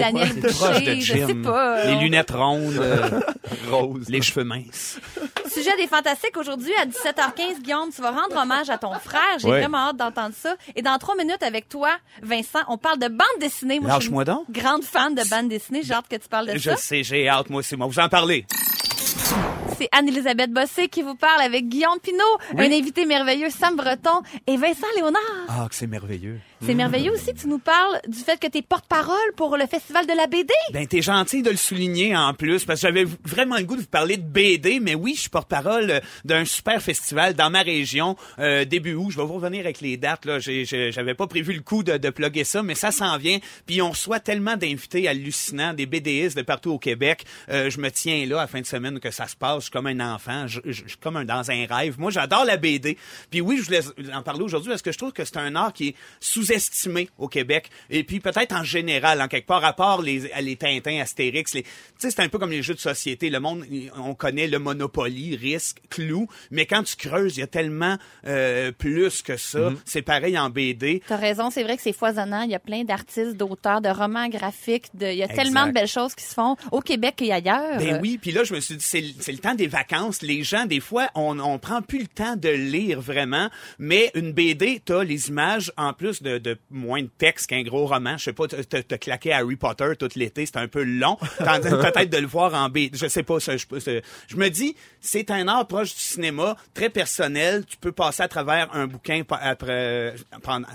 Daniel 0.00 0.28
c'est 0.34 0.54
proche 0.54 0.70
de 0.70 0.78
Boucher, 0.94 1.00
je 1.00 1.12
sais 1.12 1.26
Jim. 1.28 1.42
pas. 1.44 1.84
Les 1.84 1.94
On- 1.94 2.00
lunettes 2.00 2.30
rondes, 2.30 2.78
euh, 2.80 3.20
Rose. 3.70 4.06
les 4.08 4.22
cheveux 4.22 4.44
minces. 4.44 4.98
Sujet 5.52 5.76
des 5.76 5.86
fantastiques 5.86 6.36
aujourd'hui 6.36 6.72
à 6.80 6.86
17h15, 7.12 7.60
Guillaume, 7.62 7.90
tu 7.94 8.00
vas 8.02 8.10
rendre 8.10 8.36
hommage 8.42 8.70
à 8.70 8.78
ton 8.78 8.92
frère. 8.98 9.38
J'ai 9.38 9.48
Oui. 9.48 9.58
vraiment 9.58 9.88
hâte 9.88 9.96
d'entendre 9.96 10.34
ça. 10.36 10.54
Et 10.74 10.82
dans 10.82 10.96
trois 10.98 11.14
minutes 11.16 11.42
avec 11.42 11.68
toi, 11.68 11.90
Vincent, 12.22 12.60
on 12.68 12.78
parle 12.78 12.98
de 12.98 13.08
bande 13.08 13.26
dessinée. 13.40 13.80
Moi, 13.80 13.90
je 13.90 13.94
Lâche-moi 13.94 14.24
donc. 14.24 14.50
Grande 14.50 14.82
fan 14.84 15.14
de 15.14 15.28
bande 15.28 15.48
dessinée. 15.48 15.82
J'ai 15.82 15.94
hâte 15.94 16.08
que 16.08 16.16
tu 16.16 16.28
parles 16.28 16.48
de 16.52 16.56
Je 16.58 16.70
ça. 16.70 16.76
sais, 16.76 17.02
j'ai 17.02 17.28
hâte, 17.28 17.50
moi 17.50 17.60
aussi. 17.60 17.76
Moi, 17.76 17.86
vous 17.86 17.98
en 17.98 18.08
parlez. 18.08 18.46
C'est 19.78 19.88
Anne-Elisabeth 19.92 20.52
Bossé 20.52 20.88
qui 20.88 21.02
vous 21.02 21.14
parle 21.14 21.40
avec 21.40 21.68
Guillaume 21.68 21.98
Pinot, 22.02 22.58
un 22.58 22.70
invité 22.70 23.06
merveilleux, 23.06 23.50
Sam 23.50 23.76
Breton 23.76 24.22
et 24.46 24.56
Vincent 24.56 24.86
Léonard. 24.96 25.20
Ah, 25.48 25.66
que 25.68 25.74
c'est 25.74 25.86
merveilleux. 25.86 26.40
C'est 26.64 26.74
merveilleux 26.74 27.12
aussi, 27.12 27.34
tu 27.34 27.48
nous 27.48 27.58
parles 27.58 28.00
du 28.06 28.18
fait 28.18 28.38
que 28.38 28.46
tu 28.46 28.58
es 28.58 28.62
porte-parole 28.62 29.16
pour 29.36 29.56
le 29.56 29.66
Festival 29.66 30.06
de 30.06 30.12
la 30.16 30.28
BD. 30.28 30.52
Ben, 30.72 30.86
t'es 30.86 31.02
gentil 31.02 31.42
de 31.42 31.50
le 31.50 31.56
souligner 31.56 32.16
en 32.16 32.34
plus, 32.34 32.64
parce 32.64 32.80
que 32.80 32.86
j'avais 32.86 33.04
vraiment 33.24 33.56
le 33.56 33.64
goût 33.64 33.74
de 33.74 33.80
vous 33.80 33.86
parler 33.86 34.16
de 34.16 34.22
BD, 34.22 34.78
mais 34.78 34.94
oui, 34.94 35.14
je 35.16 35.22
suis 35.22 35.30
porte-parole 35.30 35.90
euh, 35.90 36.00
d'un 36.24 36.44
super 36.44 36.80
festival 36.80 37.34
dans 37.34 37.50
ma 37.50 37.62
région, 37.62 38.16
euh, 38.38 38.64
début 38.64 38.94
août. 38.94 39.10
Je 39.10 39.16
vais 39.16 39.24
vous 39.24 39.34
revenir 39.34 39.60
avec 39.60 39.80
les 39.80 39.96
dates, 39.96 40.24
là. 40.24 40.38
J'avais 40.38 41.14
pas 41.14 41.26
prévu 41.26 41.52
le 41.52 41.62
coup 41.62 41.82
de, 41.82 41.96
de 41.96 42.10
plugger 42.10 42.44
ça, 42.44 42.62
mais 42.62 42.74
ça 42.74 42.92
s'en 42.92 43.16
vient. 43.18 43.38
Puis 43.66 43.82
on 43.82 43.90
reçoit 43.90 44.20
tellement 44.20 44.56
d'invités 44.56 45.08
hallucinants, 45.08 45.74
des 45.74 45.86
BDistes 45.86 46.36
de 46.36 46.42
partout 46.42 46.70
au 46.70 46.78
Québec. 46.78 47.24
Euh, 47.48 47.70
je 47.70 47.80
me 47.80 47.90
tiens 47.90 48.24
là 48.26 48.38
à 48.38 48.42
la 48.42 48.46
fin 48.46 48.60
de 48.60 48.66
semaine 48.66 49.00
que 49.00 49.10
ça 49.10 49.26
se 49.26 49.36
passe. 49.36 49.68
Comme 49.72 49.86
un 49.86 50.00
enfant. 50.14 50.46
Je, 50.46 50.60
je- 50.66 50.82
je 50.84 50.88
suis 50.88 50.98
comme 50.98 51.16
un, 51.16 51.24
dans 51.24 51.50
un 51.50 51.66
rêve. 51.66 51.98
Moi, 51.98 52.10
j'adore 52.10 52.44
la 52.44 52.56
BD. 52.58 52.98
Puis 53.30 53.40
oui, 53.40 53.56
je 53.58 53.62
voulais 53.64 53.80
en 54.14 54.22
parler 54.22 54.42
aujourd'hui 54.42 54.68
parce 54.70 54.82
que 54.82 54.92
je 54.92 54.98
trouve 54.98 55.12
que 55.12 55.24
c'est 55.24 55.38
un 55.38 55.54
art 55.56 55.72
qui 55.72 55.88
est 55.88 55.94
sous-estimé 56.20 57.08
au 57.18 57.28
Québec. 57.28 57.70
Et 57.90 58.04
puis 58.04 58.20
peut-être 58.20 58.54
en 58.54 58.64
général, 58.64 59.20
en 59.22 59.28
quelque 59.28 59.46
part, 59.46 59.64
à 59.64 59.72
part 59.72 60.02
les, 60.02 60.30
les 60.40 60.56
Tintins, 60.56 61.00
Astérix, 61.00 61.54
les, 61.54 61.62
tu 61.62 61.68
sais, 61.98 62.10
c'est 62.10 62.20
un 62.20 62.28
peu 62.28 62.38
comme 62.38 62.50
les 62.50 62.62
jeux 62.62 62.74
de 62.74 62.80
société. 62.80 63.30
Le 63.30 63.40
monde, 63.40 63.64
on 63.96 64.14
connaît 64.14 64.46
le 64.46 64.58
Monopoly, 64.58 65.36
Risque, 65.36 65.78
Clou, 65.90 66.26
mais 66.50 66.66
quand 66.66 66.82
tu 66.82 66.96
creuses, 66.96 67.36
il 67.36 67.40
y 67.40 67.42
a 67.42 67.46
tellement 67.46 67.96
euh, 68.26 68.72
plus 68.72 69.22
que 69.22 69.36
ça. 69.36 69.70
C'est 69.84 70.02
pareil 70.02 70.38
en 70.38 70.50
BD. 70.50 71.02
T'as 71.06 71.16
raison, 71.16 71.50
c'est 71.50 71.62
vrai 71.62 71.76
que 71.76 71.82
c'est 71.82 71.92
foisonnant. 71.92 72.42
Il 72.42 72.50
y 72.50 72.54
a 72.54 72.58
plein 72.60 72.84
d'artistes, 72.84 73.36
d'auteurs, 73.36 73.80
de 73.80 73.88
romans 73.88 74.28
graphiques. 74.28 74.86
De... 74.94 75.06
Il 75.06 75.16
y 75.18 75.22
a 75.22 75.26
Exact. 75.26 75.42
tellement 75.42 75.66
de 75.66 75.72
belles 75.72 75.86
choses 75.88 76.14
qui 76.14 76.24
se 76.24 76.34
font 76.34 76.56
au 76.70 76.80
Québec 76.80 77.20
et 77.22 77.32
ailleurs. 77.32 77.78
Ben 77.78 77.98
oui, 78.02 78.18
puis 78.20 78.32
là 78.32 78.44
je 78.44 78.54
me 78.54 78.60
suis 78.60 78.76
dit 78.76 78.84
c'est 78.84 79.00
le- 79.00 79.08
c'est 79.20 79.32
des 79.54 79.66
vacances. 79.66 80.22
Les 80.22 80.42
gens 80.42 80.66
des 80.66 80.80
fois 80.80 81.08
on 81.14 81.38
on 81.40 81.58
prend 81.58 81.82
plus 81.82 82.00
le 82.00 82.06
temps 82.06 82.36
de 82.36 82.48
lire 82.48 83.00
vraiment, 83.00 83.48
mais 83.78 84.10
une 84.14 84.32
BD 84.32 84.80
t'as 84.84 85.02
les 85.04 85.28
images 85.28 85.72
en 85.76 85.92
plus 85.92 86.22
de, 86.22 86.38
de 86.38 86.56
moins 86.70 87.02
de 87.02 87.10
texte 87.18 87.48
qu'un 87.48 87.62
gros 87.62 87.86
roman. 87.86 88.16
Je 88.18 88.24
sais 88.24 88.32
pas, 88.32 88.46
t'as- 88.48 88.82
t'as 88.82 88.98
claqué 88.98 89.32
Harry 89.32 89.56
Potter 89.56 89.92
tout 89.98 90.08
l'été, 90.16 90.46
c'est 90.46 90.56
un 90.58 90.68
peu 90.68 90.82
long. 90.84 91.16
Peut-être 91.38 92.10
de 92.10 92.18
le 92.18 92.26
voir 92.26 92.54
en 92.54 92.68
BD, 92.68 92.96
je 92.96 93.06
sais 93.08 93.22
pas. 93.22 93.40
Ça, 93.40 93.56
je, 93.56 93.66
c'est- 93.80 94.02
je 94.28 94.36
me 94.36 94.48
dis 94.48 94.76
c'est 95.00 95.30
un 95.30 95.48
art 95.48 95.66
proche 95.66 95.94
du 95.94 96.00
cinéma, 96.00 96.56
très 96.74 96.90
personnel. 96.90 97.64
Tu 97.66 97.76
peux 97.76 97.92
passer 97.92 98.22
à 98.22 98.28
travers 98.28 98.68
un 98.74 98.86
bouquin 98.86 99.22
après, 99.30 100.14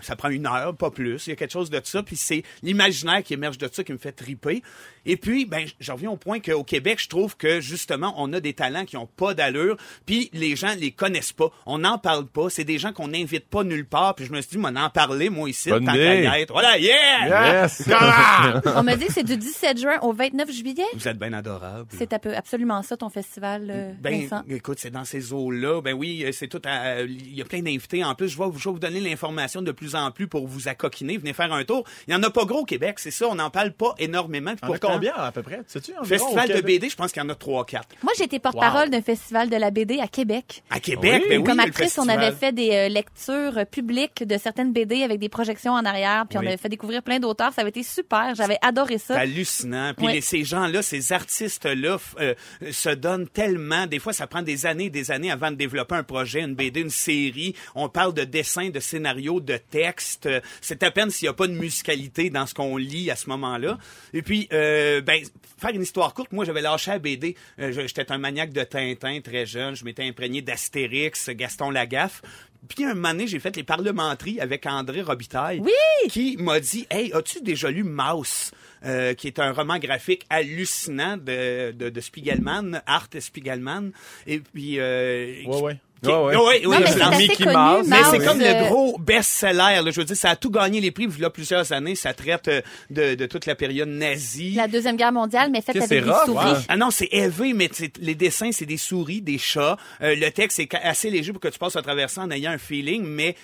ça 0.01 0.15
prend 0.15 0.29
une 0.29 0.45
heure, 0.47 0.75
pas 0.75 0.91
plus. 0.91 1.27
Il 1.27 1.31
y 1.31 1.33
a 1.33 1.35
quelque 1.35 1.51
chose 1.51 1.69
de 1.69 1.79
ça, 1.83 2.03
puis 2.03 2.15
c'est 2.15 2.43
l'imaginaire 2.63 3.23
qui 3.23 3.33
émerge 3.33 3.57
de 3.57 3.69
ça 3.71 3.83
qui 3.83 3.93
me 3.93 3.97
fait 3.97 4.11
triper. 4.11 4.61
Et 5.07 5.17
puis, 5.17 5.45
ben, 5.45 5.65
j'en 5.79 5.93
reviens 5.95 6.11
au 6.11 6.17
point 6.17 6.39
qu'au 6.39 6.63
Québec, 6.63 6.99
je 7.01 7.07
trouve 7.07 7.35
que 7.37 7.59
justement, 7.61 8.13
on 8.17 8.31
a 8.33 8.39
des 8.39 8.53
talents 8.53 8.85
qui 8.85 8.97
ont 8.97 9.07
pas 9.07 9.33
d'allure, 9.33 9.77
puis 10.05 10.29
les 10.33 10.55
gens 10.55 10.75
les 10.77 10.91
connaissent 10.91 11.33
pas. 11.33 11.49
On 11.65 11.79
n'en 11.79 11.97
parle 11.97 12.27
pas. 12.27 12.49
C'est 12.49 12.63
des 12.65 12.77
gens 12.77 12.91
qu'on 12.93 13.07
n'invite 13.07 13.47
pas 13.47 13.63
nulle 13.63 13.85
part. 13.85 14.15
Puis 14.15 14.25
je 14.25 14.31
me 14.33 14.41
suis 14.41 14.51
dit, 14.51 14.57
m'en 14.57 14.67
en 14.69 14.89
parler, 14.89 15.29
moi 15.29 15.49
ici, 15.49 15.69
Bonne 15.69 15.85
tant 15.85 15.93
qu'à 15.93 16.39
être. 16.39 16.51
Voilà, 16.51 16.77
yeah! 16.77 17.63
Yes! 17.63 17.83
On 18.75 18.83
me 18.83 18.95
dit 18.95 19.05
que 19.07 19.13
c'est 19.13 19.23
du 19.23 19.37
17 19.37 19.79
juin 19.79 19.97
au 20.01 20.11
29 20.13 20.51
juillet. 20.51 20.83
Vous 20.93 21.07
êtes 21.07 21.17
bien 21.17 21.33
adorable. 21.33 21.87
C'est 21.97 22.11
un 22.13 22.19
peu 22.19 22.35
absolument 22.35 22.83
ça, 22.83 22.97
ton 22.97 23.09
festival, 23.09 23.67
euh, 23.69 23.91
Ben, 24.01 24.21
Vincent. 24.21 24.43
écoute, 24.49 24.77
c'est 24.79 24.91
dans 24.91 25.05
ces 25.05 25.31
eaux-là. 25.33 25.81
Ben 25.81 25.93
oui, 25.93 26.23
euh, 26.25 26.31
c'est 26.33 26.47
tout. 26.47 26.61
à- 26.65 27.01
Il 27.01 27.33
y 27.35 27.41
a 27.41 27.45
plein 27.45 27.61
d'invités. 27.61 28.03
En 28.03 28.13
plus, 28.15 28.27
je 28.29 28.37
vais, 28.37 28.45
je 28.57 28.63
vais 28.67 28.73
vous 28.73 28.79
donner 28.79 28.99
l'information 28.99 29.61
de 29.61 29.71
plus 29.71 29.95
en 29.95 30.11
plus 30.11 30.27
pour 30.27 30.47
vous 30.47 30.67
accoquiner. 30.67 31.17
Venez 31.17 31.33
faire 31.33 31.53
un 31.53 31.63
tour. 31.63 31.83
Il 32.07 32.13
y 32.13 32.15
en 32.15 32.23
a 32.23 32.29
pas 32.29 32.45
gros 32.45 32.59
au 32.59 32.65
Québec, 32.65 32.99
c'est 32.99 33.11
ça. 33.11 33.27
On 33.29 33.35
n'en 33.35 33.49
parle 33.49 33.71
pas 33.71 33.95
énormément. 33.99 34.51
Puis 34.51 34.65
pourtant, 34.65 34.96
combien 34.97 35.13
à 35.15 35.31
peu 35.31 35.43
près? 35.43 35.61
Sais-tu? 35.67 35.91
environ, 35.91 36.05
Festival 36.05 36.49
de? 36.49 36.61
BD, 36.61 36.89
je 36.89 36.95
pense 36.95 37.11
qu'il 37.11 37.21
y 37.21 37.25
en 37.25 37.29
a 37.29 37.35
trois, 37.35 37.65
quatre. 37.65 37.95
Moi, 38.03 38.13
j'ai 38.17 38.25
été 38.25 38.39
porte-parole 38.39 38.85
Wow. 38.85 38.89
d'un 38.89 39.01
festival 39.01 39.49
de 39.49 39.55
la 39.55 39.71
BD 39.71 39.99
à 39.99 40.07
Québec. 40.07 40.63
À 40.69 40.79
Québec, 40.79 41.21
Oui. 41.23 41.29
ben 41.29 41.37
oui, 41.39 41.43
Comme 41.43 41.59
actrice, 41.59 41.97
on 41.97 42.07
avait 42.09 42.31
fait 42.31 42.51
des 42.51 42.71
euh, 42.71 42.89
lectures 42.89 43.57
euh, 43.57 43.65
publiques 43.65 44.23
de 44.25 44.37
certaines 44.37 44.73
BD 44.73 45.03
avec 45.03 45.19
des 45.19 45.29
projections 45.29 45.73
en 45.73 45.85
arrière, 45.85 46.25
puis 46.29 46.37
Oui. 46.37 46.45
on 46.45 46.47
avait 46.47 46.57
fait 46.57 46.69
découvrir 46.69 47.01
plein 47.03 47.19
d'auteurs. 47.19 47.53
Ça 47.53 47.61
avait 47.61 47.69
été 47.69 47.83
super. 47.83 48.33
J'avais 48.35 48.57
adoré 48.61 48.97
C'est 48.97 49.13
ça. 49.13 49.19
hallucinant. 49.19 49.93
Puis 49.95 50.07
les- 50.07 50.21
ces 50.21 50.43
gens-là, 50.43 50.81
ces 50.81 51.11
artistes-là, 51.13 51.97
euh, 52.19 52.33
se 52.71 52.89
donnent 52.89 53.27
tellement. 53.27 53.85
Des 53.87 53.99
fois, 53.99 54.13
ça 54.13 54.27
prend 54.27 54.41
des 54.41 54.65
années, 54.65 54.89
des 54.89 55.11
années 55.11 55.31
avant 55.31 55.51
de 55.51 55.55
développer 55.55 55.95
un 55.95 56.03
projet, 56.03 56.41
une 56.41 56.55
BD, 56.55 56.81
une 56.81 56.89
série. 56.89 57.55
On 57.75 57.89
parle 57.89 58.13
de 58.13 58.23
dessin, 58.23 58.69
de 58.69 58.79
scénario, 58.79 59.39
de 59.39 59.57
texte. 59.57 60.29
C'est 60.61 60.83
à 60.83 60.91
peine 60.91 61.09
s'il 61.09 61.25
n'y 61.25 61.29
a 61.29 61.33
pas 61.33 61.47
de 61.47 61.53
musicalité 61.53 62.29
dans 62.29 62.45
ce 62.45 62.53
qu'on 62.53 62.77
lit 62.77 63.09
à 63.11 63.15
ce 63.15 63.29
moment-là. 63.29 63.77
Et 64.13 64.21
puis, 64.21 64.47
euh, 64.53 64.86
ben, 65.01 65.23
faire 65.57 65.71
une 65.71 65.81
histoire 65.81 66.13
courte, 66.13 66.31
moi, 66.31 66.45
j'avais 66.45 66.61
lâché 66.61 66.91
la 66.91 66.99
BD. 66.99 67.35
Euh, 67.59 67.71
J'étais 67.71 68.11
un 68.11 68.17
maniaque 68.17 68.53
de 68.53 68.63
Tintin 68.63 69.19
très 69.21 69.45
jeune. 69.45 69.75
Je 69.75 69.83
m'étais 69.85 70.03
imprégné 70.03 70.41
d'Astérix, 70.41 71.29
Gaston 71.29 71.69
Lagaffe. 71.71 72.21
Puis 72.67 72.83
un 72.83 72.95
moment 72.95 73.09
donné, 73.09 73.27
j'ai 73.27 73.39
fait 73.39 73.55
les 73.55 73.63
parlementaires 73.63 74.41
avec 74.41 74.65
André 74.65 75.01
Robitaille. 75.01 75.59
Oui! 75.61 76.09
Qui 76.09 76.37
m'a 76.37 76.59
dit, 76.59 76.85
hey, 76.89 77.13
as-tu 77.13 77.41
déjà 77.41 77.69
lu 77.69 77.83
Mouse? 77.83 78.51
Euh, 78.85 79.13
qui 79.15 79.25
est 79.27 79.39
un 79.39 79.53
roman 79.53 79.79
graphique 79.79 80.23
hallucinant 80.29 81.17
de, 81.17 81.71
de, 81.71 81.89
de 81.89 82.01
Spiegelman, 82.01 82.81
Art 82.85 83.07
Spiegelman. 83.19 83.91
Et 84.27 84.39
puis... 84.39 84.79
Euh, 84.79 85.43
Ouais, 85.47 85.61
ouais. 85.61 85.77
Qui- 86.03 86.09
Ouais, 86.09 86.15
ouais. 86.15 86.35
oui, 86.35 86.43
oui, 86.57 86.63
Non, 86.65 86.79
mais 86.79 86.87
c'est 86.91 87.01
assez 87.01 87.17
Mickey 87.17 87.43
connu, 87.43 87.55
Mouse. 87.57 87.87
mais 87.87 87.97
c'est 88.11 88.19
comme 88.25 88.39
le 88.39 88.67
gros 88.69 88.97
best-seller. 88.99 89.81
là. 89.83 89.91
Je 89.91 89.99
veux 89.99 90.05
dire, 90.05 90.15
ça 90.15 90.31
a 90.31 90.35
tout 90.35 90.49
gagné 90.51 90.79
les 90.81 90.91
prix 90.91 91.05
il 91.05 91.19
y 91.19 91.25
a 91.25 91.29
plusieurs 91.29 91.71
années. 91.71 91.95
Ça 91.95 92.13
traite 92.13 92.47
euh, 92.47 92.61
de, 92.89 93.15
de 93.15 93.25
toute 93.25 93.45
la 93.45 93.55
période 93.55 93.89
nazie. 93.89 94.53
La 94.53 94.67
Deuxième 94.67 94.95
Guerre 94.97 95.11
mondiale, 95.11 95.49
mais 95.51 95.61
faite 95.61 95.75
avec 95.75 95.87
c'est 95.89 96.01
des 96.01 96.09
rough, 96.09 96.25
souris. 96.25 96.45
ouais. 96.51 96.59
Ah 96.69 96.77
non, 96.77 96.91
c'est 96.91 97.09
élevé, 97.11 97.53
mais 97.53 97.69
les 97.99 98.15
dessins, 98.15 98.51
c'est 98.51 98.65
des 98.65 98.77
souris, 98.77 99.21
des 99.21 99.37
chats. 99.37 99.77
Euh, 100.01 100.15
le 100.15 100.29
texte 100.31 100.59
est 100.59 100.73
assez 100.75 101.09
léger 101.09 101.31
pour 101.31 101.41
que 101.41 101.47
tu 101.47 101.59
passes 101.59 101.75
à 101.75 101.81
travers 101.81 102.09
ça 102.09 102.21
en 102.21 102.31
ayant 102.31 102.51
un 102.51 102.57
feeling, 102.57 103.03
mais 103.03 103.35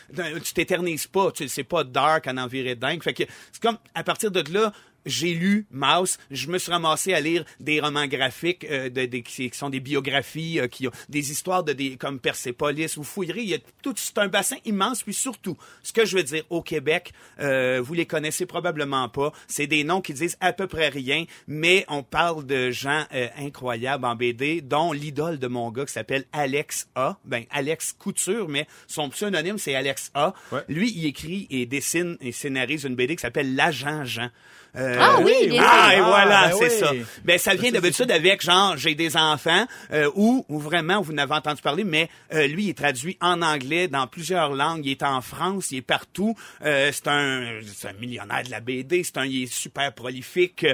tu 0.43 0.53
t'éternises 0.53 1.07
pas. 1.07 1.31
Tu- 1.31 1.48
C'est 1.48 1.63
pas 1.63 1.83
dark 1.83 2.27
en 2.27 2.38
enviré 2.38 2.75
dingue. 2.75 3.01
Fait 3.03 3.13
que 3.13 3.24
c'est 3.51 3.62
comme, 3.62 3.77
à 3.95 4.03
partir 4.03 4.31
de 4.31 4.43
là, 4.53 4.72
j'ai 5.05 5.33
lu 5.33 5.65
Mouse, 5.72 6.17
je 6.31 6.48
me 6.48 6.57
suis 6.57 6.72
ramassé 6.72 7.13
à 7.13 7.19
lire 7.19 7.45
des 7.60 7.79
romans 7.79 8.07
graphiques 8.07 8.65
euh, 8.69 8.89
de, 8.89 9.05
des- 9.05 9.22
qui, 9.24 9.50
qui 9.50 9.57
sont 9.57 9.69
des 9.69 9.79
biographies, 9.79 10.60
euh, 10.60 10.67
qui 10.67 10.88
ont 10.88 10.91
des 11.10 11.31
histoires 11.31 11.63
de 11.63 11.74
des 11.74 11.98
comme 11.98 12.19
Persépolis. 12.19 12.95
Vous 12.98 13.03
fouillerez, 13.03 13.41
il 13.41 13.50
y 13.50 13.53
a 13.55 13.60
tout 13.81 13.93
c'est 13.98 14.17
un 14.17 14.27
bassin 14.27 14.57
immense. 14.65 15.03
Puis 15.03 15.13
surtout, 15.13 15.57
ce 15.83 15.93
que 15.93 16.05
je 16.05 16.15
veux 16.17 16.24
dire 16.24 16.43
au 16.50 16.62
Québec, 16.62 17.12
euh, 17.39 17.81
vous 17.83 17.93
les 17.93 18.05
connaissez 18.05 18.45
probablement 18.45 19.10
pas. 19.10 19.31
C'est 19.48 19.67
des 19.67 19.83
noms 19.83 20.01
qui 20.01 20.13
disent 20.13 20.38
à 20.39 20.53
peu 20.53 20.67
près 20.67 20.89
rien, 20.89 21.25
mais 21.48 21.86
on 21.89 22.03
parle 22.03 22.45
de 22.45 22.72
gens 22.72 23.05
euh, 23.13 23.27
incroyables 23.38 24.05
en 24.05 24.15
BD, 24.15 24.62
dont 24.62 24.91
l'idole 24.93 25.39
de 25.39 25.48
mon 25.48 25.72
gars 25.72 25.86
qui 25.86 25.93
s'appelle 25.93 26.25
Alex 26.33 26.88
A. 26.95 27.17
Ben 27.25 27.43
Alex 27.51 27.93
Couture, 27.98 28.48
mais 28.50 28.67
son 28.88 29.10
pseudonyme 29.10 29.57
c'est 29.57 29.75
Alex 29.75 30.12
A. 30.13 30.33
Ouais. 30.51 30.62
Lui, 30.69 30.91
il 30.95 31.05
écrit 31.05 31.48
et 31.50 31.65
dessine 31.65 32.17
et 32.22 32.31
scénarise 32.31 32.83
une 32.83 32.95
BD 32.95 33.15
qui 33.15 33.22
s'appelle 33.22 33.55
L'agent 33.55 34.03
Jean. 34.05 34.29
Euh, 34.75 34.98
Ah 35.00 35.20
oui, 35.22 35.50
bien 35.50 35.62
sûr. 35.62 35.70
ah, 35.72 35.94
et 35.96 36.00
Ah, 36.00 36.03
voilà, 36.03 36.48
ben 36.50 36.56
c'est 36.58 36.63
oui. 36.74 36.80
ça. 36.80 36.92
Ben, 37.24 37.38
ça 37.38 37.53
vient 37.53 37.72
d'habitude 37.72 38.10
avec, 38.10 38.42
genre, 38.42 38.75
j'ai 38.75 38.96
des 38.96 39.15
enfants, 39.15 39.68
euh, 39.92 40.10
ou, 40.15 40.46
ou 40.50 40.60
vraiment, 40.60 41.00
vous 41.01 41.13
n'avez 41.13 41.34
entendu 41.36 41.62
parler, 41.62 41.84
mais 41.84 42.10
euh, 42.34 42.48
lui, 42.48 42.63
il 42.65 42.70
est 42.70 42.77
traduit 42.77 43.18
en 43.22 43.42
anglais 43.44 43.88
dans 43.88 44.08
plusieurs 44.08 44.50
langues. 44.53 44.86
Il 44.86 44.92
est 44.92 45.03
en 45.03 45.22
France, 45.22 45.72
il 45.72 45.77
est 45.77 45.82
partout. 45.84 46.36
Euh, 46.65 46.89
c'est 46.92 47.08
un, 47.08 47.60
c'est 47.75 47.89
un 47.89 47.94
millionnaire 47.94 48.44
de 48.44 48.50
la 48.50 48.62
BD. 48.62 49.03
C'est 49.03 49.18
un, 49.18 49.25
il 49.25 49.44
est 49.44 49.53
super 49.53 49.94
prolifique. 49.94 50.63
Euh, 50.63 50.74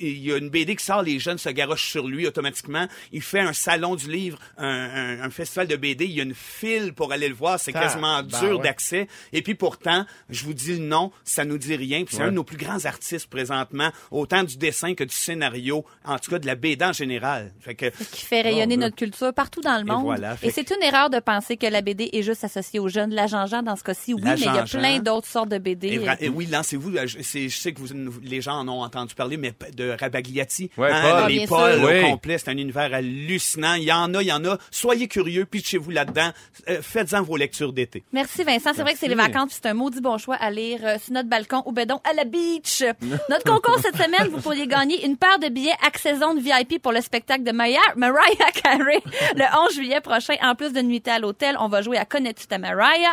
il 0.00 0.18
y 0.18 0.32
a 0.32 0.36
une 0.36 0.50
BD 0.50 0.76
qui 0.76 0.84
sort, 0.84 1.02
les 1.02 1.18
jeunes 1.18 1.38
se 1.38 1.48
garochent 1.48 1.88
sur 1.90 2.06
lui 2.06 2.26
automatiquement. 2.26 2.86
Il 3.12 3.22
fait 3.22 3.40
un 3.40 3.52
salon 3.54 3.94
du 3.96 4.10
livre, 4.10 4.38
un, 4.58 4.66
un- 4.68 5.20
un 5.22 5.30
festival 5.30 5.66
de 5.68 5.76
BD. 5.76 6.04
Il 6.04 6.12
y 6.12 6.20
a 6.20 6.24
une 6.24 6.34
file 6.34 6.92
pour 6.92 7.12
aller 7.12 7.28
le 7.28 7.34
voir. 7.34 7.58
C'est 7.58 7.72
Ah, 7.74 7.80
quasiment 7.80 8.22
ben 8.22 8.40
dur 8.40 8.58
ouais. 8.58 8.62
d'accès. 8.64 9.08
Et 9.32 9.40
puis 9.42 9.54
pourtant, 9.54 10.04
je 10.28 10.44
vous 10.44 10.52
dis 10.54 10.72
le 10.72 10.84
nom, 10.84 11.12
ça 11.24 11.44
nous 11.46 11.56
dit 11.58 11.76
rien. 11.76 12.04
Puis 12.04 12.14
c'est 12.16 12.22
Ouais. 12.22 12.28
un 12.28 12.30
de 12.30 12.36
nos 12.36 12.44
plus 12.44 12.56
grands 12.58 12.84
artistes 12.84 13.21
présentement, 13.26 13.90
autant 14.10 14.42
du 14.44 14.56
dessin 14.56 14.94
que 14.94 15.04
du 15.04 15.14
scénario, 15.14 15.84
en 16.04 16.18
tout 16.18 16.30
cas 16.30 16.38
de 16.38 16.46
la 16.46 16.54
BD 16.54 16.84
en 16.84 16.92
général. 16.92 17.52
Fait 17.60 17.74
que 17.74 17.86
qui 18.12 18.24
fait 18.24 18.42
rayonner 18.42 18.76
notre 18.76 18.96
culture 18.96 19.32
partout 19.34 19.60
dans 19.60 19.78
le 19.78 19.84
monde. 19.84 20.02
voilà, 20.04 20.36
fait 20.36 20.48
Et 20.48 20.50
c'est 20.50 20.70
une 20.70 20.82
erreur 20.82 21.10
de 21.10 21.18
penser 21.20 21.56
que 21.56 21.66
la 21.66 21.80
BD 21.82 22.10
est 22.12 22.22
juste 22.22 22.44
associée 22.44 22.80
aux 22.80 22.88
jeunes. 22.88 23.12
La 23.14 23.26
Jean-Jean, 23.26 23.62
dans 23.62 23.76
ce 23.76 23.82
cas-ci, 23.84 24.14
oui, 24.14 24.22
La 24.22 24.34
mais 24.34 24.40
il 24.40 24.44
y 24.44 24.48
a 24.48 24.64
plein 24.64 24.98
d'autres 25.00 25.26
sortes 25.28 25.48
de 25.48 25.58
BD. 25.58 25.88
Et 26.20 26.26
et 26.26 26.28
oui, 26.28 26.46
lancez-vous. 26.46 26.96
euh, 26.96 27.06
Je, 27.06 27.48
sais 27.48 27.72
que 27.72 27.80
vous, 27.80 27.88
les 28.22 28.40
gens 28.40 28.58
en 28.60 28.68
ont 28.68 28.82
entendu 28.82 29.14
parler, 29.14 29.36
mais 29.36 29.52
de 29.76 29.94
Rabagliati. 29.98 30.70
Ouais, 30.76 30.88
Paul. 30.88 31.00
Ah, 31.02 31.26
les 31.28 31.34
bien 31.38 31.46
Paul 31.46 31.74
sûr. 31.74 31.82
au 31.82 31.86
Oui. 31.88 32.02
complet, 32.02 32.38
c'est 32.38 32.50
un 32.50 32.56
univers 32.56 32.92
hallucinant. 32.94 33.74
Il 33.74 33.84
y 33.84 33.92
en 33.92 34.12
a, 34.14 34.22
il 34.22 34.28
y 34.28 34.32
en 34.32 34.44
a. 34.44 34.58
Soyez 34.70 35.08
curieux, 35.08 35.44
pitchez-vous 35.44 35.90
là-dedans. 35.90 36.30
Euh, 36.68 36.78
Faites-en 36.82 37.22
vos 37.22 37.36
lectures 37.36 37.72
d'été. 37.72 38.02
Merci 38.12 38.44
Vincent. 38.44 38.70
C'est 38.74 38.82
vrai 38.82 38.92
que 38.94 38.98
c'est 38.98 39.08
les 39.08 39.14
vacances, 39.14 39.48
puis 39.50 39.58
c'est 39.62 39.68
un 39.68 39.74
maudit 39.74 40.00
bon 40.00 40.18
choix 40.18 40.36
à 40.36 40.50
lire 40.50 40.80
euh, 40.84 40.96
sur 41.02 41.12
notre 41.12 41.28
balcon 41.28 41.62
ou 41.66 41.72
donc 41.72 42.00
à 42.08 42.12
la 42.14 42.24
beach. 42.24 42.82
Notre 43.28 43.44
concours 43.44 43.78
cette 43.80 43.96
semaine, 43.96 44.28
vous 44.28 44.40
pourriez 44.40 44.66
gagner 44.66 45.04
une 45.04 45.16
paire 45.16 45.38
de 45.38 45.48
billets 45.48 45.74
Access 45.86 46.20
Zone 46.20 46.40
VIP 46.40 46.80
pour 46.80 46.92
le 46.92 47.00
spectacle 47.00 47.42
de 47.42 47.52
Mariah, 47.52 47.80
Mariah 47.96 48.50
Carey 48.54 49.00
le 49.36 49.66
11 49.66 49.74
juillet 49.74 50.00
prochain. 50.00 50.34
En 50.42 50.54
plus 50.54 50.72
de 50.72 50.80
nuitée 50.80 51.10
à 51.10 51.18
l'hôtel, 51.18 51.56
on 51.60 51.68
va 51.68 51.82
jouer 51.82 51.98
à 51.98 52.04
Connais-tu 52.04 52.46
Mariah? 52.58 53.12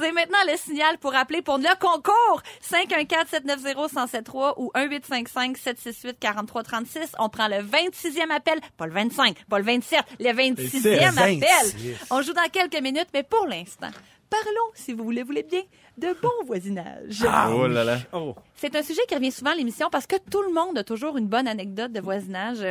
C'est 0.00 0.12
maintenant 0.12 0.38
le 0.50 0.56
signal 0.56 0.96
pour 0.96 1.14
appeler 1.14 1.42
pour 1.42 1.58
le 1.58 1.78
concours. 1.78 2.40
514-790-1073 2.70 4.54
ou 4.56 4.72
1855-768-4336. 4.74 7.12
On 7.18 7.28
prend 7.28 7.48
le 7.48 7.56
26e 7.56 8.30
appel, 8.34 8.58
pas 8.78 8.86
le 8.86 8.94
25, 8.94 9.44
pas 9.44 9.58
le 9.58 9.64
27, 9.66 10.00
le 10.18 10.30
26e 10.30 11.18
appel. 11.18 11.40
26. 11.40 11.96
On 12.10 12.22
joue 12.22 12.32
dans 12.32 12.48
quelques 12.50 12.80
minutes, 12.80 13.08
mais 13.12 13.24
pour 13.24 13.46
l'instant, 13.46 13.90
parlons, 14.30 14.70
si 14.74 14.94
vous 14.94 15.04
voulez, 15.04 15.22
voulez 15.22 15.42
bien, 15.42 15.60
de 15.98 16.16
bon 16.22 16.30
voisinage. 16.46 17.22
Oh 17.52 17.66
là 17.66 17.84
là. 17.84 17.98
Oh. 18.14 18.34
C'est 18.56 18.74
un 18.74 18.82
sujet 18.82 19.02
qui 19.06 19.14
revient 19.14 19.32
souvent 19.32 19.50
à 19.50 19.54
l'émission 19.54 19.90
parce 19.90 20.06
que 20.06 20.16
tout 20.30 20.40
le 20.40 20.54
monde 20.54 20.78
a 20.78 20.84
toujours 20.84 21.18
une 21.18 21.28
bonne 21.28 21.46
anecdote 21.46 21.92
de 21.92 22.00
voisinage. 22.00 22.64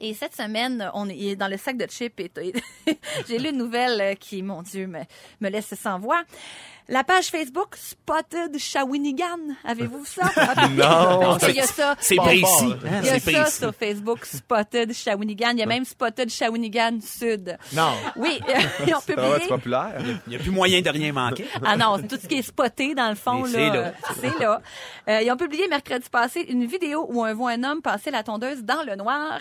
Et 0.00 0.14
cette 0.14 0.34
semaine, 0.34 0.90
on 0.94 1.08
est 1.08 1.36
dans 1.36 1.48
le 1.48 1.56
sac 1.56 1.76
de 1.76 1.86
chips 1.86 2.18
et 2.18 2.52
j'ai 3.28 3.38
lu 3.38 3.50
une 3.50 3.58
nouvelle 3.58 4.00
euh, 4.00 4.14
qui, 4.14 4.42
mon 4.42 4.62
Dieu, 4.62 4.86
me, 4.86 5.00
me 5.40 5.48
laisse 5.48 5.74
sans 5.74 5.98
voix. 5.98 6.22
La 6.92 7.04
page 7.04 7.28
Facebook 7.28 7.74
Spotted 7.76 8.58
Shawinigan. 8.58 9.38
Avez-vous 9.64 10.04
ça? 10.04 10.24
Non. 10.76 11.38
Il 11.48 11.54
y 11.54 11.60
a 11.60 11.66
ça. 11.66 11.94
C'est 11.98 12.16
Pas 12.16 12.24
précis. 12.24 12.44
hein, 12.84 13.00
Il 13.00 13.06
y 13.06 13.08
a 13.08 13.18
c'est 13.18 13.32
ça 13.32 13.40
précis. 13.42 13.56
sur 13.60 13.74
Facebook, 13.74 14.24
Spotted 14.26 14.92
Shawinigan. 14.92 15.52
Il 15.52 15.60
y 15.60 15.62
a 15.62 15.66
même 15.66 15.86
Spotted 15.86 16.28
Shawinigan 16.28 16.98
Sud. 17.00 17.56
Non. 17.72 17.92
Oui, 18.16 18.38
ils 18.86 18.94
ont 18.94 19.00
Ça 19.00 19.14
va 19.14 19.22
être 19.22 19.32
publié. 19.32 19.48
populaire. 19.48 19.94
Il 20.26 20.30
n'y 20.30 20.36
a 20.36 20.38
plus 20.38 20.50
moyen 20.50 20.82
de 20.82 20.90
rien 20.90 21.12
manquer. 21.14 21.46
Ah 21.64 21.76
non, 21.78 21.96
c'est 21.96 22.08
tout 22.08 22.18
ce 22.22 22.28
qui 22.28 22.34
est 22.34 22.42
spoté 22.42 22.94
dans 22.94 23.08
le 23.08 23.14
fond. 23.14 23.44
C'est 23.46 23.70
là. 23.70 23.92
C'est 24.20 24.38
là. 24.38 24.60
Euh, 25.08 25.22
ils 25.22 25.30
ont 25.32 25.36
publié 25.38 25.66
mercredi 25.68 26.06
passé 26.10 26.40
une 26.46 26.66
vidéo 26.66 27.06
où 27.08 27.24
on 27.24 27.34
voit 27.34 27.52
un 27.52 27.62
homme 27.64 27.80
passer 27.80 28.10
la 28.10 28.22
tondeuse 28.22 28.62
dans 28.64 28.82
le 28.82 28.96
noir. 28.96 29.38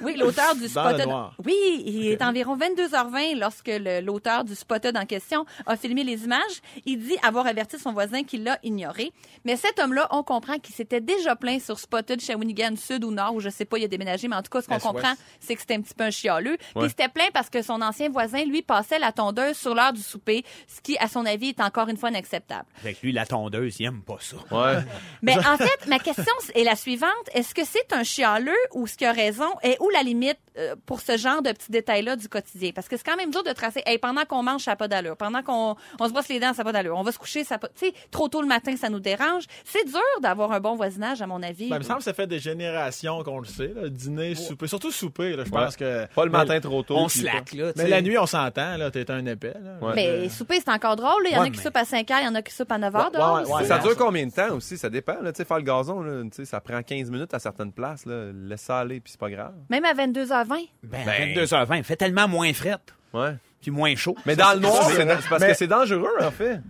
Oui, 0.00 0.14
l'auteur 0.16 0.54
du 0.54 0.68
Dans 0.72 0.90
le 0.96 1.04
noir. 1.04 1.34
Oui, 1.44 1.82
il 1.86 2.06
est 2.12 2.22
environ 2.22 2.56
22h20 2.56 3.36
lorsque 3.38 3.70
l'auteur 4.02 4.44
du 4.44 4.54
Spotted 4.54 4.96
en 4.96 5.06
question 5.06 5.44
a 5.66 5.76
filmé 5.76 6.04
les 6.04 6.22
images. 6.24 6.62
Il 6.86 6.98
dit 6.98 7.16
avoir 7.22 7.46
averti 7.46 7.78
son 7.78 7.92
voisin 7.92 8.22
qui 8.24 8.38
l'a 8.38 8.58
ignoré. 8.62 9.12
Mais 9.44 9.56
cet 9.56 9.78
homme-là, 9.78 10.08
on 10.10 10.22
comprend 10.22 10.58
qu'il 10.58 10.74
s'était 10.74 11.00
déjà 11.00 11.36
plaint 11.36 11.60
sur 11.60 11.78
Spotted 11.78 12.20
Shawinigan 12.20 12.76
Sud 12.76 13.04
ou 13.04 13.10
Nord, 13.10 13.34
ou 13.34 13.40
je 13.40 13.48
sais 13.48 13.64
pas, 13.64 13.78
il 13.78 13.84
a 13.84 13.88
déménagé, 13.88 14.28
mais 14.28 14.36
en 14.36 14.42
tout 14.42 14.50
cas, 14.50 14.60
ce 14.62 14.68
qu'on 14.68 14.78
comprend, 14.78 15.14
c'est 15.40 15.54
que 15.54 15.60
c'était 15.60 15.74
un 15.74 15.80
petit 15.80 15.94
peu 15.94 16.04
un 16.04 16.10
chialeux. 16.10 16.56
Puis 16.58 16.66
Ouais. 16.76 16.86
il 16.86 16.88
s'était 16.90 17.08
plaint 17.08 17.30
parce 17.32 17.50
que 17.50 17.62
son 17.62 17.80
ancien 17.82 18.08
voisin, 18.08 18.44
lui, 18.44 18.62
passait 18.62 18.98
la 18.98 19.12
tondeuse 19.12 19.56
sur 19.56 19.74
l'heure 19.74 19.92
du 19.92 20.00
souper, 20.02 20.44
ce 20.66 20.80
qui, 20.80 20.96
à 20.98 21.08
son 21.08 21.24
avis, 21.26 21.50
est 21.50 21.60
encore 21.60 21.88
une 21.88 21.96
fois 21.96 22.10
inacceptable. 22.10 22.66
Avec 22.82 23.00
lui, 23.02 23.12
la 23.12 23.26
tondeuse, 23.26 23.76
il 23.80 23.86
aime 23.86 24.02
pas 24.02 24.18
ça. 24.20 24.36
Ouais. 24.50 24.82
Mais 25.22 25.36
en 25.38 25.56
fait, 25.56 25.86
ma 25.86 25.98
question 25.98 26.32
est 26.54 26.64
la 26.64 26.76
suivante. 26.76 27.10
Est-ce 27.32 27.54
que 27.54 27.64
c'est 27.64 27.92
un 27.92 28.02
chialeux 28.04 28.52
ou 28.74 28.86
ce 28.86 28.96
qui 28.96 29.04
a 29.04 29.12
raison? 29.12 29.48
Et 29.62 29.76
où 29.80 29.88
la 29.90 30.02
limite 30.02 30.38
euh, 30.56 30.74
pour 30.86 31.00
ce 31.00 31.16
genre 31.16 31.42
de 31.42 31.50
petits 31.52 31.70
détails-là 31.72 32.16
du 32.16 32.28
quotidien? 32.28 32.72
Parce 32.74 32.88
que 32.88 32.96
c'est 32.96 33.04
quand 33.04 33.16
même 33.16 33.30
dur 33.30 33.42
de 33.42 33.52
tracer. 33.52 33.82
Hey, 33.86 33.98
pendant 33.98 34.24
qu'on 34.24 34.42
mange, 34.42 34.62
ça 34.62 34.72
n'a 34.72 34.76
pas 34.76 34.88
d'allure. 34.88 35.16
Pendant 35.16 35.42
qu'on 35.42 35.76
on 36.00 36.06
se 36.06 36.12
brosse 36.12 36.28
les 36.28 36.40
dents, 36.40 36.47
non, 36.48 36.54
ça 36.54 36.62
n'a 36.62 36.64
pas 36.64 36.72
d'allure. 36.72 36.96
On 36.96 37.02
va 37.02 37.12
se 37.12 37.18
coucher, 37.18 37.44
ça 37.44 37.56
a 37.56 37.58
pas- 37.58 37.68
tu 37.68 37.86
sais, 37.86 37.92
trop 38.10 38.28
tôt 38.28 38.40
le 38.42 38.48
matin, 38.48 38.76
ça 38.76 38.88
nous 38.88 39.00
dérange. 39.00 39.44
C'est 39.64 39.84
dur 39.84 40.00
d'avoir 40.22 40.52
un 40.52 40.60
bon 40.60 40.74
voisinage, 40.76 41.22
à 41.22 41.26
mon 41.26 41.42
avis. 41.42 41.68
Ben, 41.68 41.76
il 41.76 41.78
me 41.78 41.84
semble 41.84 41.98
que 41.98 42.04
ça 42.04 42.14
fait 42.14 42.26
des 42.26 42.38
générations 42.38 43.22
qu'on 43.22 43.38
le 43.40 43.46
sait. 43.46 43.72
Là. 43.74 43.88
Dîner, 43.88 44.34
souper. 44.34 44.66
Surtout 44.66 44.90
souper, 44.90 45.36
là, 45.36 45.44
je 45.44 45.50
pense 45.50 45.76
que. 45.76 46.06
Pas 46.14 46.24
le 46.24 46.30
matin 46.30 46.58
trop 46.60 46.82
tôt. 46.82 46.96
On 46.96 47.08
slack, 47.08 47.52
là. 47.52 47.72
Mais 47.76 47.88
la 47.88 48.02
nuit, 48.02 48.18
on 48.18 48.26
s'entend, 48.26 48.76
là. 48.76 48.90
T'es 48.90 49.10
un 49.10 49.24
épais, 49.26 49.54
là. 49.62 49.86
Ouais. 49.86 49.92
mais 49.94 50.28
souper, 50.28 50.60
c'est 50.64 50.70
encore 50.70 50.96
drôle. 50.96 51.22
là. 51.24 51.30
Il 51.30 51.34
y 51.34 51.38
en 51.38 51.42
a 51.42 51.50
qui 51.50 51.58
mais- 51.58 51.62
soupent 51.64 51.76
à 51.76 51.84
5 51.84 52.10
heures, 52.10 52.18
il 52.20 52.24
y 52.24 52.28
en 52.28 52.34
a 52.34 52.42
qui 52.42 52.52
soupent 52.54 52.72
à 52.72 52.78
9 52.78 52.94
heures 52.94 53.04
Ouais, 53.06 53.10
dehors. 53.18 53.34
ouais, 53.36 53.42
aussi. 53.42 53.52
ouais. 53.52 53.64
Ça 53.64 53.78
dure 53.78 53.96
combien 53.96 54.26
de 54.26 54.32
temps 54.32 54.54
aussi? 54.54 54.76
Ça 54.78 54.88
dépend. 54.90 55.20
Là. 55.22 55.32
Tu 55.32 55.38
sais, 55.38 55.44
Faire 55.44 55.58
le 55.58 55.62
gazon, 55.64 56.00
là, 56.02 56.22
tu 56.24 56.28
sais, 56.32 56.44
ça 56.44 56.60
prend 56.60 56.82
15 56.82 57.10
minutes 57.10 57.32
à 57.34 57.38
certaines 57.38 57.72
places. 57.72 58.04
Là. 58.06 58.30
Laisse 58.34 58.60
ça 58.62 58.80
aller, 58.80 59.00
puis 59.00 59.12
c'est 59.12 59.20
pas 59.20 59.30
grave. 59.30 59.52
Même 59.70 59.84
à 59.84 59.94
22h20. 59.94 60.68
Ben, 60.82 60.98
Ben- 61.04 61.34
22h20, 61.34 61.76
il 61.78 61.84
fait 61.84 61.96
tellement 61.96 62.28
moins 62.28 62.52
fret, 62.52 62.76
Ouais. 63.14 63.34
Puis 63.60 63.70
moins 63.70 63.94
chaud. 63.96 64.16
Mais 64.26 64.36
dans 64.36 64.52
le 64.54 64.60
noir, 64.60 64.88
c'est 64.90 64.96
c'est 64.96 65.28
parce 65.28 65.40
Mais- 65.42 65.48
que 65.48 65.54
c'est 65.54 65.66
dangereux, 65.66 66.14
en 66.20 66.30
fait. 66.30 66.60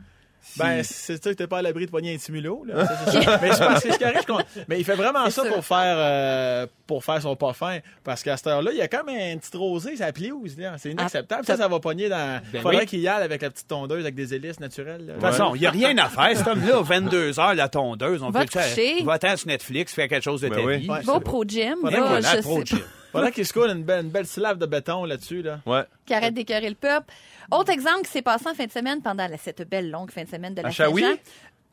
Ben, 0.57 0.83
c'est 0.83 1.21
sûr 1.23 1.33
que 1.33 1.37
t'es 1.37 1.47
pas 1.49 1.59
à 1.59 1.63
l'abri 1.63 1.85
de 1.85 1.91
poigner 1.91 2.15
un 2.15 2.19
stimulo, 2.19 2.65
là. 2.65 2.87
Ça, 2.87 2.97
c'est 3.05 3.23
sûr. 3.23 3.39
mais 3.43 3.53
c'est 3.53 3.59
parce 3.59 3.83
que 3.83 3.93
ce 3.93 3.99
qui 3.99 4.05
arrive, 4.05 4.21
je 4.23 4.27
comprends. 4.27 4.45
Mais 4.69 4.79
il 4.79 4.85
fait 4.85 4.95
vraiment 4.95 5.25
C'est 5.27 5.43
ça 5.43 5.45
pour 5.45 5.65
faire, 5.65 5.97
euh, 5.99 6.67
pour 6.87 7.05
faire 7.05 7.21
son 7.21 7.37
pas 7.37 7.53
fin. 7.53 7.79
Parce 8.03 8.23
qu'à 8.23 8.37
cette 8.37 8.47
heure-là, 8.47 8.71
il 8.73 8.79
y 8.79 8.81
a 8.81 8.89
comme 8.89 9.09
une 9.11 9.41
petite 9.41 9.57
rosée, 9.57 9.97
ça 9.97 10.11
pliuse, 10.13 10.57
là. 10.57 10.77
C'est 10.79 10.93
inacceptable. 10.93 11.43
Ah, 11.45 11.47
ça, 11.47 11.57
ça 11.59 11.69
va 11.69 11.81
pogner 11.81 12.09
dans. 12.09 12.41
Ben 12.53 12.63
Faudrait 12.63 12.79
oui. 12.79 12.87
qu'il 12.87 13.01
y 13.01 13.09
aille 13.09 13.23
avec 13.25 13.43
la 13.43 13.51
petite 13.51 13.69
tondeuse 13.69 14.01
avec 14.01 14.15
des 14.15 14.33
hélices 14.33 14.61
naturelles, 14.61 15.07
là. 15.07 15.15
De 15.15 15.19
toute 15.19 15.21
façon, 15.29 15.55
il 15.55 15.61
n'y 15.61 15.67
a 15.67 15.71
rien 15.71 15.99
à 15.99 16.09
faire. 16.09 16.31
Cet 16.37 16.47
homme-là, 16.47 16.83
22h, 16.83 17.55
la 17.55 17.69
tondeuse, 17.69 18.23
on 18.23 18.31
Va 18.31 18.41
peut 18.41 18.47
te 18.47 18.53
coucher. 18.59 19.03
Va-t'en 19.05 19.37
sur 19.37 19.49
Netflix, 19.49 19.93
faire 19.93 20.09
quelque 20.09 20.25
chose 20.25 20.41
de 20.41 20.49
Ben 20.49 20.61
ta 20.61 20.65
oui. 20.65 20.79
vie. 20.79 20.87
Va 20.87 21.15
au 21.15 21.21
Pro 21.21 21.45
Gym. 21.47 21.75
Va, 21.83 22.21
je 22.21 22.27
sais 22.43 22.65
chill. 22.65 22.79
Faudrait 23.13 23.33
qu'il 23.33 23.47
se 23.47 23.53
coule 23.53 23.71
une 23.71 23.83
belle, 23.85 24.05
une 24.05 24.11
belle 24.11 24.27
slave 24.27 24.59
de 24.59 24.67
béton 24.67 25.05
là-dessus, 25.05 25.43
là. 25.43 25.61
Ouais. 25.67 25.85
qui 26.07 26.15
arrête 26.15 26.35
d'écœurer 26.35 26.69
le 26.69 26.75
peuple. 26.75 27.13
Autre 27.51 27.71
exemple 27.73 28.03
qui 28.05 28.11
s'est 28.11 28.23
passé 28.23 28.47
en 28.49 28.55
fin 28.55 28.67
de 28.67 28.71
semaine 28.73 29.01
pendant 29.03 29.27
la- 29.27 29.39
cette 29.39 29.69
belle 29.69 29.91
longue 29.91 30.11
fin 30.11 30.25
de 30.25 30.29
semaine 30.29 30.55
de 30.55 30.63
la? 30.63 30.71
Saint-Jean. 30.71 31.13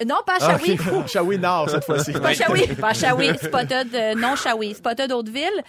Euh, 0.01 0.05
Non, 0.05 0.15
pas 0.25 0.33
à 0.33 0.37
Ah, 0.41 0.57
Shawi. 0.57 0.77
Shawi 1.07 1.37
Nord, 1.39 1.69
cette 1.69 1.85
fois-ci. 1.85 2.11
Pas 2.13 2.33
Shawi, 2.33 2.67
pas 2.75 2.93
Shawi, 2.93 3.29
Spotted, 3.37 3.95
euh, 3.95 4.13
non 4.15 4.35
Shawi, 4.35 4.73
Spotted 4.73 5.09
Hauteville. 5.13 5.63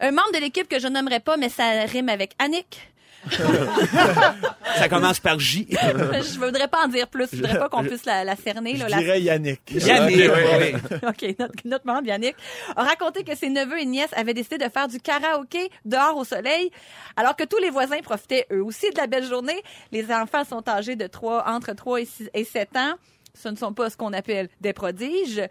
Un 0.00 0.10
membre 0.12 0.32
de 0.34 0.38
l'équipe 0.40 0.68
que 0.68 0.78
je 0.78 0.86
nommerai 0.86 1.18
pas, 1.20 1.36
mais 1.36 1.48
ça 1.48 1.64
rime 1.86 2.08
avec 2.08 2.34
Annick. 2.38 2.92
Ça 4.76 4.88
commence 4.88 5.20
par 5.20 5.38
J. 5.38 5.66
je 5.70 6.38
voudrais 6.38 6.68
pas 6.68 6.84
en 6.84 6.88
dire 6.88 7.06
plus, 7.08 7.28
je 7.32 7.36
voudrais 7.36 7.58
pas 7.58 7.68
qu'on 7.68 7.82
puisse 7.84 8.04
la, 8.04 8.24
la 8.24 8.36
cerner. 8.36 8.76
Je 8.76 8.82
là, 8.82 8.88
la- 8.88 8.98
dirais 8.98 9.20
Yannick. 9.20 9.60
Yannick, 9.70 10.16
oui. 10.18 10.74
OK, 11.08 11.36
notre, 11.38 11.54
notre 11.64 11.86
membre, 11.86 12.06
Yannick, 12.08 12.36
a 12.76 12.82
raconté 12.82 13.22
que 13.24 13.34
ses 13.36 13.50
neveux 13.50 13.80
et 13.80 13.86
nièces 13.86 14.12
avaient 14.14 14.34
décidé 14.34 14.58
de 14.58 14.68
faire 14.68 14.88
du 14.88 15.00
karaoké 15.00 15.70
dehors 15.84 16.16
au 16.16 16.24
soleil, 16.24 16.70
alors 17.16 17.36
que 17.36 17.44
tous 17.44 17.58
les 17.58 17.70
voisins 17.70 18.00
profitaient 18.02 18.46
eux 18.52 18.62
aussi 18.62 18.90
de 18.90 18.96
la 18.96 19.06
belle 19.06 19.24
journée. 19.26 19.62
Les 19.92 20.10
enfants 20.12 20.44
sont 20.44 20.68
âgés 20.68 20.96
de 20.96 21.06
3, 21.06 21.44
entre 21.48 21.72
3 21.72 22.00
et, 22.00 22.04
6 22.04 22.30
et 22.34 22.44
7 22.44 22.76
ans. 22.76 22.94
Ce 23.36 23.48
ne 23.48 23.56
sont 23.56 23.72
pas 23.72 23.90
ce 23.90 23.96
qu'on 23.96 24.12
appelle 24.12 24.48
des 24.60 24.72
prodiges. 24.72 25.42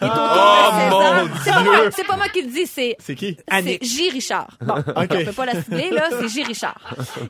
Il 0.00 0.06
est 0.06 0.10
autour 0.10 0.22
de 0.22 0.80
16 0.80 0.90
mon 0.90 0.96
ans. 0.96 1.28
C'est 1.44 1.50
pas, 1.52 1.62
moi, 1.62 1.90
c'est 1.92 2.06
pas 2.06 2.16
moi 2.16 2.28
qui 2.30 2.42
le 2.42 2.50
dis, 2.50 2.66
c'est 2.66 2.96
C'est 2.98 3.14
qui? 3.14 3.36
c'est. 3.50 3.78
J. 3.82 4.10
Richard. 4.10 4.48
Bon, 4.60 4.74
on 4.96 5.06
peut 5.06 5.32
pas 5.36 5.44
la 5.46 5.62
cibler, 5.62 5.90
là, 5.90 6.08
c'est 6.18 6.28
J. 6.28 6.42
Richard. 6.44 6.78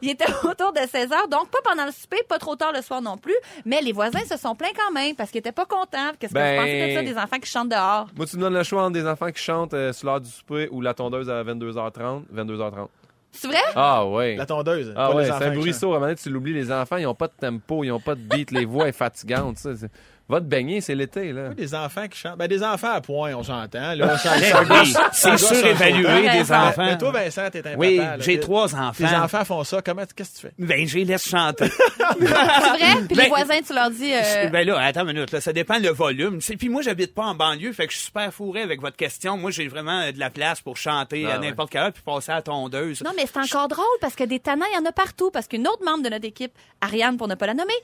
Il 0.02 0.10
était 0.10 0.24
autour 0.44 0.72
de 0.72 0.78
16 0.88 1.12
heures, 1.12 1.28
donc 1.28 1.50
pas 1.50 1.58
pendant 1.64 1.84
le 1.86 1.92
souper, 1.92 2.22
pas 2.28 2.38
trop 2.38 2.54
tard 2.56 2.72
le 2.72 2.82
soir 2.82 3.02
non 3.02 3.16
plus, 3.18 3.34
mais 3.64 3.80
les 3.82 3.92
voisins 3.92 4.24
se 4.30 4.36
sont 4.36 4.54
plaints 4.54 4.68
quand 4.76 4.92
même 4.92 5.14
parce 5.16 5.30
qu'ils 5.30 5.40
étaient 5.40 5.52
pas 5.52 5.66
contents. 5.66 6.12
Qu'est-ce 6.18 6.32
que 6.32 6.38
Ben- 6.38 6.56
vous 6.56 6.62
pensez 6.62 6.88
de 6.88 6.94
ça, 6.94 7.02
des 7.14 7.18
enfants 7.18 7.38
qui 7.40 7.50
chantent 7.50 7.68
dehors? 7.70 8.06
Moi, 8.16 8.26
tu 8.26 8.36
me 8.36 8.42
donnes 8.42 8.54
le 8.54 8.62
choix 8.62 8.82
entre 8.84 8.92
des 8.92 9.06
enfants 9.06 9.30
qui 9.32 9.42
chantent 9.42 9.74
euh, 9.74 9.92
sur 9.92 10.06
l'heure 10.06 10.20
du 10.20 10.30
souper 10.30 10.68
ou 10.70 10.80
la 10.80 10.94
tondeuse 10.94 11.28
à 11.28 11.42
22h30, 11.42 12.22
22h30. 12.34 12.86
C'est 13.32 13.48
vrai? 13.48 13.58
Ah 13.74 14.06
ouais. 14.06 14.36
La 14.36 14.46
tondeuse. 14.46 14.92
Ah 14.96 15.14
ouais, 15.14 15.24
c'est 15.26 15.44
un 15.44 15.54
bruit 15.54 15.74
sourd. 15.74 15.92
À 15.92 15.96
un 15.96 15.98
moment 16.00 16.06
donné, 16.08 16.16
tu 16.16 16.30
l'oublies, 16.30 16.54
les 16.54 16.72
enfants, 16.72 16.96
ils 16.96 17.04
n'ont 17.04 17.14
pas 17.14 17.28
de 17.28 17.34
tempo, 17.38 17.84
ils 17.84 17.88
n'ont 17.88 18.00
pas 18.00 18.14
de 18.14 18.20
beat, 18.20 18.50
les 18.50 18.64
voix 18.64 18.86
sont 18.86 18.92
fatigantes. 18.92 19.58
Ça, 19.58 19.76
c'est- 19.76 19.90
Va 20.28 20.40
te 20.40 20.46
baigner, 20.46 20.80
c'est 20.80 20.94
l'été, 20.96 21.32
là. 21.32 21.50
Oui, 21.50 21.54
des 21.54 21.72
enfants 21.74 22.08
qui 22.08 22.18
chantent. 22.18 22.36
Ben, 22.38 22.48
des 22.48 22.62
enfants 22.64 22.90
à 22.92 23.00
point, 23.00 23.32
on 23.34 23.42
s'entend. 23.44 23.94
Ben 23.96 24.84
c'est 25.12 25.36
surévalué 25.38 26.22
des 26.22 26.28
raison. 26.28 26.54
enfants. 26.54 26.84
Mais 26.84 26.98
toi, 26.98 27.10
Vincent, 27.12 27.48
t'es 27.50 27.66
un 27.66 27.76
Oui, 27.76 27.98
papa. 27.98 28.16
j'ai 28.20 28.40
trois 28.40 28.74
enfants. 28.74 29.04
enfants 29.22 29.44
font 29.44 29.64
ça. 29.64 29.82
Comment, 29.82 30.02
qu'est-ce 30.16 30.32
que 30.32 30.36
tu 30.40 30.46
fais? 30.48 30.52
Ben, 30.58 30.86
je 30.86 30.96
les 30.98 31.04
laisse 31.04 31.28
chanter. 31.28 31.66
C'est 32.18 32.24
vrai? 32.24 32.78
Puis 33.06 33.08
les 33.10 33.14
Ben, 33.16 33.28
voisins, 33.28 33.60
tu 33.66 33.72
leur 33.74 33.90
dis... 33.90 34.12
euh, 34.12 34.48
Ben 34.48 34.66
là, 34.66 34.80
attends 34.80 35.02
une 35.06 35.12
minute, 35.14 35.30
là, 35.32 35.40
ça 35.40 35.52
dépend 35.52 35.78
le 35.78 35.90
volume. 35.90 36.38
Puis 36.40 36.68
moi, 36.68 36.82
j'habite 36.82 37.14
pas 37.14 37.24
en 37.24 37.34
banlieue, 37.34 37.72
fait 37.72 37.86
que 37.86 37.92
je 37.92 37.98
suis 37.98 38.06
super 38.06 38.32
fourré 38.32 38.62
avec 38.62 38.80
votre 38.80 38.96
question. 38.96 39.36
Moi, 39.36 39.50
j'ai 39.50 39.68
vraiment 39.68 40.00
euh, 40.00 40.12
de 40.12 40.18
la 40.18 40.30
place 40.30 40.60
pour 40.60 40.76
chanter 40.76 41.24
Ah 41.28 41.34
à 41.36 41.38
ouais. 41.40 41.46
n'importe 41.48 41.70
quelle 41.70 41.82
heure 41.82 41.92
puis 41.92 42.02
passer 42.04 42.32
à 42.32 42.36
la 42.36 42.42
tondeuse. 42.42 43.02
Non, 43.02 43.12
mais 43.16 43.24
c'est 43.32 43.38
encore 43.38 43.68
drôle 43.68 43.84
parce 44.00 44.14
que 44.14 44.24
des 44.24 44.40
tannins, 44.40 44.66
il 44.72 44.76
y 44.76 44.78
en 44.78 44.84
a 44.88 44.92
partout. 44.92 45.30
Parce 45.32 45.46
qu'une 45.46 45.66
autre 45.68 45.84
membre 45.84 46.02
de 46.04 46.08
notre 46.08 46.24
équipe, 46.26 46.52
Ariane, 46.80 47.16
pour 47.16 47.28
ne 47.28 47.34
pas 47.34 47.46
la 47.46 47.54
nommer, 47.54 47.74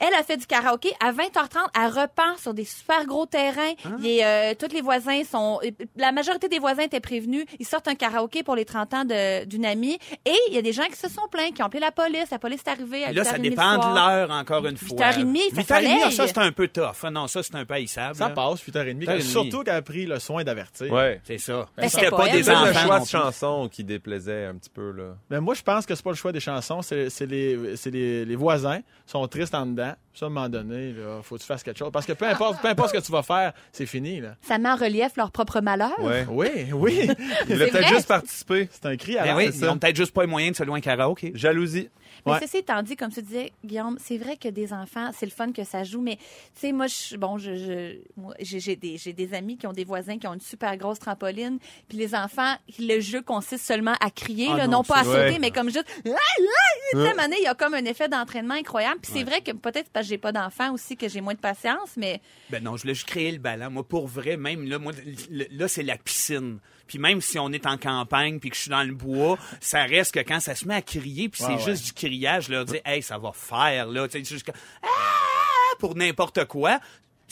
elle 0.00 0.14
a 0.14 0.22
fait 0.22 0.36
du 0.36 0.46
karaoké 0.46 0.92
à 1.04 1.12
20h30. 1.12 1.58
Elle 1.74 1.91
repart 1.92 2.38
sur 2.38 2.54
des 2.54 2.64
super 2.64 3.04
gros 3.06 3.26
terrains. 3.26 3.72
Et, 4.04 4.24
euh, 4.24 4.54
tous 4.58 4.72
les 4.74 4.80
voisins 4.80 5.22
sont... 5.24 5.60
La 5.96 6.12
majorité 6.12 6.48
des 6.48 6.58
voisins 6.58 6.82
étaient 6.82 7.00
prévenus. 7.00 7.44
Ils 7.58 7.66
sortent 7.66 7.88
un 7.88 7.94
karaoké 7.94 8.42
pour 8.42 8.56
les 8.56 8.64
30 8.64 8.94
ans 8.94 9.04
de- 9.04 9.44
d'une 9.44 9.64
amie. 9.64 9.98
Et 10.24 10.34
il 10.48 10.54
y 10.54 10.58
a 10.58 10.62
des 10.62 10.72
gens 10.72 10.84
qui 10.84 10.96
se 10.96 11.08
sont 11.08 11.28
plaints, 11.30 11.50
qui 11.54 11.62
ont 11.62 11.66
appelé 11.66 11.80
la 11.80 11.92
police. 11.92 12.30
La 12.30 12.38
police 12.38 12.60
est 12.66 12.70
arrivée 12.70 13.04
à 13.04 13.12
Là, 13.12 13.24
ça 13.24 13.36
8h30 13.38 13.40
dépend 13.42 13.76
de 13.90 13.94
l'heure, 13.94 14.30
encore 14.30 14.66
une 14.66 14.76
fois. 14.76 14.96
8h30, 14.96 15.40
il 15.50 15.54
fait 15.54 15.62
8h30, 15.62 15.66
ah, 15.70 15.80
soleil. 16.00 16.12
ça, 16.12 16.26
c'est 16.26 16.38
un 16.38 16.52
peu 16.52 16.68
tough. 16.68 16.94
Ah, 17.02 17.10
Non, 17.10 17.26
ça, 17.26 17.42
c'est 17.42 17.54
un 17.54 17.64
peu 17.64 17.74
haïssable. 17.74 18.16
Ça 18.16 18.28
là. 18.28 18.34
passe, 18.34 18.60
8h30. 18.66 18.98
8h30. 19.06 19.20
Surtout 19.22 19.62
qu'elle 19.62 19.74
a 19.74 19.82
pris 19.82 20.06
le 20.06 20.18
soin 20.18 20.44
d'avertir. 20.44 20.90
Ouais. 20.92 21.20
C'est 21.24 21.38
ça. 21.38 21.68
Ben, 21.76 21.88
C'était 21.88 22.04
c'est 22.06 22.10
pas 22.10 22.16
pas 22.16 22.28
des. 22.28 22.42
C'est 22.42 22.50
le 22.52 22.56
enfants. 22.56 22.78
choix 22.86 22.98
de 22.98 23.04
plus. 23.04 23.10
chanson 23.10 23.68
qui 23.70 23.84
déplaisait 23.84 24.46
un 24.46 24.54
petit 24.54 24.70
peu, 24.70 24.90
là. 24.92 25.14
Mais 25.30 25.40
moi, 25.40 25.54
je 25.54 25.62
pense 25.62 25.86
que 25.86 25.94
c'est 25.94 26.02
pas 26.04 26.10
le 26.10 26.16
choix 26.16 26.32
des 26.32 26.40
chansons, 26.40 26.82
c'est 26.82 27.10
c'est 27.10 27.26
les, 27.26 27.76
c'est 27.76 27.90
les, 27.90 28.24
les 28.24 28.36
voisins 28.36 28.80
sont 29.06 29.26
tristes 29.28 29.54
en 29.54 29.66
dedans. 29.66 29.94
Ça, 30.14 30.26
à 30.26 30.28
un 30.28 30.30
moment 30.30 30.48
donné, 30.48 30.92
là, 30.92 31.20
faut 31.22 31.36
que 31.36 31.40
tu 31.40 31.46
fasses 31.46 31.62
quelque 31.62 31.78
chose. 31.78 31.81
Parce 31.90 32.06
que 32.06 32.12
peu 32.12 32.26
importe, 32.26 32.60
peu 32.60 32.68
importe 32.68 32.90
ce 32.94 32.98
que 33.00 33.04
tu 33.04 33.12
vas 33.12 33.22
faire, 33.22 33.52
c'est 33.72 33.86
fini, 33.86 34.20
là. 34.20 34.36
Ça 34.42 34.58
met 34.58 34.68
en 34.68 34.76
relief 34.76 35.16
leur 35.16 35.30
propre 35.30 35.60
malheur. 35.60 35.98
Ouais. 36.00 36.26
Oui, 36.30 36.48
oui. 36.72 37.00
Il 37.48 37.54
voulait 37.54 37.66
C'est 37.66 37.70
peut-être 37.72 37.88
juste 37.88 38.08
participer. 38.08 38.68
c'est 38.70 38.86
un 38.86 38.96
cri 38.96 39.18
à 39.18 39.24
Ben 39.24 39.36
oui, 39.36 39.46
ils 39.46 39.52
ça. 39.52 39.70
ont 39.72 39.78
peut-être 39.78 39.96
juste 39.96 40.12
pas 40.12 40.22
les 40.22 40.28
moyens 40.28 40.52
de 40.52 40.56
se 40.58 40.62
louer 40.64 40.78
un 40.78 40.80
karaoké. 40.80 41.32
Jalousie. 41.34 41.88
Mais 42.24 42.32
Ouais. 42.32 42.38
ceci 42.40 42.58
étant 42.58 42.82
dit, 42.82 42.96
comme 42.96 43.10
tu 43.12 43.20
disais, 43.22 43.52
Guillaume, 43.64 43.98
c'est 44.00 44.16
vrai 44.16 44.36
que 44.36 44.48
des 44.48 44.72
enfants, 44.72 45.10
c'est 45.12 45.26
le 45.26 45.32
fun 45.32 45.50
que 45.52 45.64
ça 45.64 45.82
joue, 45.84 46.00
mais 46.00 46.16
tu 46.16 46.22
sais, 46.54 46.72
moi, 46.72 46.86
je, 46.86 47.16
bon, 47.16 47.36
je, 47.38 47.96
j'ai 48.40 48.76
des, 48.76 48.96
j'ai 48.96 49.12
des 49.12 49.34
amis 49.34 49.56
qui 49.56 49.66
ont 49.66 49.72
des 49.72 49.84
voisins 49.84 50.18
qui 50.18 50.26
ont 50.26 50.34
une 50.34 50.40
super 50.40 50.76
grosse 50.76 50.98
trampoline, 51.00 51.58
puis 51.88 51.98
les 51.98 52.14
enfants, 52.14 52.54
le 52.78 53.00
jeu 53.00 53.22
consiste 53.22 53.64
seulement 53.64 53.94
à 54.00 54.10
crier, 54.10 54.48
Ah 54.52 54.56
là, 54.58 54.66
non, 54.66 54.78
non, 54.78 54.84
pas 54.84 55.00
à 55.00 55.04
sauter, 55.04 55.18
ouais. 55.18 55.38
mais 55.40 55.50
comme 55.50 55.70
juste, 55.70 55.86
Ah, 56.06 56.10
ah! 56.10 56.96
Moment 56.96 57.22
donné, 57.22 57.36
il 57.38 57.44
y 57.44 57.46
a 57.46 57.54
comme 57.54 57.74
un 57.74 57.84
effet 57.86 58.08
d'entraînement 58.08 58.54
incroyable. 58.54 59.00
Puis 59.02 59.12
c'est 59.14 59.24
vrai 59.24 59.40
que 59.40 59.52
peut-être 59.52 59.88
parce 59.90 60.04
que 60.06 60.10
j'ai 60.10 60.18
pas 60.18 60.30
d'enfants 60.32 60.72
aussi 60.74 60.96
que 60.96 61.08
j'ai 61.08 61.20
moins 61.20 61.34
de 61.34 61.38
patience, 61.40 61.96
mais 61.96 62.20
Ben 62.50 62.62
non, 62.62 62.76
je 62.76 62.82
voulais 62.82 62.94
juste 62.94 63.08
créer 63.08 63.32
le 63.32 63.38
ballon. 63.38 63.70
Moi, 63.70 63.82
pour 63.82 64.06
vrai, 64.06 64.36
même 64.36 64.68
là, 64.68 64.78
moi, 64.78 64.92
là, 65.30 65.68
c'est 65.68 65.82
la 65.82 65.96
piscine. 65.96 66.58
Puis 66.86 66.98
même 66.98 67.20
si 67.20 67.38
on 67.38 67.50
est 67.52 67.66
en 67.66 67.76
campagne 67.78 68.38
puis 68.38 68.50
que 68.50 68.56
je 68.56 68.62
suis 68.62 68.70
dans 68.70 68.82
le 68.82 68.94
bois, 68.94 69.38
ça 69.60 69.84
reste 69.84 70.14
que 70.14 70.20
quand 70.20 70.40
ça 70.40 70.54
se 70.54 70.66
met 70.66 70.74
à 70.74 70.82
crier, 70.82 71.28
puis 71.28 71.40
c'est 71.42 71.52
Ouais, 71.54 71.58
juste 71.58 71.84
du 71.86 71.92
criage, 71.92 72.48
leur 72.48 72.64
dis, 72.64 72.80
hey, 72.84 73.02
ça 73.02 73.18
va 73.18 73.32
faire, 73.32 73.86
là. 73.86 74.08
Tu 74.08 74.24
sais, 74.24 74.40
comme, 74.40 74.54
ah, 74.82 75.76
pour 75.78 75.94
n'importe 75.96 76.44
quoi. 76.46 76.78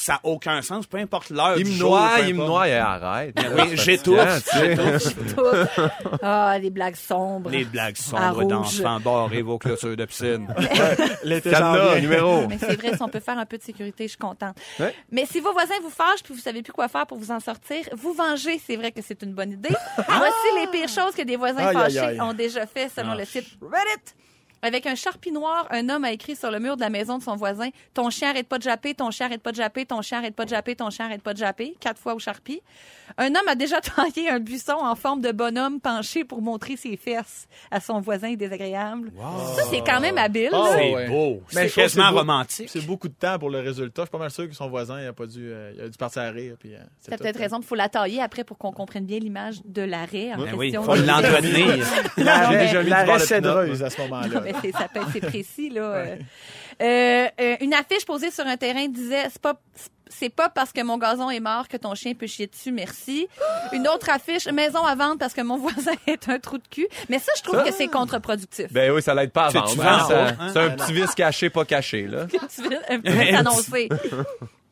Ça 0.00 0.14
n'a 0.14 0.20
aucun 0.24 0.62
sens, 0.62 0.86
peu 0.86 0.96
importe 0.96 1.28
l'heure 1.28 1.58
Il 1.58 1.64
du 1.64 1.72
me 1.72 1.76
jour. 1.76 2.00
il 2.26 2.34
me 2.34 2.46
noie, 2.46 2.66
et 2.66 2.74
arrête. 2.74 3.38
Oui, 3.54 3.72
j'étouffe. 3.76 4.48
Ah, 6.22 6.56
les 6.58 6.70
blagues 6.70 6.96
sombres. 6.96 7.50
Les 7.50 7.64
blagues 7.66 7.98
sombres 7.98 8.44
d'enfants 8.44 8.98
barrez 9.00 9.42
vos 9.42 9.58
clôtures 9.58 9.96
de 9.96 10.04
piscine. 10.06 10.48
L'été 11.24 11.50
numéro. 12.00 12.46
Mais 12.48 12.56
c'est 12.58 12.76
vrai, 12.80 12.96
si 12.96 13.02
on 13.02 13.08
peut 13.08 13.20
faire 13.20 13.36
un 13.38 13.44
peu 13.44 13.58
de 13.58 13.62
sécurité, 13.62 14.04
je 14.04 14.10
suis 14.10 14.18
contente. 14.18 14.56
Ouais. 14.78 14.94
Mais 15.10 15.26
si 15.26 15.38
vos 15.40 15.52
voisins 15.52 15.74
vous 15.82 15.90
fâchent 15.90 16.22
puis 16.24 16.32
vous 16.32 16.40
savez 16.40 16.62
plus 16.62 16.72
quoi 16.72 16.88
faire 16.88 17.06
pour 17.06 17.18
vous 17.18 17.30
en 17.30 17.40
sortir, 17.40 17.84
vous 17.92 18.14
venger, 18.14 18.58
c'est 18.66 18.76
vrai 18.76 18.92
que 18.92 19.02
c'est 19.02 19.22
une 19.22 19.34
bonne 19.34 19.52
idée. 19.52 19.68
Voici 19.96 20.48
les 20.60 20.66
pires 20.68 20.88
choses 20.88 21.14
que 21.14 21.22
des 21.22 21.36
voisins 21.36 21.66
Aïe, 21.66 21.74
fâchés 21.74 21.98
aïe. 21.98 22.20
ont 22.22 22.32
déjà 22.32 22.66
fait 22.66 22.88
selon 22.88 23.14
le 23.14 23.26
site 23.26 23.46
Reddit. 23.60 24.14
Avec 24.62 24.86
un 24.86 24.94
charpie 24.94 25.32
noir, 25.32 25.66
un 25.70 25.88
homme 25.88 26.04
a 26.04 26.12
écrit 26.12 26.36
sur 26.36 26.50
le 26.50 26.58
mur 26.58 26.76
de 26.76 26.80
la 26.82 26.90
maison 26.90 27.18
de 27.18 27.22
son 27.22 27.36
voisin 27.36 27.68
Ton 27.94 28.10
chien 28.10 28.30
arrête 28.30 28.46
pas 28.48 28.58
de 28.58 28.62
japper, 28.62 28.94
ton 28.94 29.10
chien 29.10 29.26
arrête 29.26 29.42
pas 29.42 29.52
de 29.52 29.56
japper, 29.56 29.86
ton 29.86 30.02
chien 30.02 30.18
arrête 30.18 30.34
pas 30.34 30.44
de 30.44 30.50
japper, 30.50 30.76
ton 30.76 30.90
chien 30.90 31.06
arrête 31.06 31.22
pas 31.22 31.32
de 31.32 31.38
japper. 31.38 31.76
Quatre 31.80 31.98
fois 31.98 32.14
au 32.14 32.18
charpie. 32.18 32.60
Un 33.18 33.28
homme 33.28 33.48
a 33.48 33.54
déjà 33.54 33.80
taillé 33.80 34.28
un 34.30 34.38
buisson 34.38 34.76
en 34.80 34.94
forme 34.94 35.20
de 35.20 35.32
bonhomme 35.32 35.80
penché 35.80 36.24
pour 36.24 36.42
montrer 36.42 36.76
ses 36.76 36.96
fesses 36.96 37.48
à 37.70 37.80
son 37.80 38.00
voisin 38.00 38.34
désagréable. 38.34 39.12
Ça, 39.56 39.62
c'est 39.70 39.80
quand 39.80 40.00
même 40.00 40.18
habile. 40.18 40.50
Oh. 40.52 40.66
C'est 40.76 41.06
beau. 41.08 41.42
Mais 41.54 41.68
C'est 41.68 41.80
quasiment 41.82 42.10
romantique. 42.10 42.68
C'est 42.70 42.86
beaucoup 42.86 43.08
de 43.08 43.14
temps 43.14 43.38
pour 43.38 43.50
le 43.50 43.60
résultat. 43.60 44.02
Je 44.02 44.06
suis 44.06 44.10
pas 44.12 44.18
mal 44.18 44.30
sûr 44.30 44.48
que 44.48 44.54
son 44.54 44.68
voisin 44.68 45.00
il 45.00 45.06
a 45.08 45.12
pas 45.12 45.26
dû, 45.26 45.40
euh, 45.50 45.72
il 45.74 45.80
a 45.82 45.88
dû 45.88 45.96
partir 45.98 46.22
à 46.22 46.30
rire. 46.30 46.54
Puis, 46.58 46.74
euh, 46.74 46.78
c'est 47.00 47.10
T'as 47.10 47.16
tout. 47.16 47.22
peut-être 47.24 47.38
raison, 47.38 47.58
il 47.60 47.66
faut 47.66 47.74
la 47.74 47.88
tailler 47.88 48.20
après 48.22 48.44
pour 48.44 48.58
qu'on 48.58 48.72
comprenne 48.72 49.06
bien 49.06 49.18
l'image 49.18 49.60
de 49.64 49.82
l'arrêt 49.82 50.32
en 50.34 50.38
Ben 50.38 50.54
oui, 50.54 50.70
question. 50.70 50.82
faut 50.84 50.94
l'entretenir. 50.94 51.84
L'arrêt 52.16 53.18
cédreuse 53.20 53.82
à 53.82 53.90
ce 53.90 54.00
moment-là. 54.02 54.42
C'est- 54.62 54.72
ça 54.72 54.88
peut 54.92 55.00
être 55.00 55.08
c'est 55.12 55.20
précis, 55.20 55.70
là. 55.70 55.82
euh. 55.82 56.16
Euh, 56.82 57.28
euh, 57.40 57.56
une 57.60 57.74
affiche 57.74 58.06
posée 58.06 58.30
sur 58.30 58.46
un 58.46 58.56
terrain 58.56 58.88
disait 58.88 59.24
c'est 59.30 59.40
pas 59.42 59.60
c'est 60.12 60.28
pas 60.30 60.48
parce 60.48 60.72
que 60.72 60.82
mon 60.82 60.98
gazon 60.98 61.30
est 61.30 61.38
mort 61.40 61.68
que 61.68 61.76
ton 61.76 61.94
chien 61.94 62.14
peut 62.14 62.26
chier 62.26 62.48
dessus, 62.48 62.72
merci. 62.72 63.28
Une 63.72 63.86
autre 63.86 64.10
affiche, 64.10 64.48
maison 64.48 64.82
à 64.84 64.94
vendre 64.96 65.18
parce 65.18 65.34
que 65.34 65.40
mon 65.40 65.56
voisin 65.58 65.92
est 66.08 66.28
un 66.28 66.38
trou 66.40 66.58
de 66.58 66.66
cul. 66.68 66.88
Mais 67.08 67.18
ça, 67.20 67.30
je 67.36 67.42
trouve 67.42 67.62
que 67.62 67.72
c'est 67.72 67.86
contre-productif. 67.86 68.72
Ben 68.72 68.90
oui, 68.90 69.02
ça 69.02 69.14
l'aide 69.14 69.30
pas 69.30 69.46
à 69.46 69.50
vendre. 69.50 69.80
hein, 69.86 70.36
hein? 70.40 70.50
C'est 70.52 70.58
un 70.58 70.70
petit 70.70 70.92
vice 70.92 71.14
caché, 71.14 71.48
pas 71.48 71.64
caché, 71.64 72.08
là. 72.08 72.22
Un 72.88 72.98
petit 73.00 73.12
peu 73.16 73.30
s'annoncer. 73.30 73.88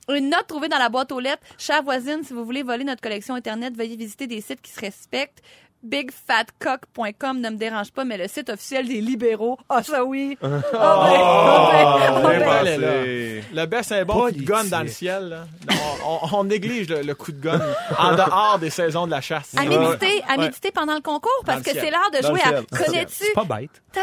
Une 0.08 0.30
note 0.30 0.46
trouvée 0.48 0.68
dans 0.68 0.78
la 0.78 0.88
boîte 0.88 1.12
aux 1.12 1.20
lettres. 1.20 1.42
Chère 1.58 1.82
voisine, 1.82 2.24
si 2.24 2.32
vous 2.32 2.44
voulez 2.44 2.62
voler 2.62 2.82
notre 2.84 3.02
collection 3.02 3.34
Internet, 3.34 3.76
veuillez 3.76 3.96
visiter 3.96 4.26
des 4.26 4.40
sites 4.40 4.60
qui 4.62 4.72
se 4.72 4.80
respectent. 4.80 5.40
bigfatcock.com 5.82 7.40
ne 7.40 7.50
me 7.50 7.56
dérange 7.56 7.90
pas, 7.92 8.04
mais 8.04 8.16
le 8.18 8.28
site 8.28 8.48
officiel 8.50 8.86
des 8.88 9.00
libéraux. 9.00 9.58
Ah, 9.68 9.82
ça 9.82 10.04
oui. 10.04 10.36
Ah, 10.42 10.48
ben, 10.50 10.80
ah, 10.80 11.70
ben, 11.72 12.22
ah, 12.24 12.30
Bien 12.30 12.38
ben. 12.40 12.62
ben, 12.64 12.80
là. 12.80 13.42
Le 13.62 13.66
best, 13.66 13.88
c'est 13.88 14.00
un 14.00 14.04
bon 14.04 14.14
coup 14.26 14.30
de 14.30 14.42
gun 14.42 14.64
dans 14.64 14.82
le 14.82 14.88
ciel. 14.88 15.28
là. 15.28 15.44
On, 16.04 16.08
on- 16.22 16.38
on 16.40 16.44
néglige 16.44 16.88
le, 16.88 17.02
le 17.02 17.14
coup 17.14 17.32
de 17.32 17.40
gun 17.40 17.60
en 17.98 18.12
dehors 18.14 18.58
des 18.60 18.70
saisons 18.70 19.06
de 19.06 19.10
la 19.12 19.20
chasse. 19.20 19.54
À 19.56 19.64
méditer, 19.64 20.22
à 20.28 20.36
méditer 20.36 20.70
pendant 20.70 20.94
le 20.94 21.00
concours 21.00 21.30
parce 21.44 21.62
Dans 21.62 21.72
que 21.72 21.78
c'est 21.78 21.90
l'heure 21.90 22.10
de 22.12 22.20
Dans 22.22 22.28
jouer 22.28 22.40
à. 22.42 22.62
Connais-tu 22.76 23.14
C'est 23.14 23.32
pas 23.34 23.44
bête. 23.44 23.70
ta 23.92 24.00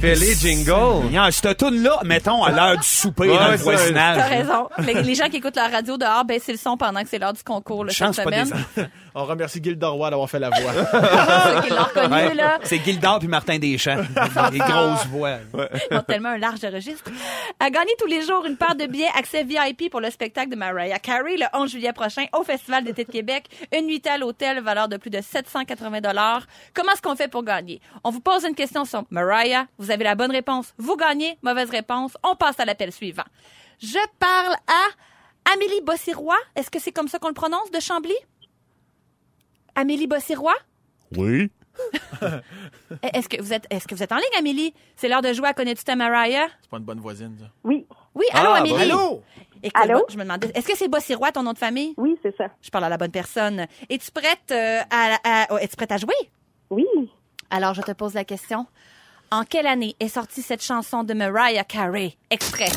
fait 0.00 0.14
les 0.14 0.34
jingles. 0.34 1.32
Cette 1.32 1.56
toune-là, 1.58 1.98
mettons, 2.04 2.44
à 2.44 2.52
l'heure 2.52 2.76
du 2.76 2.86
souper 2.86 3.28
Ouais, 3.30 3.36
dans 3.36 3.48
le 3.50 3.56
ça, 3.56 3.62
voisinage. 3.64 4.16
T'as 4.16 4.28
raison. 4.28 4.68
Les, 4.78 5.02
les 5.02 5.14
gens 5.16 5.28
qui 5.28 5.38
écoutent 5.38 5.56
la 5.56 5.66
radio 5.66 5.96
dehors, 5.96 6.24
ben 6.24 6.38
c'est 6.40 6.52
le 6.52 6.58
son 6.58 6.76
pendant 6.76 7.02
que 7.02 7.08
c'est 7.08 7.18
l'heure 7.18 7.32
du 7.32 7.42
concours 7.42 7.84
là, 7.84 7.90
cette 7.92 7.98
Chance 8.06 8.16
pas 8.16 8.30
des. 8.30 8.44
On 9.14 9.24
remercie 9.24 9.60
Gilda 9.60 9.88
Roy 9.88 10.10
d'avoir 10.10 10.30
fait 10.30 10.38
la 10.38 10.50
voix. 10.50 10.72
Ceux 10.72 11.62
qui 11.62 11.70
l'ont 11.70 11.82
reconnu, 11.82 12.14
Ouais. 12.14 12.34
là. 12.34 12.58
C'est 12.62 12.78
Gildard 12.78 13.18
puis 13.18 13.26
Martin 13.26 13.58
Deschamps. 13.58 13.96
Des 14.52 14.58
grosses 14.58 15.06
voix. 15.06 15.38
Ils 15.90 15.96
ont 15.96 16.02
tellement 16.02 16.28
un 16.28 16.38
large 16.38 16.60
registre. 16.72 17.10
À 17.58 17.68
gagner 17.68 17.90
tous 17.98 18.06
les 18.06 18.22
jours 18.22 18.44
une 18.46 18.56
paire 18.56 18.76
de 18.76 18.86
billets 18.86 19.08
accès 19.18 19.42
VIP 19.42 19.90
pour 19.90 20.00
le 20.00 20.10
spectacle 20.10 20.50
de 20.50 20.56
Mariah 20.56 21.00
Carey 21.00 21.36
le 21.36 21.46
11 21.52 21.68
juillet 21.68 21.92
prochain 21.92 22.26
au 22.38 22.44
Festival 22.44 22.84
d'été 22.84 23.02
de 23.04 23.10
Québec. 23.10 23.46
Une 23.76 23.86
nuitée 23.86 24.10
à 24.10 24.18
l'hôtel, 24.18 24.60
valeur 24.62 24.86
de 24.88 24.98
plus 24.98 25.10
de 25.10 25.20
780 25.20 26.00
dollars. 26.00 26.42
Comment 26.72 26.92
est-ce 26.92 27.02
qu'on 27.02 27.16
fait 27.16 27.28
pour 27.28 27.42
gagner? 27.42 27.80
On 28.04 28.10
vous 28.10 28.20
pose 28.20 28.44
une 28.44 28.54
question 28.54 28.84
sur 28.84 29.02
Mariah. 29.10 29.64
Vous 29.78 29.87
avez 29.90 30.04
la 30.04 30.14
bonne 30.14 30.30
réponse. 30.30 30.74
Vous 30.78 30.96
gagnez. 30.96 31.38
Mauvaise 31.42 31.70
réponse. 31.70 32.16
On 32.22 32.36
passe 32.36 32.58
à 32.60 32.64
l'appel 32.64 32.92
suivant. 32.92 33.24
Je 33.80 33.98
parle 34.18 34.54
à 34.66 35.52
Amélie 35.52 35.80
Bossirois. 35.82 36.38
Est-ce 36.56 36.70
que 36.70 36.78
c'est 36.78 36.92
comme 36.92 37.08
ça 37.08 37.18
qu'on 37.18 37.28
le 37.28 37.34
prononce 37.34 37.70
de 37.70 37.80
Chambly? 37.80 38.14
Amélie 39.74 40.06
Bossirois? 40.06 40.56
Oui. 41.16 41.50
Est-ce 43.14 43.28
que 43.28 43.40
vous 43.40 43.52
êtes, 43.52 43.66
est-ce 43.70 43.86
que 43.86 43.94
vous 43.94 44.02
êtes 44.02 44.10
en 44.10 44.16
ligne, 44.16 44.24
Amélie? 44.36 44.74
C'est 44.96 45.08
l'heure 45.08 45.22
de 45.22 45.32
jouer 45.32 45.46
à 45.48 45.54
Connais-tu 45.54 45.84
ta 45.84 45.94
Mariah? 45.94 46.48
C'est 46.60 46.68
pas 46.70 46.78
une 46.78 46.82
bonne 46.84 46.98
voisine, 46.98 47.36
ça. 47.38 47.46
Oui, 47.62 47.86
Oui, 48.16 48.24
allô, 48.32 48.50
Ah, 48.52 48.56
Amélie? 48.58 48.74
bon. 48.74 48.80
Allô? 48.80 49.22
Écoute, 49.62 49.82
Allô? 49.82 50.04
je 50.08 50.16
me 50.16 50.22
demandais, 50.24 50.50
est-ce 50.54 50.66
que 50.66 50.76
c'est 50.76 50.88
Bossirois, 50.88 51.30
ton 51.30 51.44
nom 51.44 51.52
de 51.52 51.58
famille? 51.58 51.94
oui, 51.96 52.16
c'est 52.22 52.36
ça. 52.36 52.46
Je 52.60 52.70
parle 52.70 52.84
à 52.84 52.88
la 52.88 52.96
bonne 52.96 53.12
personne. 53.12 53.66
Es-tu 53.88 54.10
prête 54.10 54.50
euh, 54.50 54.80
à, 54.90 55.18
à- 55.24 55.46
oh, 55.54 55.58
es-tu 55.58 55.76
prête 55.76 55.92
à 55.92 55.98
jouer? 55.98 56.14
Oui, 56.70 56.84
Alors, 57.50 57.74
je 57.74 57.82
te 57.82 57.92
pose 57.92 58.14
la 58.14 58.24
question. 58.24 58.66
En 59.30 59.44
quelle 59.44 59.66
année 59.66 59.94
est 60.00 60.08
sortie 60.08 60.42
cette 60.42 60.62
chanson 60.62 61.04
de 61.04 61.12
Mariah 61.12 61.64
Carey? 61.64 62.14
Extrait. 62.30 62.70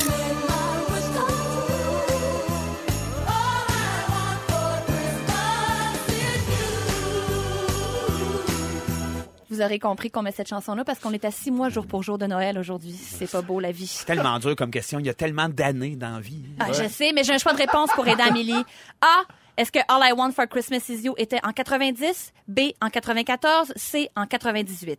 Vous 9.50 9.60
aurez 9.60 9.78
compris 9.78 10.10
qu'on 10.10 10.22
met 10.22 10.32
cette 10.32 10.48
chanson-là 10.48 10.82
parce 10.82 10.98
qu'on 10.98 11.12
est 11.12 11.26
à 11.26 11.30
six 11.30 11.50
mois 11.50 11.68
jour 11.68 11.86
pour 11.86 12.02
jour 12.02 12.16
de 12.16 12.24
Noël 12.26 12.58
aujourd'hui. 12.58 12.92
C'est 12.92 13.30
pas 13.30 13.42
beau, 13.42 13.60
la 13.60 13.70
vie. 13.70 14.02
Tellement 14.06 14.38
dur 14.38 14.56
comme 14.56 14.70
question. 14.70 14.98
Il 14.98 15.04
y 15.04 15.10
a 15.10 15.14
tellement 15.14 15.50
d'années 15.50 15.94
dans 15.94 16.14
la 16.14 16.20
vie. 16.20 16.42
Ah, 16.58 16.72
Je 16.72 16.88
sais, 16.88 17.12
mais 17.14 17.22
j'ai 17.22 17.34
un 17.34 17.38
choix 17.38 17.52
de 17.52 17.58
réponse 17.58 17.90
pour 17.94 18.08
aider 18.08 18.22
Amélie. 18.22 18.64
A. 19.02 19.22
Est-ce 19.58 19.70
que 19.70 19.80
All 19.88 20.00
I 20.08 20.12
Want 20.16 20.32
for 20.32 20.46
Christmas 20.48 20.88
Is 20.88 21.02
You 21.04 21.12
était 21.18 21.40
en 21.44 21.52
90? 21.52 22.32
B. 22.48 22.60
En 22.80 22.88
94? 22.88 23.74
C. 23.76 24.08
En 24.16 24.24
98? 24.26 24.98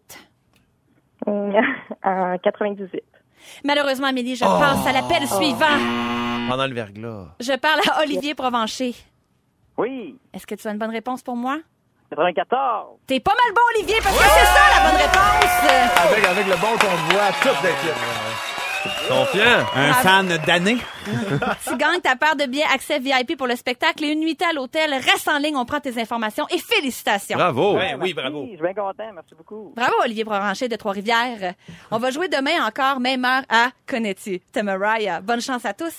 Hum, 1.25 1.53
en 2.03 2.38
98. 2.38 3.01
Malheureusement, 3.63 4.07
Amélie, 4.07 4.36
je 4.36 4.43
passe 4.43 4.88
à 4.88 4.91
l'appel 4.91 5.27
suivant. 5.27 5.77
Pendant 6.49 6.67
le 6.67 6.73
verglas. 6.73 7.27
Je 7.39 7.57
parle 7.57 7.79
à 7.91 8.01
Olivier 8.01 8.36
Provencher. 8.36 8.93
Oui, 9.77 10.17
Est-ce 10.33 10.45
que 10.45 10.55
tu 10.55 10.67
as 10.67 10.71
une 10.71 10.77
bonne 10.77 10.91
réponse 10.91 11.23
pour 11.23 11.36
moi? 11.36 11.57
94. 12.12 12.97
T'es 13.07 13.19
pas 13.19 13.31
mal 13.31 13.53
bon, 13.55 13.62
Olivier, 13.75 13.95
parce 14.03 14.15
que 14.15 14.23
c'est 14.23 14.45
ça 14.45 14.62
la 14.77 14.89
bonne 14.91 15.01
réponse! 15.01 16.12
Avec, 16.12 16.25
avec 16.25 16.45
le 16.45 16.55
bon 16.62 16.77
ton 16.77 16.91
de 16.91 17.13
voix, 17.13 17.31
toute 17.41 17.63
l'équipe. 17.63 17.97
Confiant. 19.08 19.60
Un 19.76 19.91
Ah. 19.91 19.93
fan 19.96 20.38
d'années. 20.46 20.78
Tu 21.67 21.78
gagnes 21.78 22.00
ta 22.02 22.15
part 22.15 22.36
de 22.36 22.46
billets 22.46 22.63
accès 22.74 23.00
VIP 23.00 23.38
pour 23.38 23.48
le 23.48 23.56
spectacle 23.56 24.04
et 24.04 24.08
une 24.10 24.19
nuitée 24.19 24.46
à 24.46 24.54
l'hôtel. 24.54 24.93
Reste 24.93 25.28
en 25.28 25.38
ligne, 25.38 25.56
on 25.56 25.65
prend 25.65 25.80
tes 25.80 26.00
informations 26.02 26.46
et 26.50 26.58
félicitations. 26.58 27.38
Bravo. 27.38 27.76
Ouais, 27.76 27.96
oui, 28.00 28.13
bravo. 28.13 28.43
Je 28.46 28.56
suis 28.56 28.62
bien 28.62 28.74
content, 28.74 29.10
merci 29.13 29.36
beaucoup. 29.38 29.74
Bravo, 29.76 29.93
Olivier 30.04 30.26
Provencher 30.26 30.67
de 30.67 30.76
Trois-Rivières. 30.76 31.54
On 31.91 31.98
va 31.98 32.12
jouer 32.12 32.28
demain 32.30 32.65
encore, 32.65 33.00
même 33.00 33.24
heure, 33.26 33.43
à 33.50 33.69
Connais-tu? 33.88 34.41
Bonne 35.24 35.41
chance 35.41 35.65
à 35.65 35.74
tous. 35.74 35.93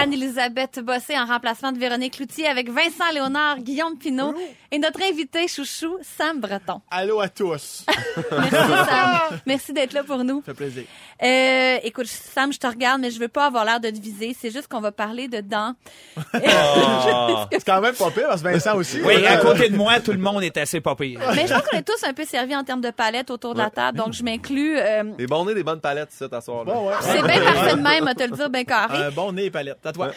Anne-Elisabeth 0.00 0.80
Bossé 0.80 1.18
en 1.18 1.26
remplacement 1.26 1.72
de 1.72 1.78
Véronique 1.78 2.14
Cloutier 2.16 2.46
avec 2.46 2.70
Vincent 2.70 3.10
Léonard, 3.12 3.58
Guillaume 3.58 3.98
Pinot 3.98 4.34
et 4.72 4.78
notre 4.78 5.00
invité 5.02 5.46
chouchou, 5.46 5.98
Sam 6.16 6.40
Breton. 6.40 6.80
Allô 6.90 7.20
à 7.20 7.28
tous. 7.28 7.84
Merci, 8.30 8.50
Sam. 8.50 9.40
Merci 9.44 9.72
d'être 9.74 9.92
là 9.92 10.02
pour 10.02 10.24
nous. 10.24 10.38
Ça 10.46 10.52
fait 10.52 10.54
plaisir. 10.54 10.84
Euh, 11.22 11.76
écoute, 11.82 12.06
Sam, 12.06 12.50
je 12.52 12.58
te 12.58 12.66
regarde, 12.66 13.00
mais 13.02 13.10
je 13.10 13.18
veux 13.20 13.28
pas 13.28 13.44
avoir 13.46 13.64
l'air 13.66 13.78
de 13.80 13.90
te 13.90 14.00
viser. 14.00 14.34
C'est 14.38 14.50
juste 14.50 14.68
qu'on 14.68 14.80
va 14.80 14.90
parler 14.92 15.28
de 15.28 15.40
dents. 15.40 15.74
Ah. 16.32 17.48
C'est 17.52 17.64
quand 17.64 17.80
même 17.80 17.94
pas 17.94 18.10
pire, 18.10 18.28
parce 18.28 18.42
que 18.42 18.48
Vincent 18.48 18.76
aussi. 18.76 19.00
Oui, 19.02 19.24
à 19.26 19.36
côté 19.38 19.68
de 19.68 19.76
moi, 19.76 20.00
tout 20.00 20.12
le 20.12 20.18
monde 20.18 20.42
est 20.42 20.56
assez 20.56 20.80
pas 20.80 20.94
pire. 20.94 21.20
mais 21.34 21.46
je 21.46 21.52
pense 21.52 21.62
qu'on 21.62 21.76
est 21.78 21.82
tous 21.82 22.02
un 22.04 22.12
peu 22.12 22.24
servis 22.24 22.56
en 22.56 22.64
termes 22.64 22.80
de 22.80 22.90
palette 22.90 23.30
autour 23.30 23.54
de 23.54 23.58
la 23.58 23.70
table, 23.70 23.98
donc 23.98 24.12
je 24.12 24.22
m'inclus. 24.22 24.78
euh, 24.78 25.02
Des 25.18 25.26
bons 25.26 25.44
nez, 25.44 25.54
des 25.54 25.62
bonnes 25.62 25.80
palettes, 25.80 26.10
ça, 26.12 26.28
t'asseoir. 26.28 26.64
bon, 26.64 26.88
ouais. 26.88 26.94
c'est 27.00 27.22
bien 27.22 27.40
parfait 27.42 27.76
de 27.76 27.80
même, 27.80 28.06
à 28.08 28.14
te 28.14 28.22
le 28.22 28.30
dire, 28.30 28.50
bien 28.50 28.64
carré. 28.64 29.04
Un 29.04 29.10
bon 29.10 29.32
nez 29.32 29.46
et 29.46 29.50
palette. 29.50 29.78
À 29.90 29.92
toi. 29.92 30.12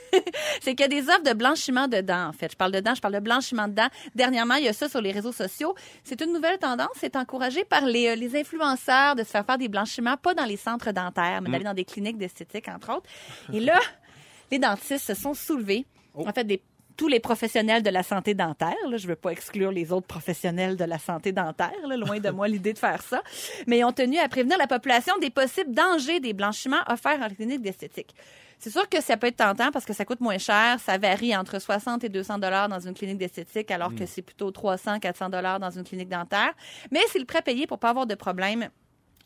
c'est 0.60 0.74
qu'il 0.74 0.80
y 0.80 0.84
a 0.84 0.88
des 0.88 1.08
offres 1.08 1.24
de 1.24 1.32
blanchiment 1.32 1.88
de 1.88 2.00
dents, 2.00 2.28
en 2.28 2.32
fait. 2.32 2.52
Je 2.52 2.56
parle 2.56 2.72
de 2.72 2.80
dents, 2.80 2.94
je 2.94 3.00
parle 3.00 3.14
de 3.14 3.20
blanchiment 3.20 3.66
de 3.66 3.74
dents. 3.74 3.88
Dernièrement, 4.14 4.54
il 4.54 4.64
y 4.64 4.68
a 4.68 4.72
ça 4.72 4.88
sur 4.88 5.00
les 5.00 5.12
réseaux 5.12 5.32
sociaux. 5.32 5.74
C'est 6.04 6.20
une 6.20 6.32
nouvelle 6.32 6.58
tendance. 6.58 6.88
C'est 7.00 7.16
encouragé 7.16 7.64
par 7.64 7.84
les, 7.84 8.08
euh, 8.08 8.14
les 8.14 8.38
influenceurs 8.38 9.16
de 9.16 9.22
se 9.22 9.30
faire 9.30 9.44
faire 9.44 9.58
des 9.58 9.68
blanchiments, 9.68 10.16
pas 10.16 10.34
dans 10.34 10.44
les 10.44 10.56
centres 10.56 10.92
dentaires, 10.92 11.42
mais 11.42 11.50
d'aller 11.50 11.64
dans 11.64 11.74
des 11.74 11.84
cliniques 11.84 12.18
d'esthétique, 12.18 12.68
entre 12.68 12.96
autres. 12.96 13.10
Et 13.52 13.60
là, 13.60 13.78
les 14.50 14.58
dentistes 14.58 15.06
se 15.06 15.14
sont 15.14 15.34
soulevés. 15.34 15.86
En 16.14 16.32
fait, 16.32 16.44
des 16.44 16.62
tous 16.98 17.08
les 17.08 17.20
professionnels 17.20 17.82
de 17.82 17.90
la 17.90 18.02
santé 18.02 18.34
dentaire. 18.34 18.74
Là, 18.90 18.96
je 18.98 19.06
veux 19.06 19.16
pas 19.16 19.30
exclure 19.30 19.70
les 19.70 19.92
autres 19.92 20.08
professionnels 20.08 20.76
de 20.76 20.84
la 20.84 20.98
santé 20.98 21.30
dentaire. 21.32 21.72
Là, 21.86 21.96
loin 21.96 22.18
de 22.18 22.28
moi 22.30 22.48
l'idée 22.54 22.74
de 22.74 22.78
faire 22.78 23.00
ça. 23.00 23.22
Mais 23.66 23.78
ils 23.78 23.84
ont 23.84 23.92
tenu 23.92 24.18
à 24.18 24.28
prévenir 24.28 24.58
la 24.58 24.66
population 24.66 25.16
des 25.18 25.30
possibles 25.30 25.72
dangers 25.72 26.18
des 26.18 26.32
blanchiments 26.32 26.82
offerts 26.88 27.22
en 27.22 27.28
clinique 27.28 27.62
d'esthétique. 27.62 28.14
C'est 28.58 28.70
sûr 28.70 28.88
que 28.88 29.00
ça 29.00 29.16
peut 29.16 29.28
être 29.28 29.36
tentant 29.36 29.70
parce 29.70 29.84
que 29.84 29.92
ça 29.92 30.04
coûte 30.04 30.20
moins 30.20 30.38
cher. 30.38 30.80
Ça 30.80 30.98
varie 30.98 31.36
entre 31.36 31.60
60 31.60 32.02
et 32.02 32.08
200 32.08 32.40
dollars 32.40 32.68
dans 32.68 32.80
une 32.80 32.94
clinique 32.94 33.18
d'esthétique, 33.18 33.70
alors 33.70 33.94
que 33.94 34.04
c'est 34.04 34.22
plutôt 34.22 34.50
300, 34.50 34.98
400 34.98 35.28
dollars 35.28 35.60
dans 35.60 35.70
une 35.70 35.84
clinique 35.84 36.08
dentaire. 36.08 36.52
Mais 36.90 37.00
c'est 37.12 37.20
le 37.20 37.24
prêt 37.24 37.42
payé 37.42 37.68
pour 37.68 37.78
pas 37.78 37.90
avoir 37.90 38.08
de 38.08 38.16
problème. 38.16 38.68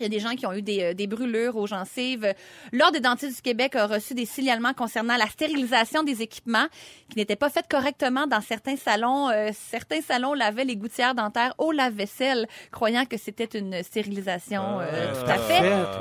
Il 0.01 0.05
y 0.05 0.07
a 0.07 0.09
des 0.09 0.19
gens 0.21 0.35
qui 0.35 0.47
ont 0.47 0.53
eu 0.53 0.63
des, 0.63 0.83
euh, 0.83 0.95
des 0.95 1.07
brûlures 1.07 1.57
aux 1.57 1.67
gencives. 1.67 2.33
L'Ordre 2.73 2.95
des 2.95 3.01
dentistes 3.01 3.37
du 3.37 3.43
Québec 3.43 3.77
a 3.77 3.87
reçu 3.87 4.15
des 4.15 4.25
signalements 4.27 4.73
concernant 4.73 5.17
la 5.17 5.27
stérilisation 5.27 6.03
des 6.03 6.23
équipements 6.23 6.67
qui 7.11 7.19
n'étaient 7.19 7.37
pas 7.37 7.51
faites 7.51 7.69
correctement 7.69 8.27
dans 8.27 8.41
certains 8.41 8.77
salons. 8.77 9.29
Euh, 9.31 9.51
certains 9.53 10.01
salons 10.01 10.35
lavaient 10.35 10.65
les 10.65 10.77
gouttières 10.77 11.15
dentaires 11.15 11.55
au 11.59 11.71
lave-vaisselle, 11.73 12.49
croyant 12.73 13.05
que 13.05 13.17
c'était 13.19 13.59
une 13.59 13.83
stérilisation 13.83 14.81
euh, 14.81 15.13
tout 15.15 15.31
à 15.31 15.39
fait 15.39 15.61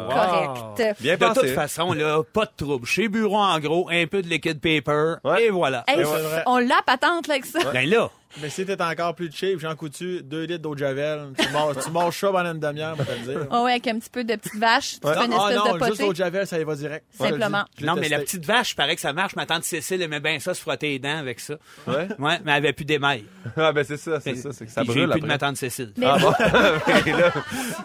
correcte. 0.09 1.01
Bien 1.01 1.15
de 1.17 1.19
pensé. 1.25 1.39
toute 1.41 1.49
façon, 1.49 1.93
là, 1.93 2.23
pas 2.33 2.45
de 2.45 2.51
trouble. 2.55 2.85
Chez 2.85 3.07
Bureau, 3.07 3.37
en 3.37 3.59
gros, 3.59 3.89
un 3.91 4.07
peu 4.07 4.21
de 4.21 4.27
liquide 4.27 4.59
paper, 4.61 5.15
Ouais. 5.23 5.45
et 5.45 5.49
voilà. 5.49 5.83
Hey, 5.87 6.01
vrai. 6.03 6.43
on 6.45 6.57
l'a 6.57 6.81
patente 6.85 7.27
là, 7.27 7.33
avec 7.35 7.45
ça. 7.45 7.59
Ben 7.71 7.87
là, 7.89 8.09
Mais 8.41 8.49
si 8.49 8.65
t'es 8.65 8.81
encore 8.81 9.15
plus 9.15 9.31
cheap, 9.31 9.59
Jean 9.59 9.75
Coutu, 9.75 10.21
2 10.23 10.43
litres 10.43 10.61
d'eau 10.61 10.73
de 10.73 10.79
javel. 10.79 11.29
Tu 11.37 11.49
manges, 11.51 11.75
tu 11.83 11.91
manges 11.91 12.17
ça 12.17 12.29
pendant 12.31 12.51
une 12.53 12.59
demi-heure, 12.59 12.93
on 12.93 13.03
va 13.03 13.05
te 13.05 13.11
le 13.11 13.25
dire. 13.33 13.47
Oh 13.51 13.63
ouais, 13.63 13.71
avec 13.71 13.87
un 13.87 13.99
petit 13.99 14.09
peu 14.09 14.23
de 14.23 14.35
petite 14.35 14.55
vache, 14.55 14.99
tu 15.01 15.07
fais 15.07 15.25
une 15.25 15.33
ah 15.33 15.49
espèce 15.49 15.55
non, 15.65 15.77
de 15.77 15.85
juste 15.85 16.01
l'eau 16.01 16.11
de 16.11 16.15
javel, 16.17 16.47
ça 16.47 16.59
y 16.59 16.63
va 16.63 16.75
direct. 16.75 17.05
Simplement. 17.17 17.63
Je 17.79 17.85
Non, 17.85 17.95
mais 17.95 18.09
la 18.09 18.19
petite 18.19 18.45
vache, 18.45 18.75
paraît 18.75 18.95
que 18.95 19.01
ça 19.01 19.13
marche. 19.13 19.35
Ma 19.35 19.45
tante 19.45 19.63
Cécile 19.63 20.01
aimait 20.01 20.19
bien 20.19 20.39
ça, 20.39 20.53
se 20.53 20.61
frotter 20.61 20.89
les 20.89 20.99
dents 20.99 21.17
avec 21.17 21.39
ça. 21.39 21.55
Ouais? 21.87 22.07
Ouais, 22.19 22.39
mais 22.45 22.51
elle 22.51 22.57
avait 22.57 22.73
plus 22.73 22.85
d'émail. 22.85 23.25
Ah, 23.57 23.71
ben 23.73 23.83
c'est 23.83 23.97
ça, 23.97 24.19
c'est 24.19 24.35
ça. 24.35 24.51
C'est 24.53 24.65
que 24.65 24.71
ça 24.71 24.81
Puis 24.83 24.93
j'ai 24.93 24.99
brûle 25.05 25.09
plus 25.11 25.19
de 25.21 25.25
après. 25.25 25.33
ma 25.33 25.37
tante 25.37 25.57
Cécile. 25.57 25.91
Mais 25.97 26.05
Ah 26.07 26.17
bon? 26.19 26.31
Là, 27.11 27.31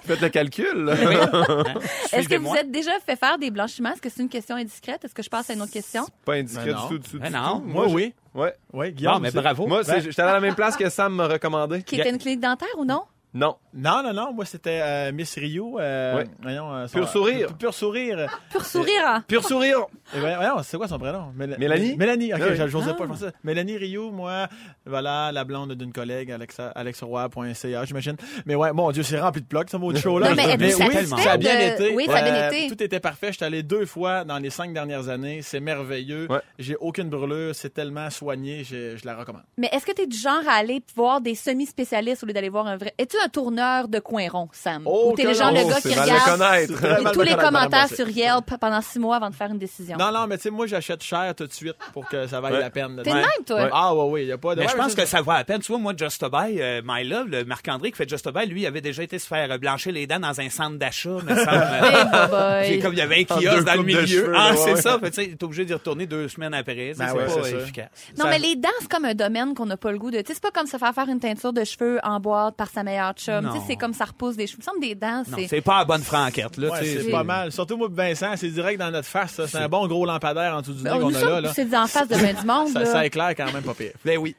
faites 0.04 0.20
le 0.20 0.28
calcul. 0.28 0.84
là. 0.84 0.94
est-ce 2.12 2.28
que 2.28 2.36
vous 2.38 2.54
êtes 2.54 2.70
déjà 2.70 2.92
fait 3.04 3.16
faire 3.16 3.38
des 3.38 3.50
blanchiments? 3.50 3.92
Est-ce 3.92 4.02
que 4.02 4.08
c'est 4.10 4.22
une 4.22 4.28
question 4.28 4.56
indiscrète? 4.56 5.04
Est-ce 5.04 5.14
que 5.14 5.22
je 5.22 5.30
passe 5.30 5.50
à 5.50 5.54
une 5.54 5.62
autre 5.62 5.72
question? 5.72 6.06
Pas 6.24 6.34
indiscret 6.34 6.66
Ben 6.66 6.74
du 6.74 6.80
non. 6.82 6.88
tout, 6.88 6.98
du 6.98 7.08
tout, 7.10 7.18
Ben 7.18 7.30
non. 7.32 7.62
Moi, 7.64 7.86
oui. 7.88 8.14
Ouais. 8.36 8.54
Oui, 8.72 8.92
Guillaume. 8.92 9.14
Bon, 9.14 9.20
mais 9.20 9.30
bravo. 9.32 9.66
Moi, 9.66 9.82
c'est- 9.82 9.92
Ben- 9.92 10.00
j'étais 10.02 10.22
à 10.22 10.32
la 10.32 10.40
même 10.40 10.54
place 10.54 10.76
que 10.76 10.88
Sam 10.90 11.14
m'a 11.14 11.26
recommandé. 11.26 11.82
Qui 11.82 11.96
était 11.96 12.10
une 12.10 12.18
clinique 12.18 12.40
dentaire 12.40 12.68
ou 12.78 12.84
non? 12.84 13.02
Non. 13.36 13.56
Non, 13.74 14.02
non, 14.02 14.12
non. 14.14 14.32
Moi, 14.32 14.44
c'était 14.46 14.80
euh, 14.82 15.12
Miss 15.12 15.34
Rio. 15.36 15.78
Euh, 15.78 16.16
Ouais. 16.16 16.24
voyons, 16.40 16.72
euh, 16.74 16.86
son- 16.86 16.98
Pur 16.98 17.08
sourire. 17.08 17.54
Pur 17.58 17.74
sourire. 17.74 18.40
Pur 18.50 18.64
sourire, 18.64 19.02
hein? 19.06 19.24
Pur 19.28 19.44
sourire. 19.44 19.78
Et 20.14 20.20
voyons, 20.20 20.36
voyons, 20.36 20.54
c'est 20.62 20.76
quoi 20.78 20.88
son 20.88 20.98
prénom? 20.98 21.32
Méla- 21.36 21.58
Mélanie? 21.58 21.96
Mélanie, 21.96 22.32
ok, 22.32 22.40
Ah 22.42 22.46
oui. 22.50 22.68
j'osais 22.68 22.92
pas, 22.94 22.96
Ah. 23.00 23.02
je 23.04 23.08
pensais. 23.08 23.32
Mélanie 23.44 23.76
Rio, 23.76 24.10
moi, 24.10 24.48
voilà, 24.86 25.30
la 25.32 25.44
blonde 25.44 25.72
d'une 25.74 25.92
collègue, 25.92 26.30
Alexa, 26.32 26.68
alexroy.ca, 26.68 27.84
j'imagine. 27.84 28.16
Mais 28.46 28.54
ouais, 28.54 28.72
mon 28.72 28.90
Dieu, 28.92 29.02
c'est 29.02 29.18
rempli 29.20 29.42
de 29.42 29.46
plugs, 29.46 29.68
ce 29.68 29.76
mot 29.76 29.92
de 29.92 29.98
show-là. 29.98 30.30
Non, 30.30 30.34
mais 30.36 30.50
êtes-vous 30.52 30.64
oui, 30.64 30.92
satisfait 30.92 31.22
ça 31.22 31.32
a 31.32 31.36
bien 31.36 31.56
de- 31.58 31.72
été. 31.74 31.94
Oui, 31.94 32.06
ça 32.06 32.16
a 32.16 32.22
bien 32.22 32.34
Euh, 32.34 32.48
été. 32.50 32.68
Tout 32.68 32.82
était 32.82 33.00
parfait. 33.00 33.32
J'étais 33.32 33.44
allé 33.44 33.62
deux 33.62 33.84
fois 33.86 34.24
dans 34.24 34.38
les 34.38 34.50
cinq 34.50 34.72
dernières 34.72 35.08
années. 35.08 35.42
C'est 35.42 35.60
merveilleux. 35.60 36.26
Ouais. 36.30 36.40
J'ai 36.58 36.76
aucune 36.76 37.08
brûlure. 37.10 37.54
C'est 37.54 37.74
tellement 37.74 38.08
soigné. 38.10 38.64
Je, 38.64 38.96
je 38.96 39.04
la 39.06 39.16
recommande. 39.16 39.42
Mais 39.58 39.68
est-ce 39.72 39.84
que 39.84 39.92
tu 39.92 40.02
es 40.02 40.06
du 40.06 40.16
genre 40.16 40.42
à 40.48 40.52
aller 40.54 40.82
voir 40.94 41.20
des 41.20 41.34
semi-spécialistes 41.34 42.22
au 42.22 42.26
lieu 42.26 42.32
d'aller 42.32 42.48
voir 42.48 42.66
un 42.66 42.76
vrai? 42.76 42.94
Es-tu 42.98 43.16
un 43.22 43.25
tourneur 43.28 43.88
de 43.88 43.98
coin 43.98 44.28
rond, 44.30 44.48
Sam? 44.52 44.82
Oh, 44.86 45.10
Ou 45.12 45.16
t'es 45.16 45.24
le 45.24 45.34
genre 45.34 45.50
le 45.52 45.68
gars 45.68 45.80
qui 45.80 45.88
le 45.94 46.00
regarde 46.00 47.12
tous 47.12 47.20
le 47.20 47.24
les 47.26 47.34
commentaires 47.36 47.88
sur 47.88 48.08
Yelp 48.08 48.56
pendant 48.60 48.80
six 48.80 48.98
mois 48.98 49.16
avant 49.16 49.30
de 49.30 49.34
faire 49.34 49.50
une 49.50 49.58
décision? 49.58 49.96
Non, 49.98 50.12
non, 50.12 50.26
mais 50.26 50.36
tu 50.36 50.44
sais, 50.44 50.50
moi, 50.50 50.66
j'achète 50.66 51.02
cher 51.02 51.34
tout 51.36 51.46
de 51.46 51.52
suite 51.52 51.76
pour 51.92 52.08
que 52.08 52.26
ça 52.26 52.40
vaille 52.40 52.54
Ouais. 52.54 52.60
la 52.60 52.70
peine. 52.70 53.00
T'es 53.02 53.10
de 53.10 53.14
même, 53.16 53.24
toi? 53.46 53.56
Ouais. 53.64 53.70
Ah, 53.72 53.94
ouais, 53.94 54.04
oui, 54.10 54.22
il 54.22 54.26
n'y 54.26 54.32
a 54.32 54.38
pas 54.38 54.54
de. 54.54 54.60
Mais 54.60 54.68
je 54.68 54.76
pense 54.76 54.94
que 54.94 55.04
ça 55.04 55.20
vaut 55.20 55.32
la 55.32 55.44
peine. 55.44 55.60
Tu 55.60 55.72
vois, 55.72 55.78
moi, 55.80 55.92
Just 55.96 56.22
a 56.22 56.28
Buy, 56.28 56.60
euh, 56.60 56.80
My 56.84 57.04
Love, 57.04 57.28
le 57.28 57.44
Marc-André 57.44 57.90
qui 57.90 57.96
fait 57.96 58.08
Just 58.08 58.26
a 58.26 58.32
Buy, 58.32 58.46
lui, 58.46 58.62
il 58.62 58.66
avait 58.66 58.80
déjà 58.80 59.02
été 59.02 59.18
se 59.18 59.26
faire 59.26 59.58
blanchir 59.58 59.92
les 59.92 60.06
dents 60.06 60.20
dans 60.20 60.40
un 60.40 60.48
centre 60.48 60.76
d'achat, 60.78 61.10
me 61.10 61.34
semble. 61.34 62.80
Comme 62.82 62.92
il 62.92 62.98
y 62.98 63.02
avait 63.02 63.20
un 63.20 63.24
kiosque 63.24 63.64
dans 63.64 63.72
le 63.74 63.78
de 63.78 63.82
milieu. 63.84 64.32
ah, 64.36 64.52
c'est 64.56 64.76
ça. 64.76 64.98
Fait, 64.98 65.10
tu 65.10 65.22
sais, 65.24 65.36
t'es 65.36 65.44
obligé 65.44 65.64
d'y 65.64 65.72
retourner 65.74 66.06
deux 66.06 66.28
semaines 66.28 66.54
après. 66.54 66.92
Ben 66.96 67.08
c'est 67.08 67.40
pas 67.40 67.48
efficace. 67.50 67.88
Non, 68.18 68.26
mais 68.28 68.38
les 68.38 68.56
dents, 68.56 68.68
c'est 68.80 68.90
comme 68.90 69.04
un 69.04 69.14
domaine 69.14 69.54
qu'on 69.54 69.66
n'a 69.66 69.76
pas 69.76 69.92
le 69.92 69.98
goût 69.98 70.10
de. 70.10 70.18
Tu 70.20 70.26
sais, 70.28 70.34
c'est 70.34 70.42
pas 70.42 70.50
comme 70.50 70.66
se 70.66 70.76
faire 70.76 70.94
faire 70.94 71.08
une 71.08 71.20
teinture 71.20 71.52
de 71.52 71.64
cheveux 71.64 71.98
en 72.02 72.20
boîte 72.20 72.56
par 72.56 72.68
sa 72.68 72.82
meilleure 72.82 73.05
chum. 73.12 73.44
Non. 73.44 73.52
Tu 73.52 73.58
sais, 73.58 73.64
c'est 73.68 73.76
comme 73.76 73.92
ça 73.94 74.04
repousse 74.06 74.36
des 74.36 74.46
cheveux. 74.46 74.58
Il 74.58 74.62
me 74.62 74.64
semble 74.64 74.80
des 74.80 74.94
dents, 74.94 75.22
c'est. 75.36 75.46
c'est 75.48 75.60
pas 75.60 75.78
la 75.78 75.84
bonne 75.84 76.02
franquette, 76.02 76.56
là. 76.56 76.70
Ouais, 76.70 76.84
c'est 76.84 77.10
pas 77.10 77.24
mal. 77.24 77.52
Surtout 77.52 77.76
moi, 77.76 77.88
Vincent, 77.90 78.32
c'est 78.36 78.48
direct 78.50 78.78
dans 78.78 78.90
notre 78.90 79.08
face. 79.08 79.32
ça. 79.34 79.46
C'est 79.46 79.58
un 79.58 79.68
bon 79.68 79.86
gros 79.86 80.04
lampadaire 80.06 80.54
en 80.56 80.60
dessous 80.60 80.74
du 80.74 80.82
nez 80.82 80.90
Oh, 80.94 80.98
qu'on 81.00 81.14
a 81.14 81.40
là. 81.40 81.52
c'est 81.54 81.74
en 81.76 81.86
face 81.86 82.08
de 82.08 82.14
ben 82.20 82.34
du 82.34 82.46
monde. 82.46 82.68
Ça, 82.68 82.84
ça 82.86 83.06
éclaire 83.06 83.34
quand 83.36 83.52
même 83.52 83.62
pas 83.62 83.74
pire. 83.74 83.92
Ben 84.04 84.18
oui. 84.18 84.34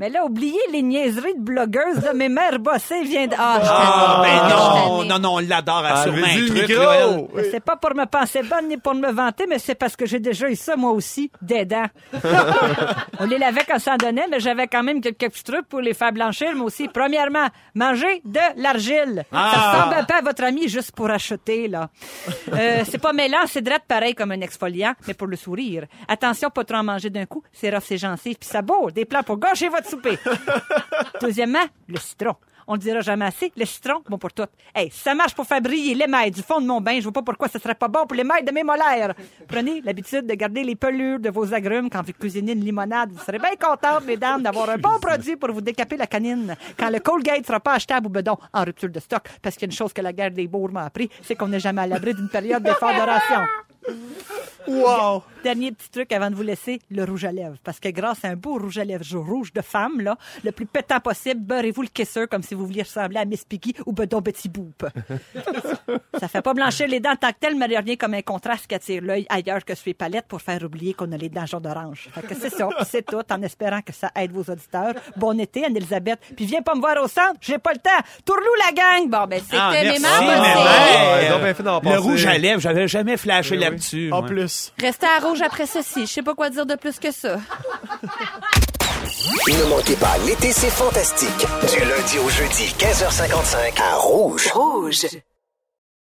Mais 0.00 0.08
là, 0.08 0.24
oubliez 0.24 0.58
les 0.72 0.80
niaiseries 0.80 1.34
de 1.34 1.42
blogueuses, 1.42 2.02
là. 2.02 2.14
Mes 2.14 2.30
mères 2.30 2.58
bossées 2.58 3.02
viennent 3.02 3.28
de... 3.28 3.34
Ah, 3.38 3.60
Ah, 3.62 4.22
ben 4.22 4.48
non, 4.48 5.04
non, 5.04 5.18
non, 5.18 5.34
on 5.34 5.38
l'adore. 5.40 5.84
Elle 5.86 5.92
a 5.92 6.02
sûrement 6.04 6.24
Allez-y, 6.24 6.62
un 6.62 7.26
truc, 7.26 7.46
C'est 7.50 7.60
pas 7.62 7.76
pour 7.76 7.94
me 7.94 8.06
penser 8.06 8.42
bonne 8.42 8.68
ni 8.68 8.78
pour 8.78 8.94
me 8.94 9.12
vanter, 9.12 9.44
mais 9.46 9.58
c'est 9.58 9.74
parce 9.74 9.96
que 9.96 10.06
j'ai 10.06 10.18
déjà 10.18 10.48
eu 10.48 10.56
ça, 10.56 10.74
moi 10.74 10.92
aussi, 10.92 11.30
des 11.42 11.64
dents. 11.66 11.84
On 13.18 13.26
les 13.26 13.36
lavait 13.36 13.60
quand 13.68 13.78
ça 13.78 13.92
en 13.92 13.96
donnait, 13.98 14.24
mais 14.30 14.40
j'avais 14.40 14.68
quand 14.68 14.82
même 14.82 15.02
quelques 15.02 15.18
petits 15.30 15.44
trucs 15.44 15.68
pour 15.68 15.82
les 15.82 15.92
faire 15.92 16.12
blanchir, 16.12 16.54
moi 16.56 16.64
aussi. 16.68 16.88
Premièrement, 16.88 17.48
manger 17.74 18.22
de 18.24 18.40
l'argile. 18.56 19.24
Ah. 19.30 19.52
Ça 19.54 19.60
ressemble 19.72 19.94
un 19.96 20.04
peu 20.04 20.14
à 20.14 20.22
votre 20.22 20.44
ami 20.44 20.66
juste 20.66 20.92
pour 20.92 21.10
acheter, 21.10 21.68
là. 21.68 21.90
Euh, 22.54 22.84
c'est 22.88 22.96
pas 22.96 23.12
mêlant, 23.12 23.44
c'est 23.46 23.60
drette 23.60 23.84
pareil 23.86 24.14
comme 24.14 24.32
un 24.32 24.40
exfoliant, 24.40 24.94
mais 25.06 25.12
pour 25.12 25.26
le 25.26 25.36
sourire. 25.36 25.84
Attention, 26.08 26.48
pas 26.48 26.64
trop 26.64 26.78
en 26.78 26.84
manger 26.84 27.10
d'un 27.10 27.26
coup, 27.26 27.42
c'est 27.52 27.68
rough, 27.68 27.82
c'est 27.84 27.98
gencives, 27.98 28.36
puis 28.40 28.48
ça 28.48 28.62
bourre, 28.62 28.92
des 28.92 29.04
plats 29.04 29.22
pour 29.22 29.36
gâcher 29.36 29.68
votre 29.68 29.89
Deuxièmement, 31.20 31.64
le 31.88 31.98
citron. 31.98 32.34
On 32.66 32.74
le 32.74 32.78
dira 32.78 33.00
jamais 33.00 33.24
assez, 33.24 33.52
le 33.56 33.64
citron, 33.64 34.00
bon 34.08 34.16
pour 34.16 34.32
tout. 34.32 34.46
Hey, 34.72 34.90
ça 34.92 35.12
marche 35.12 35.34
pour 35.34 35.44
faire 35.44 35.60
briller 35.60 35.92
l'émail 35.92 36.30
du 36.30 36.40
fond 36.40 36.60
de 36.60 36.66
mon 36.66 36.80
bain, 36.80 36.98
je 36.98 37.02
vois 37.02 37.12
pas 37.12 37.22
pourquoi 37.22 37.48
ce 37.48 37.58
serait 37.58 37.74
pas 37.74 37.88
bon 37.88 38.06
pour 38.06 38.14
l'émail 38.14 38.44
de 38.44 38.52
mes 38.52 38.62
molaires. 38.62 39.12
Prenez 39.48 39.80
l'habitude 39.80 40.24
de 40.24 40.34
garder 40.34 40.62
les 40.62 40.76
pelures 40.76 41.18
de 41.18 41.30
vos 41.30 41.52
agrumes 41.52 41.90
quand 41.90 42.02
vous 42.06 42.12
cuisinez 42.12 42.52
une 42.52 42.64
limonade. 42.64 43.10
Vous 43.10 43.24
serez 43.24 43.40
bien 43.40 43.56
contentes, 43.60 44.04
mesdames, 44.04 44.42
d'avoir 44.42 44.70
un 44.70 44.78
bon 44.78 45.00
produit 45.00 45.34
pour 45.34 45.50
vous 45.50 45.60
décaper 45.60 45.96
la 45.96 46.06
canine. 46.06 46.54
Quand 46.78 46.90
le 46.90 47.00
Colgate 47.00 47.44
sera 47.44 47.58
pas 47.58 47.72
achetable 47.72 48.06
au 48.06 48.10
bedon 48.10 48.36
en 48.52 48.62
rupture 48.62 48.90
de 48.90 49.00
stock, 49.00 49.22
parce 49.42 49.56
qu'il 49.56 49.62
y 49.62 49.64
a 49.64 49.72
une 49.72 49.76
chose 49.76 49.92
que 49.92 50.02
la 50.02 50.12
guerre 50.12 50.30
des 50.30 50.46
bourgs 50.46 50.70
m'a 50.70 50.84
appris, 50.84 51.10
c'est 51.22 51.34
qu'on 51.34 51.48
n'est 51.48 51.58
jamais 51.58 51.82
à 51.82 51.86
l'abri 51.88 52.14
d'une 52.14 52.28
période 52.28 52.62
d'effort 52.62 52.92
de 52.92 53.00
ration. 53.00 53.40
Wow! 54.68 55.24
Dernier 55.42 55.72
petit 55.72 55.90
truc 55.90 56.12
avant 56.12 56.30
de 56.30 56.34
vous 56.34 56.42
laisser, 56.42 56.80
le 56.90 57.04
rouge 57.04 57.24
à 57.24 57.32
lèvres. 57.32 57.56
Parce 57.64 57.80
que 57.80 57.88
grâce 57.88 58.24
à 58.24 58.28
un 58.28 58.36
beau 58.36 58.58
rouge 58.58 58.78
à 58.78 58.84
lèvres 58.84 59.04
rouge 59.18 59.52
de 59.52 59.60
femme, 59.62 60.00
là, 60.00 60.16
le 60.44 60.52
plus 60.52 60.66
pétant 60.66 61.00
possible, 61.00 61.40
beurrez-vous 61.40 61.82
le 61.82 61.88
caisseur 61.88 62.28
comme 62.28 62.42
si 62.42 62.54
vous 62.54 62.66
vouliez 62.66 62.82
ressembler 62.82 63.18
à 63.18 63.24
Miss 63.24 63.44
Piggy 63.44 63.74
ou 63.86 63.92
Bedon 63.92 64.20
Betty 64.20 64.48
Boop. 64.48 64.86
ça 66.20 66.28
fait 66.28 66.42
pas 66.42 66.54
blanchir 66.54 66.86
les 66.88 67.00
dents 67.00 67.12
en 67.12 67.16
tant 67.16 67.30
que 67.30 67.36
tel, 67.40 67.54
mais 67.56 67.66
il 67.86 67.96
comme 67.96 68.14
un 68.14 68.22
contraste 68.22 68.66
qui 68.66 68.74
attire 68.74 69.02
l'œil 69.02 69.26
ailleurs 69.28 69.64
que 69.64 69.74
sur 69.74 69.84
les 69.86 69.94
palettes 69.94 70.26
pour 70.28 70.42
faire 70.42 70.62
oublier 70.62 70.94
qu'on 70.94 71.10
a 71.12 71.16
les 71.16 71.28
dents 71.28 71.46
jaune 71.46 71.62
d'orange. 71.62 72.08
Fait 72.12 72.22
que 72.26 72.34
c'est 72.34 72.50
ça, 72.50 72.68
c'est 72.88 73.04
tout, 73.06 73.22
en 73.30 73.42
espérant 73.42 73.80
que 73.80 73.92
ça 73.92 74.10
aide 74.16 74.32
vos 74.32 74.42
auditeurs. 74.42 74.92
Bon 75.16 75.38
été, 75.40 75.64
Anne-Elisabeth. 75.64 76.20
Puis 76.36 76.44
viens 76.46 76.62
pas 76.62 76.74
me 76.74 76.80
voir 76.80 76.96
au 77.02 77.08
centre, 77.08 77.36
j'ai 77.40 77.58
pas 77.58 77.72
le 77.72 77.78
temps. 77.78 77.90
Tourlou 78.24 78.42
la 78.66 78.72
gang! 78.72 79.08
Bon, 79.10 79.26
ben, 79.26 79.40
c'était 79.42 79.56
Ah, 79.58 79.70
mes 79.72 79.98
merci, 79.98 80.04
Ouais, 80.04 81.62
d'en 81.62 81.78
Le 81.78 81.84
passer. 81.84 81.96
rouge 81.96 82.26
à 82.26 82.38
lèvres, 82.38 82.60
j'avais 82.60 82.88
jamais 82.88 83.16
flashé 83.16 83.52
Oui, 83.52 83.58
oui. 83.58 83.64
là-dessus. 83.64 84.10
En 84.12 84.22
plus. 84.22 84.72
Restez 84.80 85.06
à 85.06 85.20
rouge 85.30 85.42
après 85.42 85.66
ceci. 85.66 86.06
Je 86.06 86.12
sais 86.12 86.22
pas 86.22 86.34
quoi 86.34 86.50
dire 86.50 86.66
de 86.66 86.74
plus 86.74 86.98
que 86.98 87.12
ça. 87.12 87.36
Ne 89.48 89.68
manquez 89.68 89.96
pas, 89.96 90.16
l'été, 90.26 90.52
c'est 90.52 90.70
fantastique. 90.70 91.46
Du 91.72 91.80
lundi 91.80 92.18
au 92.18 92.28
jeudi, 92.28 92.74
15h55, 92.78 93.80
à 93.82 93.96
Rouge. 93.96 94.48
Rouge. 94.52 95.06